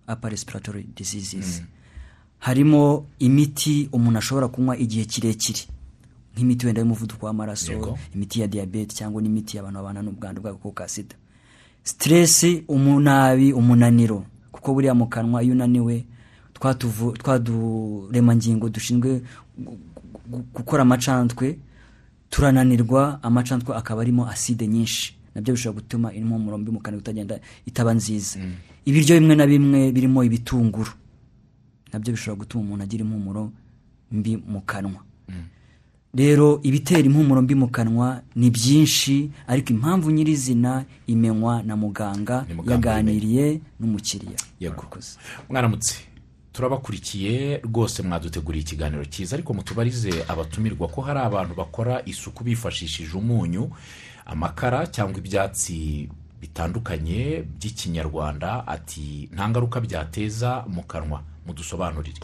upper 0.07 0.31
respiratory 0.31 0.87
diseases. 0.95 1.61
Harimo 2.39 3.05
imiti 3.19 3.89
umuntu 3.91 4.19
ashobora 4.19 4.47
kunywa 4.47 4.77
igihe 4.77 5.05
kirekire 5.05 5.61
nk'imiti 6.33 6.65
wenda 6.65 6.81
y'umuvuduko 6.81 7.25
w'amaraso 7.25 7.71
imiti 8.15 8.41
ya 8.41 8.47
diyabete 8.47 8.95
cyangwa 8.95 9.21
n'imiti 9.21 9.57
y'abantu 9.57 9.77
babana 9.79 10.01
n'ubwandu 10.01 10.41
bw'agakoko 10.41 10.71
ka 10.71 10.87
sida. 10.87 11.15
Siteresi 11.83 12.63
umunabi 12.67 13.53
umunaniro. 13.53 14.25
Kuko 14.51 14.73
buriya 14.73 14.93
mu 14.93 15.07
kanwa 15.07 15.43
iyo 15.43 15.53
unaniwe 15.53 16.05
twa 16.53 16.73
tuvu- 16.73 17.13
twa 17.17 17.39
turemangingo 17.39 18.69
dushinzwe 18.69 19.21
gu- 19.57 19.77
gu- 20.31 20.45
gukora 20.53 20.81
amacandwe 20.83 21.57
turananirwa 22.29 23.19
amacandwe 23.23 23.75
akaba 23.75 24.01
arimo 24.01 24.27
aside 24.27 24.67
nyinshi. 24.67 25.15
Nabyo 25.35 25.53
bishobora 25.53 25.81
gutuma 25.81 26.13
impumuro 26.13 26.57
mbi 26.57 26.71
mu 26.71 26.79
kanwa 26.79 26.99
itagenda 26.99 27.39
itaba 27.65 27.93
nziza. 27.93 28.39
Ibiryo 28.85 29.19
bimwe 29.19 29.35
na 29.35 29.45
bimwe 29.47 29.91
birimo 29.91 30.23
ibitunguru. 30.23 30.91
Nabyo 31.93 32.11
bishobora 32.13 32.39
gutuma 32.43 32.63
umuntu 32.63 32.83
agira 32.83 33.03
impumuro 33.03 33.51
mbi 34.11 34.37
mu 34.37 34.61
kanwa. 34.61 34.99
Rero 36.13 36.59
ibitera 36.63 36.99
impumuro 37.07 37.41
mbi 37.41 37.55
mu 37.55 37.67
kanwa 37.67 38.21
ni 38.35 38.49
byinshi 38.49 39.31
ariko 39.47 39.69
impamvu 39.73 40.11
nyirizina 40.11 40.85
imenywa 41.07 41.63
na 41.63 41.75
muganga 41.75 42.45
Ni 42.47 42.53
muganga 42.53 42.89
yaganiriye 42.91 43.61
n'umukiriya. 43.79 44.37
Yego. 44.59 44.75
Murakoze. 44.75 45.17
mwaramutse. 45.49 45.95
Turabakurikiye 46.53 47.57
rwose 47.63 48.03
mwaduteguriye 48.03 48.61
ikiganiro 48.63 49.05
cyiza 49.05 49.35
ariko 49.35 49.53
mutubarize 49.53 50.11
abatumirwa 50.27 50.87
ko 50.87 51.01
hari 51.01 51.19
abantu 51.19 51.55
bakora 51.55 52.01
isuku 52.05 52.43
bifashishije 52.43 53.17
umunyu 53.17 53.71
amakara 54.25 54.87
cyangwa 54.87 55.17
ibyatsi 55.17 56.09
bitandukanye 56.41 57.43
by'ikinyarwanda. 57.59 58.67
Ati 58.67 59.29
nta 59.33 59.49
ngaruka 59.49 59.79
byateza 59.81 60.65
mu 60.67 60.83
kanwa. 60.83 61.23
Mudusobanurire. 61.47 62.19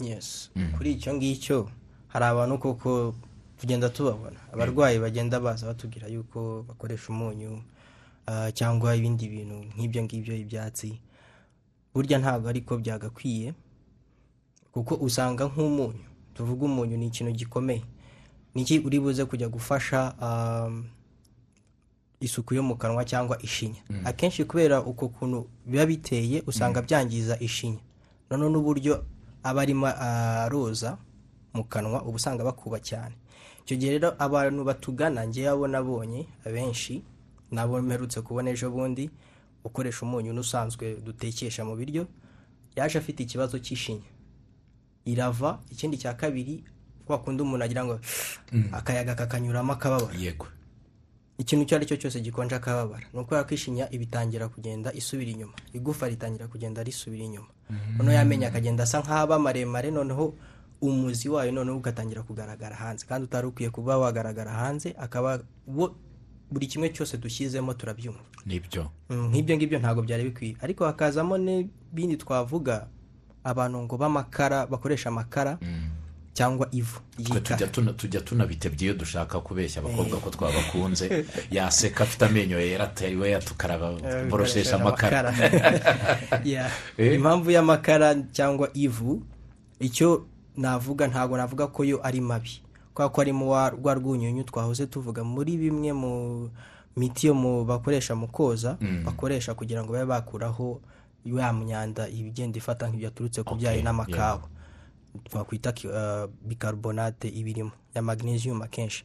Yes. 0.00 0.50
Kuri 0.76 0.92
icyo 0.92 1.14
ngicyo 1.14 1.68
hari 2.08 2.24
abantu 2.24 2.58
koko 2.58 3.14
tugenda 3.60 3.88
tubabona. 3.88 4.36
Abarwayi 4.52 4.98
bagenda 4.98 5.40
baza 5.40 5.66
batubwira 5.66 6.06
yuko 6.08 6.64
bakoresha 6.68 7.08
umunyu 7.12 7.62
ah, 8.26 8.50
cyangwa 8.52 8.96
ibindi 8.96 9.28
bintu 9.28 9.64
nk'ibyo 9.76 10.02
ngibyo 10.02 10.34
ibyatsi. 10.36 11.00
Burya 11.94 12.18
ntabwo 12.18 12.48
ariko 12.48 12.78
byagakwiye 12.78 13.54
kuko 14.72 14.94
usanga 14.94 15.44
nk'umunyu 15.50 16.06
tuvuga 16.34 16.64
umunyu 16.66 16.96
ni 16.96 17.06
ikintu 17.10 17.32
gikomeye. 17.32 17.82
Niki 18.54 18.78
uri 18.78 19.00
buze 19.00 19.24
kujya 19.24 19.48
gufasha 19.48 20.14
um, 20.22 20.86
isuku 22.20 22.54
yo 22.54 22.62
mu 22.62 22.76
kanwa 22.76 23.04
cyangwa 23.04 23.42
ishinya? 23.42 23.82
Akenshi 24.04 24.44
kubera 24.44 24.82
uko 24.82 25.08
kuntu 25.08 25.46
biba 25.66 25.86
biteye 25.86 26.42
usanga 26.46 26.82
byangiza 26.82 27.38
ishinya. 27.40 27.78
Noneho 28.30 28.50
n'uburyo 28.50 29.04
aba 29.42 29.62
arimo 29.62 29.86
aroza 29.86 30.98
mu 31.54 31.64
kanwa 31.64 32.02
uba 32.02 32.16
usanga 32.16 32.44
bakuba 32.44 32.78
cyane. 32.80 33.14
Icyo 33.68 33.76
gihe 33.76 33.90
rero 34.00 34.16
abantu 34.18 34.64
batugana 34.64 35.28
ngewe 35.28 35.48
abo 35.52 35.68
nabonye 35.68 36.24
abenshi 36.46 37.04
nabo 37.52 37.76
mperutse 37.84 38.24
kubona 38.24 38.50
ejo 38.56 38.70
bundi 38.72 39.10
ukoresha 39.64 40.08
umunyu 40.08 40.32
n'usanzwe 40.32 40.96
dutekesha 41.04 41.68
mu 41.68 41.76
biryo 41.76 42.08
yaje 42.76 42.96
afite 42.98 43.20
ikibazo 43.28 43.58
cy'ishinya. 43.60 44.08
Irava 45.04 45.60
ikindi 45.70 45.98
cya 46.00 46.14
kabiri 46.16 46.64
kwa 47.04 47.18
kundi 47.20 47.42
umuntu 47.42 47.64
agira 47.64 47.84
ngo 47.84 48.00
akayaga 48.72 49.14
kakanyuramo 49.14 49.72
akababara. 49.72 50.16
Yego. 50.16 50.46
Ikintu 51.38 51.62
icyo 51.64 51.76
ari 51.76 51.86
cyo 51.86 51.96
cyose 51.96 52.20
gikonje 52.20 52.54
akababara. 52.56 53.04
Ni 53.12 53.20
ukubera 53.20 53.44
ko 53.44 53.54
ishinya 53.54 53.84
iba 53.92 54.04
itangira 54.04 54.48
kugenda 54.48 54.92
isubira 54.92 55.30
inyuma. 55.30 55.52
Igufa 55.72 56.08
ritangira 56.08 56.48
kugenda 56.48 56.82
risubira 56.82 57.24
inyuma. 57.24 57.48
Noneho 57.98 58.16
yamenye 58.16 58.46
akagenda 58.46 58.82
asa 58.88 59.00
nk'aba 59.04 59.38
maremare 59.38 59.90
noneho 59.90 60.34
umuzi 60.80 61.28
wayo 61.28 61.52
noneho 61.52 61.76
ugatangira 61.76 62.22
kugaragara 62.22 62.76
hanze. 62.76 63.06
Kandi 63.06 63.24
utari 63.24 63.46
ukwiye 63.46 63.70
kuba 63.70 63.98
wagaragara 63.98 64.52
hanze 64.52 64.94
akaba 64.98 65.40
buri 66.50 66.66
kimwe 66.66 66.88
cyose 66.88 67.16
dushyizemo 67.16 67.74
turabyumva. 67.74 68.20
Nibyo. 68.46 68.90
Mm, 69.10 69.28
nk'ibyo 69.28 69.56
ngibyo 69.56 69.78
ntabwo 69.78 70.02
byari 70.02 70.24
bikwiye. 70.24 70.56
Ariko 70.60 70.84
hakazamo 70.84 71.38
n'ibindi 71.38 72.16
twavuga 72.16 72.86
abantu 73.44 73.82
ngo 73.82 73.96
b'amakara 73.96 74.66
bakoresha 74.66 75.08
amakara 75.08 75.58
cyangwa 76.32 76.68
ivu 76.70 77.00
tujya 77.96 78.20
tunabitebye 78.20 78.84
iyo 78.86 78.94
dushaka 78.94 79.40
kubeshya 79.40 79.82
abakobwa 79.82 80.20
ko 80.20 80.30
twabakunze. 80.30 81.26
Yaseka 81.50 82.04
afite 82.04 82.22
amenyo 82.24 82.60
yera 82.60 82.84
atariwe 82.84 83.38
tukaraba 83.42 83.92
boroshesha 84.30 84.76
amakara. 84.76 85.34
Eh? 86.98 87.14
impamvu 87.14 87.50
y'amakara 87.50 88.14
cyangwa 88.32 88.70
ivu 88.74 89.22
icyo 89.80 90.26
navuga 90.58 91.06
ntabwo 91.06 91.36
navuga 91.38 91.66
ko 91.70 91.84
yo 91.86 92.02
ari 92.02 92.20
mabi. 92.20 92.58
Kubera 92.94 93.08
ko 93.14 93.20
harimo 93.22 93.48
wa- 93.54 93.70
rwa 93.70 93.94
rwunyunyu 93.94 94.42
twahoze 94.44 94.86
tuvuga 94.90 95.22
muri 95.24 95.54
bimwe 95.56 95.92
mu 95.94 96.12
miti 96.98 97.26
yo 97.30 97.34
mu 97.34 97.62
bakoresha 97.64 98.14
mu 98.18 98.26
koza 98.26 98.74
bakoresha 99.06 99.54
kugira 99.54 99.84
ngo 99.86 99.92
babe 99.94 100.06
bakuraho 100.10 100.80
ya 101.24 101.52
myanda 101.52 102.08
ibigenda 102.10 102.58
ifata 102.58 102.88
nk'ibyaturutse 102.90 103.42
ku 103.46 103.54
byayi 103.54 103.82
n'amakawa. 103.86 104.42
twakwita 105.24 105.70
uh, 105.88 106.30
bicarbonate 106.46 107.28
ibirimo 107.28 107.70
ya 107.94 108.02
magnesium 108.02 108.62
akenshi. 108.62 109.04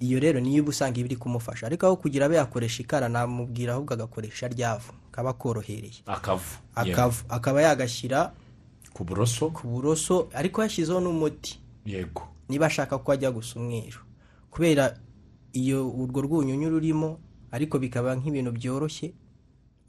Iyo 0.00 0.20
rero 0.20 0.40
niyo 0.40 0.62
uba 0.62 0.70
usanga 0.70 1.00
iba 1.00 1.06
iri 1.08 1.16
kumufasha. 1.16 1.66
Ariko 1.66 1.86
aho 1.86 1.96
kugira 1.96 2.26
abe 2.26 2.36
yakoresha 2.36 2.82
ikara 2.82 3.08
namubwira 3.08 3.72
ahubwo 3.72 3.94
agakoresha 3.94 4.48
ryavu 4.48 4.92
kaba 5.12 5.32
korohereye. 5.32 6.02
Akavu 6.74 7.24
akaba 7.28 7.62
yagashyira 7.62 8.32
ku 8.94 9.04
buroso? 9.04 9.50
Ku 9.50 9.66
buroso 9.68 10.28
ariko 10.34 10.62
yashyizeho 10.62 11.00
n'umuti. 11.00 11.58
Yego. 11.86 12.22
Niba 12.48 12.66
ashaka 12.66 12.98
ko 12.98 13.12
ajya 13.12 13.30
gusa 13.30 13.58
umweru. 13.60 13.98
Kubera 14.50 14.94
iyo 15.52 15.90
urwo 15.90 16.20
rwunyunyu 16.22 16.70
rurimo 16.70 17.18
ariko 17.50 17.78
bikaba 17.78 18.14
nk'ibintu 18.16 18.52
byoroshye 18.52 19.12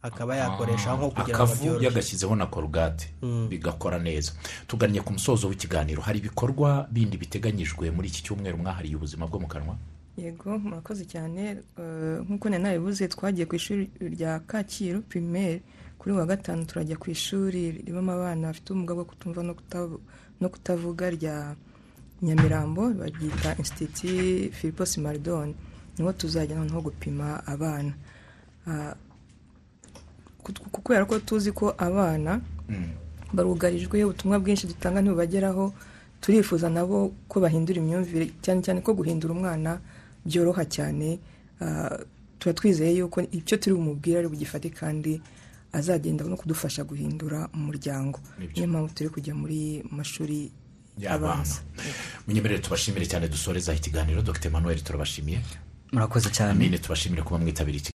akaba 0.01 0.35
yakoresha 0.37 0.93
nko 0.97 1.09
kugira 1.09 1.37
ngo 1.37 1.43
akavu 1.43 1.63
byoroshye. 1.63 1.85
yagashyizeho 1.85 2.35
na 2.35 2.45
korugate 2.45 3.09
bigakora 3.49 3.99
neza. 3.99 4.31
Tugannye 4.67 5.01
ku 5.01 5.13
musozo 5.13 5.47
w'ikiganiro. 5.49 6.01
Hari 6.01 6.19
ibikorwa 6.19 6.87
bindi 6.91 7.17
biteganyijwe 7.17 7.89
muri 7.91 8.07
iki 8.09 8.21
cyumweru 8.23 8.57
mwahariye 8.57 8.95
ubuzima 8.95 9.25
bwo 9.27 9.39
mu 9.39 9.47
kanwa? 9.47 9.75
Yego 10.17 10.57
murakoze 10.59 11.05
cyane. 11.05 11.57
Eh, 11.77 12.17
nk'uko 12.25 12.49
nari 12.49 12.63
nabivuze 12.63 13.07
twagiye 13.09 13.45
ku 13.45 13.55
ishuri 13.57 13.89
rya 14.01 14.39
kacyiru 14.45 15.01
pirimeri 15.01 15.61
kuri 16.05 16.15
wa 16.15 16.25
gatanu 16.29 16.65
turajya 16.69 17.01
ku 17.01 17.09
ishuri 17.09 17.81
ribamo 17.81 18.11
abana 18.13 18.53
bafite 18.53 18.69
ubumuga 18.69 18.93
bwo 18.93 19.05
kutumva 19.09 19.41
no 19.41 19.53
kutavu- 19.57 20.01
no 20.37 20.47
kutavuga 20.53 21.09
rya 21.09 21.55
nyamirambo 22.21 22.93
baryita 22.93 23.57
insititi 23.57 24.53
philipos 24.53 24.97
maridon 25.01 25.55
ni 25.97 26.05
ho 26.05 26.13
tuzajya 26.13 26.55
noneho 26.61 26.81
gupima 26.81 27.41
abana. 27.47 27.93
Ah, 28.67 28.93
ku- 30.43 30.53
kubera 30.83 31.05
ko 31.09 31.17
tuzi 31.19 31.51
ko 31.51 31.73
abana 31.77 32.37
barugarijwe 33.33 34.03
ubutumwa 34.05 34.37
bwinshi 34.39 34.67
dutanga 34.69 35.01
ntibubageraho 35.01 35.73
turifuza 36.21 36.69
nabo 36.69 37.13
ko 37.27 37.39
bahindura 37.41 37.81
imyumvire 37.81 38.29
cyane 38.45 38.61
cyane 38.61 38.81
ko 38.85 38.93
guhindura 38.93 39.33
umwana 39.33 39.81
byoroha 40.25 40.65
cyane. 40.69 41.17
Ah, 41.61 41.97
tuba 42.37 42.53
twizeye 42.53 42.93
yuko 43.01 43.25
icyo 43.33 43.57
turi 43.57 43.73
bumubwire 43.75 44.19
ari 44.21 44.27
bugifate 44.29 44.69
kandi 44.69 45.17
azagenda 45.79 46.23
no 46.25 46.37
kudufasha 46.37 46.83
guhindura 46.83 47.49
umuryango. 47.53 48.19
Niyo 48.55 48.67
mpamvu 48.67 48.93
turi 48.95 49.09
kujya 49.09 49.33
muri 49.35 49.83
mashuri 49.91 50.51
y'abana 50.97 51.33
abanza. 51.33 51.59
munyemerere 52.27 52.59
tubashimire 52.63 53.05
cyane 53.05 53.27
dusoreza 53.27 53.73
ikiganiro 53.75 54.21
dr. 54.21 54.49
Manuel 54.49 54.79
turabashimiye. 54.83 55.39
Murakoze 55.93 56.29
cyane. 56.31 56.77
Tubashimire 56.79 57.21
kuba 57.23 57.39
mwitabiriye 57.39 57.81
iki 57.83 57.91